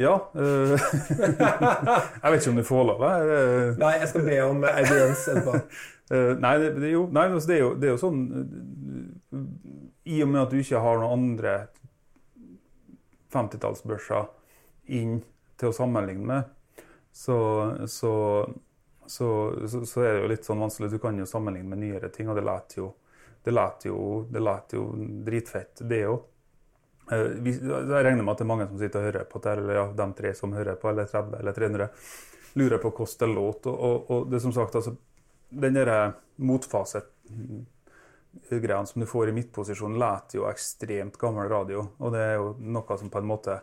Ja. 0.00 0.16
Øh, 0.34 0.70
jeg 2.22 2.32
vet 2.32 2.40
ikke 2.40 2.52
om 2.54 2.60
du 2.60 2.66
får 2.66 2.84
lov. 2.88 3.02
jeg, 3.04 3.32
eh, 3.38 3.80
Nei, 3.80 3.94
jeg 4.00 4.12
skal 4.12 4.28
be 4.28 4.38
om 4.46 4.64
audiens 4.64 5.26
etterpå. 5.28 5.58
Nei, 6.44 6.54
det, 6.58 6.70
det, 6.82 6.88
jo, 6.90 7.04
nei 7.14 7.28
altså, 7.28 7.46
det, 7.46 7.54
er 7.54 7.60
jo, 7.60 7.68
det 7.78 7.86
er 7.86 7.92
jo 7.92 7.98
sånn 8.00 8.22
I 10.10 10.16
og 10.24 10.32
med 10.32 10.40
at 10.40 10.50
du 10.50 10.56
ikke 10.58 10.80
har 10.82 10.98
noen 10.98 11.12
andre 11.14 11.52
50-tallsbørser 13.30 14.26
inn 14.98 15.20
til 15.60 15.70
å 15.70 15.76
sammenligne 15.76 16.26
med, 16.26 16.48
så, 17.12 17.76
så, 17.86 18.50
så, 19.06 19.52
så, 19.86 20.02
er 20.02 20.14
det 20.14 20.20
jo 20.22 20.28
litt 20.30 20.44
sånn 20.46 20.62
vanskelig. 20.62 20.90
Du 20.92 20.98
kan 21.02 21.18
jo 21.18 21.26
sammenligne 21.28 21.68
med 21.72 21.78
nyere 21.82 22.08
ting, 22.14 22.28
og 22.30 22.36
det 22.38 22.44
leter 22.46 22.78
jo, 22.80 22.86
det 23.44 23.52
jo, 23.88 23.98
det 24.30 24.40
jo 24.76 24.84
dritfett, 25.26 25.74
det 25.90 26.02
òg. 26.08 26.20
Jeg 27.10 27.90
regner 27.90 28.22
med 28.22 28.32
at 28.32 28.38
det 28.38 28.44
er 28.44 28.52
mange 28.52 28.68
som 28.70 28.78
sitter 28.78 28.98
og 29.00 29.06
hører 29.08 29.24
på 29.26 29.38
dette, 29.42 29.58
eller 29.58 29.74
ja, 29.74 29.92
de 29.98 30.06
tre 30.14 30.30
som 30.38 30.54
hører 30.54 30.76
på, 30.78 30.88
eller 30.92 31.06
30 31.10 31.38
eller 31.40 31.52
300, 31.56 31.88
lurer 32.60 32.78
på 32.78 32.90
hvordan 32.94 33.18
det 33.24 33.30
låt. 33.34 33.62
Og, 33.66 33.76
og, 33.80 33.96
og 34.10 34.18
det 34.30 34.36
er 34.38 34.44
som 34.46 34.54
sagt, 34.54 34.74
altså, 34.78 34.92
den 35.50 35.74
derre 35.74 36.12
motfase-greiene 36.38 38.86
som 38.86 39.00
du 39.02 39.06
får 39.10 39.28
i 39.28 39.32
midtposisjon, 39.40 39.98
leter 39.98 40.38
jo 40.38 40.46
ekstremt 40.50 41.18
gammel 41.18 41.48
radio. 41.50 41.78
Og 41.98 42.12
det 42.14 42.22
er 42.28 42.34
jo 42.38 42.46
noe 42.62 42.98
som 43.00 43.10
på 43.10 43.18
en 43.18 43.32
måte 43.32 43.54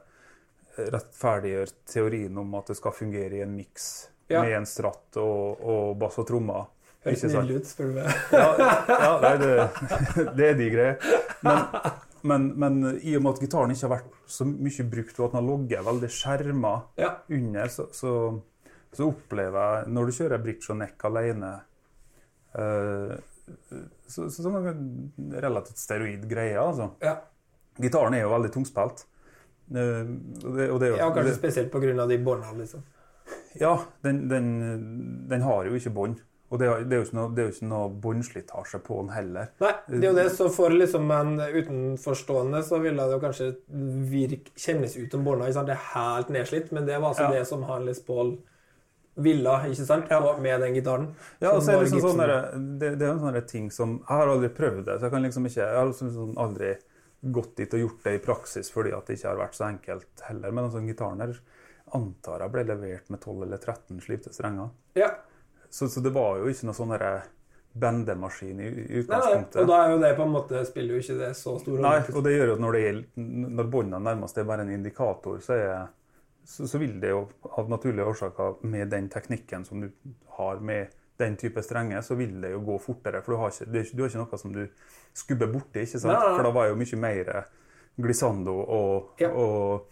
rettferdiggjør 0.78 1.72
teorien 1.90 2.38
om 2.42 2.56
at 2.60 2.72
det 2.72 2.78
skal 2.80 2.96
fungere 2.96 3.40
i 3.40 3.44
en 3.46 3.56
miks 3.58 4.08
Ja. 4.30 4.42
med 4.44 4.58
en 4.58 4.66
stratt 4.68 5.16
og, 5.22 5.62
og 5.64 5.94
bass 6.02 6.18
og 6.20 6.28
trommer. 6.28 6.66
Høres 7.06 7.24
nydelig 7.24 7.62
ut, 7.62 7.70
spør 7.70 7.94
du 7.94 8.00
meg. 8.02 8.10
Ja, 8.36 8.48
ja 8.90 9.12
nei, 9.24 9.32
det, 9.40 9.54
det 10.38 10.50
er 10.50 10.58
de 10.60 10.68
greier. 10.74 10.98
Men, 11.46 11.62
men, 12.28 12.48
men 12.60 13.00
i 13.00 13.16
og 13.16 13.24
med 13.24 13.38
at 13.38 13.42
gitaren 13.46 13.72
ikke 13.72 13.86
har 13.88 13.94
vært 13.96 14.18
så 14.28 14.48
mye 14.50 14.88
brukt, 14.92 15.16
og 15.20 15.30
at 15.30 15.32
den 15.32 15.40
har 15.40 15.48
ligget 15.48 15.88
veldig 15.88 16.12
skjerma 16.12 16.74
Ja. 17.00 17.14
under, 17.30 17.72
så, 17.72 17.88
så, 17.96 18.12
så 18.92 19.08
opplever 19.08 19.78
jeg 19.80 19.96
Når 19.96 20.10
du 20.12 20.16
kjører 20.20 20.44
bridge 20.44 20.74
og 20.74 20.80
neck 20.82 21.08
alene 21.08 21.54
uh, 22.58 23.16
så, 24.08 24.28
det 24.28 24.52
en 24.74 25.14
relativt 25.40 25.80
steroid 25.80 26.26
greie, 26.28 26.58
altså. 26.60 26.90
Ja. 27.04 27.16
Gitaren 27.80 28.16
er 28.18 28.26
jo 28.26 28.34
veldig 28.34 28.52
tungspilt. 28.56 29.06
Eh, 29.68 30.06
det, 30.58 30.68
det, 30.80 30.94
ja, 30.98 31.10
kanskje 31.12 31.24
det- 31.32 31.36
spesielt 31.40 31.72
pga. 31.72 32.08
de 32.08 32.18
bånda, 32.18 32.52
liksom. 32.58 32.84
ja, 33.60 33.74
den, 34.04 34.28
den, 34.30 35.28
den 35.30 35.42
har 35.42 35.66
jo 35.66 35.76
ikke 35.76 35.94
bånd. 35.94 36.22
Og 36.50 36.60
det, 36.60 36.68
det 36.88 36.96
er 36.96 37.02
jo 37.02 37.06
ikke 37.10 37.16
noe, 37.18 37.32
det 37.36 37.44
jo 37.44 37.52
ikke 37.52 37.68
noe 37.68 37.88
båndslitasje 38.00 38.80
på 38.80 39.02
den 39.02 39.10
heller. 39.12 39.50
Nei, 39.60 39.72
det 39.90 39.98
er 40.00 40.06
jo 40.08 40.16
det. 40.16 40.30
Så 40.32 40.46
for 40.56 40.70
liksom 40.72 41.10
en 41.12 41.34
utenforstående 41.42 42.62
så 42.64 42.80
ville 42.80 43.04
det 43.04 43.18
jo 43.18 43.20
kanskje 43.20 43.50
virke, 44.14 44.54
kjennes 44.56 44.96
ut 44.96 45.12
som 45.12 45.26
bånda. 45.28 45.50
Det 45.52 45.76
er 45.76 45.82
helt 45.92 46.30
nedslitt, 46.32 46.72
men 46.72 46.86
det 46.88 47.02
var 47.02 47.10
altså 47.10 47.24
Ja. 47.28 47.32
det 47.40 47.48
som 47.50 47.64
har 47.68 47.84
Les 47.84 48.00
Paul 48.00 48.38
ville, 49.18 49.50
ikke 49.74 49.86
sant? 49.86 50.12
Og 50.12 50.40
med 50.42 50.62
den 50.62 50.74
gitaren. 50.78 51.08
Ja, 51.42 51.52
og 51.52 51.62
så 51.64 51.72
er 51.74 51.80
det, 51.84 51.90
liksom 51.92 52.00
Gibson. 52.00 52.18
sånn 52.20 52.80
det, 52.80 52.92
det 53.00 53.08
er 53.08 53.12
en 53.12 53.20
sånn 53.20 53.48
ting 53.48 53.70
som 53.72 53.98
Jeg 53.98 54.16
har 54.18 54.28
aldri 54.30 54.50
prøvd 54.50 54.86
det, 54.86 55.00
så 55.00 55.08
jeg 55.08 55.12
kan 55.12 55.24
liksom 55.24 55.46
ikke 55.50 55.64
Jeg 55.66 55.76
har 55.76 55.86
liksom 55.90 56.12
sånn 56.14 56.36
aldri 56.38 56.76
gått 57.22 57.56
dit 57.58 57.74
og 57.74 57.80
gjort 57.80 58.04
det 58.04 58.14
i 58.18 58.20
praksis 58.24 58.70
fordi 58.74 58.92
at 58.96 59.08
det 59.08 59.18
ikke 59.18 59.32
har 59.32 59.40
vært 59.40 59.58
så 59.58 59.66
enkelt 59.68 60.26
heller. 60.28 60.52
Men 60.52 60.68
altså, 60.68 60.84
gitaren 60.86 61.24
her 61.24 61.40
antar 61.98 62.44
jeg 62.44 62.54
ble 62.54 62.68
levert 62.68 63.10
med 63.14 63.22
12 63.24 63.48
eller 63.48 63.64
13 63.64 64.04
slipte 64.04 64.34
strenger. 64.36 64.70
Ja. 65.00 65.14
Så, 65.70 65.90
så 65.92 66.04
det 66.04 66.14
var 66.16 66.40
jo 66.40 66.52
ikke 66.52 66.70
noe 66.70 66.78
sånn 66.78 66.96
bendemaskin 67.78 68.60
i, 68.60 68.68
i 68.68 69.02
utgangspunktet. 69.02 69.56
nei, 69.56 69.64
og 69.64 69.70
da 69.70 69.80
er 69.84 69.92
jo 69.92 69.98
det 70.02 70.12
på 70.18 70.26
en 70.26 70.34
måte 70.34 70.62
spiller 70.66 70.98
jo 70.98 71.04
ikke 71.04 71.18
det 71.20 71.32
så 71.38 71.58
stor 71.62 71.82
Nei, 71.84 71.98
og 72.14 72.24
det 72.26 72.34
gjør 72.34 72.52
jo 72.52 72.56
at 72.56 72.64
når, 72.64 72.78
det 72.78 72.86
er, 72.90 73.02
når 73.58 73.70
båndene 73.74 74.04
nærmest 74.08 74.40
er 74.40 74.48
bare 74.50 74.66
en 74.66 74.74
indikator, 74.74 75.38
så, 75.44 75.58
er, 75.58 76.16
så, 76.48 76.66
så 76.70 76.82
vil 76.82 76.96
det 77.04 77.12
jo 77.14 77.26
av 77.54 77.70
naturlige 77.70 78.08
årsaker 78.14 78.64
med 78.66 78.90
den 78.94 79.12
teknikken 79.14 79.68
som 79.68 79.84
du 79.84 79.92
har 80.40 80.64
med 80.64 80.96
den 81.20 81.36
type 81.40 81.62
strenger, 81.66 82.02
så 82.06 82.16
vil 82.16 82.36
det 82.42 82.52
jo 82.52 82.60
gå 82.66 82.78
fortere. 82.84 83.22
For 83.26 83.34
du 83.34 83.38
har 83.42 83.54
ikke, 83.54 83.66
du 83.72 84.04
har 84.04 84.10
ikke 84.12 84.22
noe 84.22 84.40
som 84.42 84.54
du 84.54 84.64
skubber 85.18 85.50
borti, 85.52 85.84
ikke 85.86 86.00
sant? 86.00 86.12
Nei, 86.14 86.20
nei, 86.20 86.28
nei. 86.30 86.36
For 86.38 86.48
da 86.48 86.52
var 86.56 86.68
jo 86.70 86.76
mye 86.80 87.00
mer 87.02 87.32
glissando 87.98 88.54
og, 88.62 89.16
Ja. 89.22 89.32
og, 89.34 89.88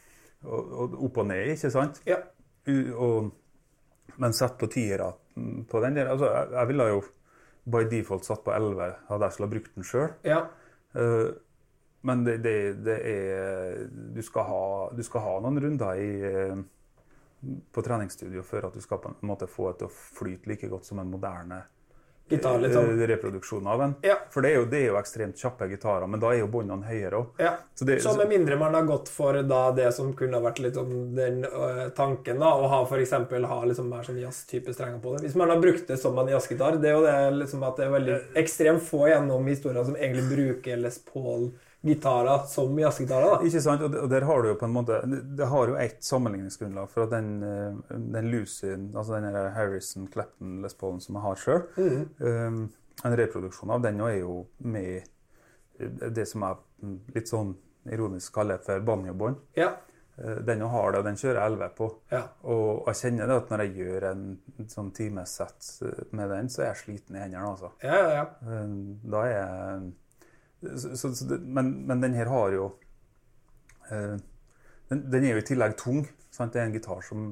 og, 0.46 0.74
og 0.84 1.00
opp 1.08 1.18
og 1.24 1.28
ned, 1.32 1.56
ikke 1.56 1.72
sant? 1.74 2.02
Ja. 2.06 2.20
Men 4.18 4.34
sett 4.38 4.58
på 4.62 4.68
tiere 4.72 5.12
mm, 5.36 5.66
på 5.70 5.82
den 5.84 5.98
der 5.98 6.12
altså 6.14 6.30
jeg, 6.32 6.52
jeg 6.56 6.70
ville 6.72 6.86
jo 6.94 7.02
by 7.66 7.82
default 7.90 8.26
satt 8.28 8.44
på 8.46 8.54
11 8.54 8.94
hadde 9.10 9.26
jeg 9.28 9.34
skulle 9.36 9.48
ha 9.50 9.54
brukt 9.56 9.76
den 9.76 9.88
sjøl. 9.90 10.14
ja. 10.26 10.46
Uh, 10.96 11.34
men 12.06 12.22
det, 12.22 12.36
det, 12.46 12.84
det 12.86 12.96
er 13.10 13.80
du 13.90 14.20
skal, 14.22 14.46
ha, 14.46 14.60
du 14.94 15.02
skal 15.04 15.24
ha 15.26 15.32
noen 15.42 15.58
runder 15.64 15.98
i, 15.98 16.10
eh, 16.30 16.60
på 17.72 17.84
treningsstudio 17.86 18.44
før 18.44 18.66
at 18.70 18.74
du 18.74 18.82
skal 18.82 18.98
på 19.04 19.10
en 19.14 19.28
måte 19.30 19.48
få 19.48 19.72
det 19.72 19.80
til 19.84 19.88
å 19.88 19.96
flyte 20.20 20.48
like 20.48 20.70
godt 20.72 20.86
som 20.86 21.00
en 21.00 21.12
moderne 21.12 21.64
Gitar, 22.28 22.58
eh, 22.58 23.08
reproduksjon 23.08 23.68
av 23.70 23.82
en. 23.82 23.92
Ja. 24.02 24.16
For 24.34 24.42
det 24.42 24.50
er, 24.50 24.56
jo, 24.56 24.66
det 24.66 24.80
er 24.80 24.88
jo 24.88 24.96
ekstremt 24.98 25.38
kjappe 25.38 25.68
gitarer, 25.70 26.08
men 26.10 26.20
da 26.20 26.32
er 26.34 26.40
jo 26.40 26.48
båndene 26.50 26.82
høyere 26.88 27.20
òg. 27.20 27.28
Ja. 27.38 27.52
Så 27.76 27.86
det- 27.86 28.02
Så 28.02 28.16
med 28.18 28.30
mindre 28.30 28.58
man 28.58 28.74
har 28.74 28.82
gått 28.82 29.08
for 29.10 29.34
da 29.44 29.72
det 29.72 29.94
som 29.94 30.12
kunne 30.14 30.42
vært 30.42 30.58
litt 30.60 30.76
om 30.76 31.14
den 31.14 31.44
øh, 31.46 31.92
tanken, 31.94 32.40
da, 32.40 32.46
å 32.58 32.68
ha 32.68 32.84
for 32.86 32.98
eksempel 32.98 33.46
ha 33.46 33.64
liksom 33.64 33.88
mer 33.90 34.02
sånn 34.02 34.20
jazz-type 34.20 34.74
strenger 34.74 35.00
på 35.04 35.14
det. 35.20 35.28
Hvis 35.28 35.36
man 35.36 35.50
har 35.50 35.62
brukt 35.62 35.86
det 35.86 36.00
som 36.00 36.18
en 36.18 36.26
jazzgitar, 36.28 36.82
det 36.82 36.90
er 36.90 36.94
jo 36.98 37.04
det 37.04 37.46
liksom 37.46 37.62
at 37.68 37.78
det 37.78 37.86
er 37.86 37.92
veldig 37.92 38.22
ekstremt 38.42 38.82
få 38.82 39.06
gjennom 39.08 39.46
historier 39.46 39.86
som 39.86 39.96
egentlig 39.96 40.28
bruker 40.36 40.78
Les 40.82 40.98
Paul-gitarer 41.86 42.46
som 42.48 42.80
jazzgitarer. 42.80 43.38
da. 43.38 43.44
Ikke 43.46 43.62
sant? 43.62 43.82
Og 43.82 44.10
der- 44.10 44.26
har 44.26 44.42
du 44.42 44.48
jo 44.50 44.56
på 44.56 44.66
en 44.66 44.74
måte 44.74 45.02
Det 45.36 45.48
har 45.48 45.68
jo 45.68 45.76
ett 45.76 46.04
sammenligningsgrunnlag. 46.04 46.90
For 46.90 47.04
at 47.04 47.10
den, 47.12 47.44
eh, 47.44 47.74
den 47.98 48.32
Lucy, 48.32 48.74
altså 48.96 49.22
den 49.22 49.34
Harrison 49.54 50.08
Clapton 50.08 50.62
Les 50.62 50.74
Paulen 50.74 51.00
som 51.02 51.16
jeg 51.16 51.22
har 51.22 51.36
sjøl, 51.36 51.62
en 53.04 53.16
reproduksjon 53.18 53.72
av 53.72 53.82
den 53.82 54.00
er 54.02 54.18
jo 54.20 54.46
med 54.60 55.04
det 56.16 56.28
som 56.28 56.42
jeg 56.42 56.56
mm, 56.84 57.00
litt 57.16 57.28
sånn 57.28 57.56
ironisk 57.92 58.34
kaller 58.34 58.58
for 58.64 58.80
banjobånd. 58.80 59.36
Ja. 59.56 59.74
Eh, 60.18 60.36
Den 60.48 60.62
har 60.62 60.92
det, 60.92 61.00
og 61.00 61.04
den 61.06 61.16
kjører 61.16 61.42
jeg 61.42 61.52
11 61.52 61.70
på. 61.76 61.90
Ja. 62.12 62.22
Og 62.46 62.86
jeg 62.88 62.96
kjenner 62.96 63.28
det 63.28 63.36
at 63.36 63.50
når 63.52 63.64
jeg 63.66 63.76
gjør 63.76 64.04
en 64.12 64.40
sånn 64.72 64.92
timesett 64.96 66.14
med 66.14 66.30
den, 66.30 66.48
så 66.48 66.62
er 66.64 66.72
jeg 66.74 66.76
sliten 66.86 67.16
i 67.18 67.20
hendene, 67.20 67.50
altså. 67.52 67.72
Ja, 67.84 67.96
ja, 67.96 68.10
ja. 68.22 68.26
Da 69.12 69.24
er 69.26 69.34
jeg 69.36 69.94
så, 70.78 71.14
så, 71.16 71.26
det, 71.30 71.40
men, 71.42 71.74
men 71.88 72.02
den 72.02 72.18
her 72.18 72.30
har 72.32 72.54
jo 72.56 72.70
eh, 73.90 74.16
den, 74.90 75.12
den 75.12 75.26
er 75.26 75.36
jo 75.36 75.42
i 75.42 75.48
tillegg 75.48 75.76
tung. 75.80 76.06
Sant? 76.34 76.54
Det 76.54 76.62
er 76.62 76.70
en 76.70 76.76
gitar 76.76 77.02
som 77.06 77.28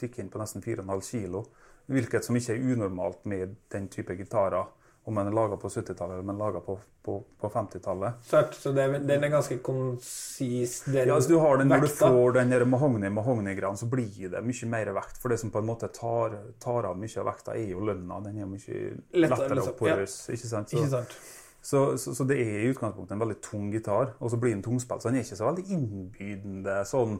tikker 0.00 0.22
inn 0.22 0.30
på 0.32 0.40
nesten 0.40 0.62
4,5 0.62 1.04
kilo. 1.08 1.44
Hvilket 1.90 2.24
som 2.24 2.36
ikke 2.38 2.54
er 2.54 2.72
unormalt 2.72 3.26
med 3.28 3.58
den 3.72 3.90
type 3.92 4.16
gitarer. 4.16 4.70
Om 5.04 5.18
man 5.18 5.28
er 5.28 5.34
laga 5.36 5.58
på 5.60 5.68
70-tallet 5.68 6.16
eller 6.16 6.32
er 6.32 6.36
laga 6.38 6.60
på, 6.64 6.78
på, 7.04 7.18
på 7.40 7.48
50-tallet. 7.52 8.22
Så 8.24 8.70
det, 8.72 8.86
den 9.04 9.26
er 9.26 9.32
ganske 9.34 9.58
konsis, 9.60 10.78
den 10.86 11.10
Ja, 11.10 11.18
altså 11.18 11.34
du 11.34 11.42
har 11.42 11.60
den, 11.60 11.68
når 11.68 11.84
du 11.84 11.90
får 11.92 12.32
den 12.38 12.54
der 12.54 12.64
mahogni-mahogni-gran, 12.64 13.76
så 13.76 13.90
blir 13.92 14.30
det 14.32 14.40
mye 14.40 14.70
mer 14.72 14.94
vekt. 14.96 15.20
For 15.20 15.34
det 15.34 15.42
som 15.42 15.52
på 15.52 15.60
en 15.60 15.68
måte 15.68 15.92
tar, 15.92 16.38
tar 16.62 16.88
av 16.88 16.96
mye 16.96 17.20
av 17.20 17.28
vekta, 17.28 17.52
er 17.52 17.74
jo 17.74 17.84
lønna. 17.84 18.22
Den 18.24 18.40
er 18.40 18.48
mye 18.48 18.78
Lettere, 19.12 19.28
lettere 19.28 19.60
liksom. 19.60 19.76
å 19.76 19.90
Ja. 19.90 19.98
Ikke 20.38 20.52
sant? 20.54 20.72
Så, 20.72 20.80
Ikke 20.80 20.94
sant? 20.96 21.18
Så, 21.64 21.96
så, 21.96 22.12
så 22.12 22.26
det 22.28 22.36
er 22.42 22.58
i 22.60 22.70
utgangspunktet 22.74 23.14
en 23.16 23.22
veldig 23.22 23.38
tung 23.44 23.70
gitar, 23.72 24.12
og 24.20 24.30
så 24.30 24.36
blir 24.40 24.52
den 24.52 24.62
tungspilt. 24.64 25.00
Så 25.00 25.08
den 25.08 25.16
er 25.20 25.24
ikke 25.24 25.38
så 25.38 25.48
veldig 25.48 25.64
innbydende 25.72 26.80
sånn 26.88 27.16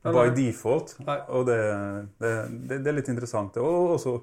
Nei, 0.00 0.12
by 0.14 0.22
nei. 0.28 0.34
default. 0.36 0.94
Nei. 1.04 1.18
Og 1.36 1.46
det, 1.48 1.60
det, 2.22 2.30
det, 2.70 2.78
det 2.86 2.92
er 2.92 2.96
litt 2.96 3.10
interessant. 3.12 3.58
Og 3.60 3.96
også, 3.98 4.14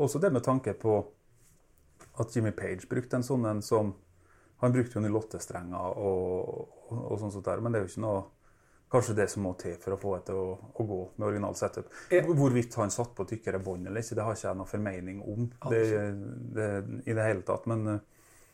også 0.00 0.22
det 0.24 0.32
med 0.34 0.42
tanke 0.46 0.74
på 0.78 0.96
at 2.20 2.36
Jimmy 2.36 2.50
Page 2.56 2.88
brukte 2.90 3.20
en 3.20 3.26
sånn 3.26 3.46
en 3.48 3.62
som 3.64 3.94
Han 4.60 4.74
brukte 4.74 5.00
jo 5.00 5.08
08-strenger 5.08 6.00
og, 6.04 6.48
og, 6.90 6.98
og 6.98 7.14
sånn 7.20 7.30
sånt 7.32 7.46
der, 7.46 7.62
men 7.64 7.72
det 7.72 7.78
er 7.78 7.86
jo 7.86 7.92
ikke 7.94 8.02
noe 8.04 8.18
Kanskje 8.90 9.14
det 9.14 9.28
som 9.30 9.44
må 9.46 9.52
til 9.54 9.76
for 9.78 9.94
å 9.94 9.98
få 10.02 10.12
det 10.16 10.24
til 10.26 10.38
å, 10.40 10.46
å 10.74 10.84
gå 10.84 10.96
med 11.14 11.28
original 11.28 11.54
setup. 11.54 11.92
Hvorvidt 12.10 12.74
han 12.74 12.90
satt 12.90 13.12
på 13.14 13.22
tykkere 13.30 13.60
bånd 13.62 13.86
eller 13.86 14.02
ikke, 14.02 14.16
det 14.18 14.24
har 14.26 14.34
ikke 14.34 14.48
jeg 14.48 14.58
noe 14.58 14.66
formening 14.66 15.20
om 15.22 15.44
det, 15.70 15.84
det, 16.56 16.66
i 17.06 17.14
det 17.14 17.26
hele 17.28 17.44
tatt. 17.46 17.68
Men 17.70 17.86
eh, 17.92 18.09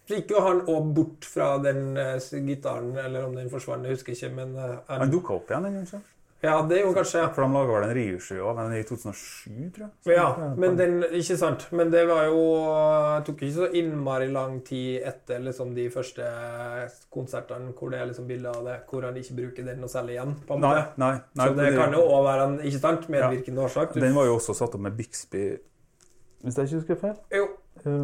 Så 0.06 0.14
gikk 0.20 0.30
jo 0.36 0.40
han 0.44 0.60
òg 0.70 0.92
bort 0.94 1.24
fra 1.26 1.56
den 1.58 1.96
uh, 1.98 2.18
gitaren, 2.46 2.92
eller 2.96 3.24
om 3.26 3.34
den 3.34 3.48
forsvant, 3.50 3.84
jeg 3.84 3.96
husker 3.98 4.12
ikke, 4.14 4.34
men 4.34 4.52
uh, 4.54 4.76
han 4.88 5.10
dukka 5.10 5.34
opp 5.34 5.50
igjen, 5.50 5.66
den 5.66 5.80
kanskje? 5.82 6.02
Ja, 6.44 6.60
det 6.68 6.76
gjorde 6.82 6.92
jo 6.92 6.96
kanskje 6.98 7.20
For 7.34 7.42
de 7.42 7.54
laga 7.56 7.72
vel 7.72 7.84
en 7.86 7.94
reissjø 7.96 8.36
av 8.44 8.58
den 8.60 8.72
i 8.76 8.82
2007, 8.84 9.70
tror 9.74 9.86
jeg. 9.88 10.16
Ja, 10.18 10.26
men 10.60 10.76
den, 10.78 10.98
ikke 11.16 11.36
sant. 11.40 11.64
Men 11.72 11.88
det 11.90 12.02
var 12.06 12.26
jo 12.28 12.42
Det 13.16 13.22
tok 13.30 13.40
ikke 13.46 13.54
så 13.56 13.68
innmari 13.80 14.28
lang 14.30 14.58
tid 14.68 15.00
etter 15.08 15.40
liksom 15.42 15.72
de 15.74 15.86
første 15.90 16.28
konsertene 17.14 17.72
hvor 17.76 17.90
det 17.90 18.02
er 18.02 18.10
liksom 18.10 18.28
bilde 18.28 18.52
av 18.52 18.68
det, 18.68 18.76
hvor 18.90 19.06
han 19.08 19.16
ikke 19.16 19.38
bruker 19.40 19.66
den 19.70 19.80
noe 19.82 19.90
særlig 19.90 20.18
igjen. 20.18 20.34
på 20.46 20.58
en 20.58 20.60
måte. 20.66 20.84
nei, 21.00 21.08
nei. 21.16 21.22
nei, 21.40 21.48
så 21.48 21.56
det 21.56 21.70
kan 21.78 21.96
jo 21.96 22.04
òg 22.04 22.22
være 22.28 22.44
en 22.50 22.58
ikke 22.68 22.82
sant, 22.84 23.08
medvirkende 23.16 23.64
årsak. 23.64 23.94
Du- 23.96 24.00
Den 24.04 24.14
var 24.14 24.28
jo 24.28 24.36
også 24.36 24.54
satt 24.60 24.74
opp 24.76 24.84
med 24.86 24.96
Bixby, 25.00 25.44
hvis 26.44 26.56
jeg 26.60 26.68
ikke 26.68 26.80
husker 26.82 27.00
feil. 27.00 27.16
Jo. 27.32 27.48
Ja. 27.84 27.98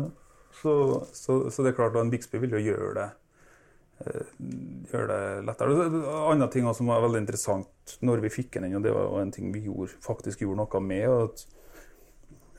Så, 0.60 0.74
så, 1.12 1.38
så 1.50 1.64
det 1.64 1.72
er 1.72 1.78
klart 1.78 1.96
at 1.96 2.04
en 2.04 2.12
Bixby 2.12 2.40
vil 2.42 2.56
jo 2.56 2.62
gjøre 2.62 2.92
det 2.98 3.08
eh, 4.04 4.34
gjøre 4.92 5.08
det 5.08 5.46
lettere. 5.48 5.88
Andre 6.30 6.48
ting 6.52 6.68
som 6.76 6.90
var 6.92 7.02
veldig 7.06 7.24
interessant 7.24 7.96
når 8.04 8.24
vi 8.26 8.34
fikk 8.36 8.58
den 8.58 8.68
inn, 8.68 8.78
og 8.80 8.86
det 8.86 8.94
var 8.94 9.18
en 9.22 9.34
ting 9.34 9.52
vi 9.54 9.64
gjorde, 9.66 9.96
faktisk 10.04 10.44
gjorde 10.44 10.62
noe 10.62 10.84
med, 10.84 11.08
at 11.08 11.46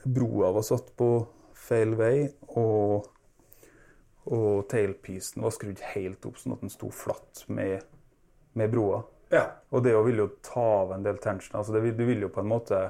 broa 0.03 0.51
var 0.55 0.65
satt 0.67 0.91
på 0.99 1.09
feil 1.63 1.95
vei, 1.95 2.27
og, 2.59 3.05
og 4.33 4.65
tailpiecen 4.71 5.45
var 5.45 5.53
skrudd 5.55 5.83
helt 5.93 6.25
opp 6.27 6.41
sånn 6.41 6.57
at 6.57 6.65
den 6.65 6.73
sto 6.73 6.89
flatt 6.91 7.45
med, 7.47 7.85
med 8.59 8.73
broa. 8.73 9.03
Ja. 9.33 9.45
Og 9.73 9.85
det 9.85 9.95
å 9.97 10.03
ville 10.05 10.25
jo 10.25 10.33
ta 10.45 10.65
av 10.83 10.91
en 10.93 11.05
del 11.05 11.17
tension. 11.23 11.55
altså 11.57 11.73
det, 11.73 11.95
Du 11.97 12.05
vil 12.05 12.21
jo 12.21 12.29
på 12.33 12.43
en 12.43 12.51
måte 12.51 12.83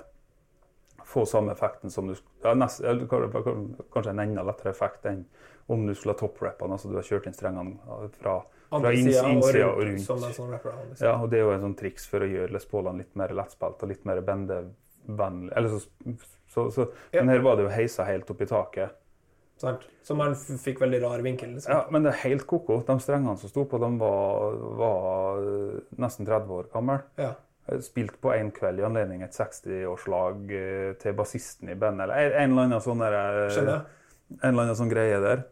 få 1.06 1.26
samme 1.26 1.52
effekten 1.52 1.92
som 1.92 2.08
du 2.08 2.16
ja, 2.44 2.54
nest, 2.54 2.82
Kanskje 2.84 4.10
en 4.12 4.20
enda 4.24 4.44
lettere 4.48 4.74
effekt 4.74 5.06
enn 5.10 5.26
om 5.72 5.86
du 5.88 5.94
skulle 5.96 6.16
ha 6.16 6.20
topprappa. 6.20 6.68
Altså 6.68 6.92
du 6.92 6.98
har 7.00 7.06
kjørt 7.08 7.28
inn 7.30 7.36
strengene 7.36 7.78
fra, 8.20 8.40
fra 8.70 8.92
innsida 8.92 9.30
inns, 9.30 9.48
sida 9.48 9.70
og 9.70 9.84
innsida 9.86 10.16
og 10.16 10.24
rundt, 10.24 10.24
rundt. 10.24 10.38
sånn 10.38 10.52
rapper. 10.52 10.80
Liksom. 10.90 11.06
Ja, 11.08 11.14
og 11.20 11.30
det 11.32 11.40
er 11.40 11.46
jo 11.46 11.54
en 11.54 11.68
sånn 11.68 11.78
triks 11.80 12.10
for 12.12 12.26
å 12.26 12.28
gjøre 12.30 12.56
Les 12.56 12.68
Paulene 12.70 13.04
litt 13.04 13.16
mer 13.20 13.36
lettspilt 13.38 13.86
og 13.86 13.94
litt 13.94 14.04
mer 14.10 14.20
bendevennlig. 14.28 15.54
Eller 15.56 15.72
så, 15.72 15.80
så, 16.52 16.68
så, 16.76 16.90
Ja. 17.16 17.22
Men 17.24 17.36
her 17.36 17.46
var 17.46 17.60
det 17.60 17.68
jo 17.68 17.72
heisa 17.74 18.08
helt 18.10 18.30
opp 18.34 18.44
i 18.44 18.50
taket. 18.50 19.00
Sant? 19.62 19.86
Så 20.04 20.16
man 20.20 20.36
fikk 20.36 20.82
veldig 20.84 21.00
rar 21.06 21.24
vinkel. 21.24 21.54
Liksom. 21.56 21.72
Ja, 21.72 21.86
Men 21.94 22.04
det 22.04 22.12
er 22.12 22.22
helt 22.26 22.44
ko-ko. 22.50 22.82
De 22.84 22.98
strengene 23.00 23.38
som 23.40 23.52
sto 23.52 23.64
på, 23.70 23.80
de 23.80 23.90
var, 24.02 24.58
var 24.82 25.44
eh, 25.48 25.82
nesten 26.04 26.28
30 26.28 26.58
år 26.58 26.70
gamle. 26.74 27.00
Ja. 27.22 27.36
Spilt 27.84 28.18
på 28.22 28.34
én 28.36 28.50
kveld 28.52 28.82
i 28.82 28.84
anledning 28.84 29.22
et 29.24 29.36
60-årslag 29.38 30.50
eh, 30.52 30.90
til 31.00 31.16
bassisten 31.16 31.72
i 31.72 31.78
bandet. 31.80 32.10
Eller 32.10 32.36
en, 32.42 32.52
eller 32.52 32.68
annen 32.68 32.84
sånn 32.84 33.04
der, 33.04 33.16
eh, 33.16 33.76
En 34.42 34.50
eller 34.50 34.66
annen 34.66 34.80
sånn 34.80 34.92
greie 34.92 35.20
der. 35.24 35.46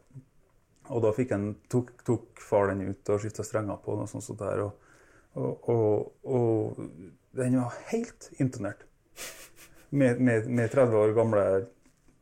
Og 0.91 1.05
da 1.05 1.13
en, 1.35 1.53
tok, 1.71 1.93
tok 2.03 2.41
far 2.43 2.67
den 2.71 2.83
ut 2.89 3.09
og 3.13 3.21
skifta 3.23 3.45
strenger 3.47 3.79
på 3.83 3.95
den 3.95 4.07
og 4.07 4.11
sånn 4.11 4.25
sånt 4.25 4.43
der. 4.43 4.65
Og, 4.65 4.89
og, 5.39 5.69
og, 5.71 6.11
og 6.27 6.81
den 7.39 7.59
var 7.61 7.77
helt 7.93 8.27
intonert. 8.43 8.83
Med, 9.91 10.19
med, 10.19 10.47
med 10.47 10.71
30 10.71 10.95
år 10.95 11.13
gamle 11.15 11.45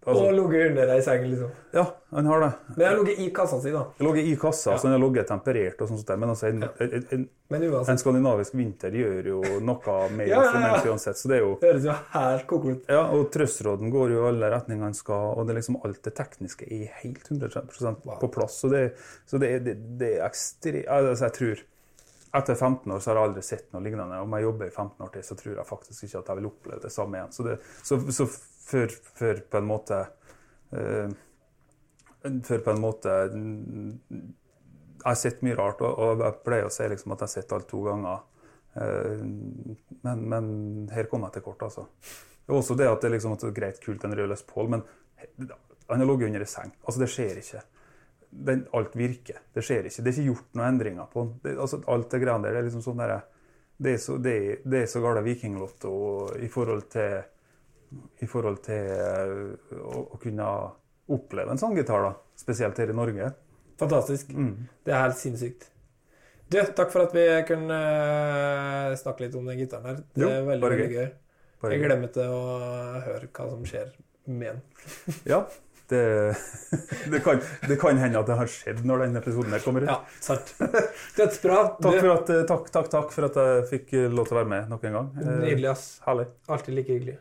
Og 0.06 0.14
altså, 0.16 0.32
ligget 0.32 0.70
under 0.72 0.92
ei 0.96 1.02
seng, 1.04 1.24
liksom. 1.28 1.50
Ja, 1.76 1.84
han 2.16 2.26
har 2.26 2.40
det. 2.40 2.50
Men 2.78 2.86
han 2.88 2.94
har 2.96 3.02
ligget 3.04 3.20
i 3.20 3.34
kassa 3.36 3.58
si, 3.62 3.72
da. 3.74 3.82
Det 3.98 4.06
ligget 4.08 4.30
i 4.32 4.36
kassa, 4.40 4.72
Ja. 4.72 4.78
så 4.80 4.88
han 4.88 4.94
har 4.96 5.02
ligget 5.04 5.28
temperert. 5.28 5.82
og 5.82 5.90
sånt 5.90 6.08
Men 6.20 6.30
altså, 6.30 6.48
en, 6.48 6.64
en, 6.64 7.04
en, 7.12 7.26
Men 7.50 7.64
en 7.64 7.98
skandinavisk 8.00 8.56
vinter 8.56 8.92
gjør 8.96 9.28
jo 9.28 9.42
noe 9.60 9.98
med 10.16 10.28
Ja, 10.32 10.40
ja, 10.44 10.62
ja. 10.78 10.82
uansett. 10.90 11.18
Så 11.20 11.28
det 11.28 11.38
er 11.38 11.44
jo 11.44 11.58
høres 11.62 11.84
jo 11.84 11.92
helt 12.16 12.48
koko 12.48 12.70
ut. 12.72 12.86
Ja, 12.88 13.02
og 13.12 13.28
trøstråden 13.34 13.92
går 13.92 14.12
jo 14.16 14.24
i 14.24 14.28
alle 14.30 14.50
retninger 14.56 14.84
han 14.88 14.94
skal, 14.94 15.34
og 15.36 15.48
det 15.48 15.56
liksom 15.60 15.82
alt 15.84 16.02
det 16.08 16.16
tekniske 16.16 16.64
er 16.72 16.88
helt 17.04 17.28
100% 17.30 18.20
på 18.22 18.32
plass. 18.32 18.56
Så 18.64 18.70
det, 18.72 18.94
så 19.28 19.38
det, 19.38 19.52
det, 19.66 19.76
det 20.00 20.14
er 20.20 20.26
ekstremt 20.30 20.88
altså, 20.88 21.26
Jeg 21.26 21.34
tror 21.34 21.66
Etter 22.32 22.56
15 22.56 22.92
år 22.92 23.00
så 23.00 23.10
har 23.10 23.18
jeg 23.18 23.30
aldri 23.30 23.42
sett 23.46 23.72
noe 23.74 23.82
lignende. 23.82 24.20
Om 24.22 24.36
jeg 24.38 24.46
jobber 24.46 24.70
i 24.70 24.74
15 24.74 25.06
år 25.06 25.14
til, 25.14 25.24
så 25.26 25.38
tror 25.40 25.56
jeg 25.56 25.70
faktisk 25.70 26.06
ikke 26.06 26.20
at 26.20 26.28
jeg 26.30 26.40
vil 26.40 26.50
oppleve 26.52 26.84
det 26.84 26.92
samme 26.94 27.18
igjen. 27.18 27.32
Så, 27.34 27.46
det, 27.48 27.56
så, 27.82 27.98
så 28.14 28.28
før, 28.70 28.94
før, 29.18 29.42
på 29.50 29.62
en 29.62 29.70
måte 29.70 30.02
uh, 30.76 31.16
Før 32.46 32.62
på 32.66 32.74
en 32.76 32.82
måte 32.84 33.14
mm, 33.32 33.94
Jeg 34.12 35.08
har 35.08 35.18
sett 35.18 35.42
mye 35.48 35.58
rart, 35.58 35.82
og, 35.82 35.96
og 36.04 36.22
jeg 36.26 36.42
pleier 36.46 36.68
å 36.68 36.74
si 36.74 36.90
liksom 36.92 37.16
at 37.16 37.24
jeg 37.24 37.32
har 37.32 37.34
sett 37.34 37.56
alt 37.56 37.70
to 37.72 37.82
ganger. 37.88 38.22
Uh, 38.76 39.26
men, 40.06 40.24
men 40.36 40.54
her 40.94 41.10
kom 41.10 41.26
jeg 41.26 41.40
til 41.40 41.48
kort, 41.48 41.66
altså. 41.66 41.88
Også 42.50 42.78
det 42.78 42.90
at 42.92 43.02
det, 43.02 43.14
liksom, 43.16 43.34
at 43.34 43.42
det 43.46 43.50
er 43.50 43.58
greit, 43.58 43.82
kult, 43.82 44.06
en 44.06 44.14
rød 44.18 44.30
løs 44.30 44.46
pål, 44.50 44.72
men 44.76 44.86
Han 45.90 46.02
har 46.02 46.06
ligget 46.06 46.30
under 46.30 46.46
ei 46.46 46.50
seng. 46.50 46.74
Altså, 46.84 47.02
det 47.02 47.10
skjer 47.10 47.42
ikke. 47.42 47.62
Den, 48.32 48.68
alt 48.78 48.94
virker. 48.96 49.40
Det 49.56 49.64
skjer 49.66 49.88
ikke. 49.90 50.04
Det 50.06 50.12
er 50.12 50.18
ikke 50.20 50.28
gjort 50.34 50.56
noen 50.60 50.68
endringer 50.76 51.08
på 51.10 51.24
den. 51.26 51.32
Det, 51.44 51.54
altså, 51.60 51.80
alt 51.90 52.12
det 52.14 52.20
greiene 52.22 52.44
der, 52.46 52.54
det 52.54 52.60
er 52.62 52.68
liksom 52.70 52.84
sånn 52.86 53.02
der, 53.02 53.16
Det 53.80 53.94
er 53.94 53.98
så, 54.04 54.18
det, 54.22 54.34
er- 54.38 54.62
det 54.70 54.82
er 54.84 54.90
så 54.92 55.02
gale 55.02 55.24
vikinglotto 55.26 55.92
i 56.44 56.48
forhold 56.52 56.90
til 56.92 57.22
i 58.22 58.28
forhold 58.30 58.60
til 58.62 58.86
eh, 58.94 59.78
å, 59.82 60.02
å 60.14 60.18
kunne 60.22 60.46
oppleve 61.10 61.50
en 61.50 61.58
sånn 61.58 61.74
gitar, 61.74 62.04
da. 62.06 62.12
Spesielt 62.38 62.78
her 62.78 62.92
i 62.92 62.94
Norge. 62.94 63.32
Fantastisk. 63.82 64.30
Det 64.86 64.94
er 64.94 65.02
helt 65.08 65.18
sinnssykt. 65.18 65.66
Du, 66.50 66.60
takk 66.78 66.92
for 66.94 67.08
at 67.08 67.16
vi 67.18 67.24
kunne 67.48 67.80
eh, 67.80 68.94
snakke 69.00 69.26
litt 69.26 69.36
om 69.40 69.50
den 69.50 69.58
gitaren 69.64 69.90
her. 69.90 69.98
Det 70.14 70.22
Jo, 70.22 70.30
er 70.30 70.46
veldig, 70.52 70.70
veldig 70.70 70.86
gøy. 70.92 71.08
gøy. 71.64 71.74
Jeg 71.74 71.82
glemte 71.88 72.12
til 72.20 72.30
å 72.36 72.44
høre 73.08 73.28
hva 73.34 73.50
som 73.56 73.66
skjer 73.68 73.90
med 74.30 74.60
den. 74.60 75.18
Ja, 75.34 75.42
det, 75.90 76.04
det, 77.12 77.22
kan, 77.26 77.42
det 77.68 77.80
kan 77.82 77.98
hende 78.02 78.20
at 78.22 78.30
det 78.30 78.38
har 78.40 78.52
skjedd 78.52 78.84
når 78.88 79.06
denne 79.06 79.24
episoden 79.24 79.56
her 79.56 79.64
kommer 79.64 79.86
ut. 79.86 79.92
Ja, 79.92 80.02
sant. 80.24 80.54
Dødsbra. 81.18 81.64
Takk, 81.84 81.98
for 82.02 82.12
at, 82.14 82.36
eh, 82.36 82.44
takk, 82.50 82.70
takk, 82.76 82.92
takk 82.94 83.16
for 83.16 83.30
at 83.30 83.42
jeg 83.42 83.66
fikk 83.74 83.98
lov 84.14 84.30
til 84.30 84.38
å 84.38 84.44
være 84.44 84.54
med 84.58 84.70
nok 84.76 84.86
en 84.90 85.00
gang. 85.02 85.10
Eh, 85.24 85.34
Nydelig, 85.48 85.74
ass. 85.74 85.90
Herlig. 86.06 86.30
Alltid 86.50 86.80
like 86.80 86.94
hyggelig. 86.94 87.20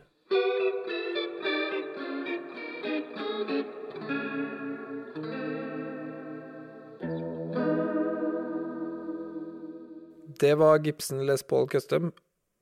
Det 10.39 10.55
var 10.55 10.79
Gibson 10.79 11.25
Les 11.27 11.43
Paul 11.43 11.67
Custom. 11.67 12.11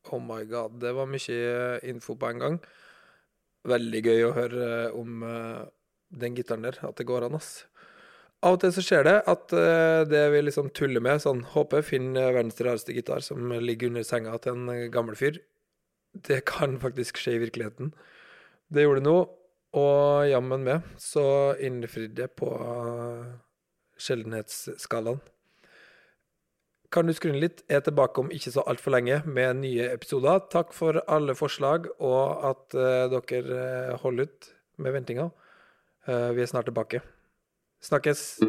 Oh 0.09 0.21
my 0.23 0.43
god, 0.49 0.79
det 0.81 0.95
var 0.97 1.05
mye 1.05 1.79
info 1.85 2.15
på 2.17 2.29
en 2.31 2.39
gang. 2.41 2.55
Veldig 3.67 4.01
gøy 4.05 4.23
å 4.25 4.31
høre 4.33 4.69
om 4.97 5.25
eh, 5.27 5.65
den 6.09 6.35
gitaren 6.37 6.63
der, 6.67 6.79
at 6.87 6.97
det 6.99 7.07
går 7.07 7.27
an, 7.27 7.37
ass. 7.37 7.65
Av 8.45 8.53
og 8.53 8.61
til 8.61 8.73
så 8.75 8.83
skjer 8.85 9.07
det 9.07 9.15
at 9.31 9.53
eh, 9.57 10.03
det 10.05 10.21
vi 10.29 10.43
liksom 10.43 10.69
tuller 10.77 11.01
med, 11.01 11.23
sånn 11.23 11.41
håper 11.55 11.85
finn 11.85 12.11
eh, 12.13 12.29
verdens 12.35 12.59
rareste 12.61 12.93
gitar 12.93 13.23
som 13.25 13.49
ligger 13.49 13.89
under 13.89 14.05
senga 14.05 14.35
til 14.43 14.53
en 14.53 14.69
eh, 14.73 14.89
gammel 14.93 15.17
fyr. 15.17 15.39
Det 16.13 16.43
kan 16.49 16.77
faktisk 16.81 17.17
skje 17.17 17.37
i 17.37 17.41
virkeligheten. 17.47 17.95
Det 18.69 18.85
gjorde 18.85 19.01
det 19.01 19.09
nå, 19.09 19.17
og 19.77 20.27
jammen 20.29 20.67
med 20.67 20.85
så 21.01 21.55
innfridde 21.63 22.27
jeg 22.27 22.33
på 22.37 22.51
sjeldenhetsskalaen. 24.01 25.19
Kan 26.93 27.09
du 27.09 27.13
skru 27.17 27.33
inn 27.33 27.41
litt? 27.41 27.65
Jeg 27.67 27.81
er 27.81 27.87
tilbake 27.89 28.21
om 28.21 28.29
ikke 28.31 28.53
så 28.53 28.63
altfor 28.69 28.93
lenge 28.95 29.19
med 29.25 29.59
nye 29.59 29.89
episoder. 29.91 30.45
Takk 30.53 30.71
for 30.77 31.01
alle 31.11 31.35
forslag, 31.35 31.89
og 31.99 32.45
at 32.47 32.77
dere 33.11 33.97
holder 34.01 34.29
ut 34.29 34.49
med 34.79 34.95
ventinga. 34.95 35.27
Eh, 36.07 36.35
vi 36.35 36.41
er 36.41 36.45
snart 36.45 36.65
tilbake. 36.65 37.01
Snakkes! 37.81 38.39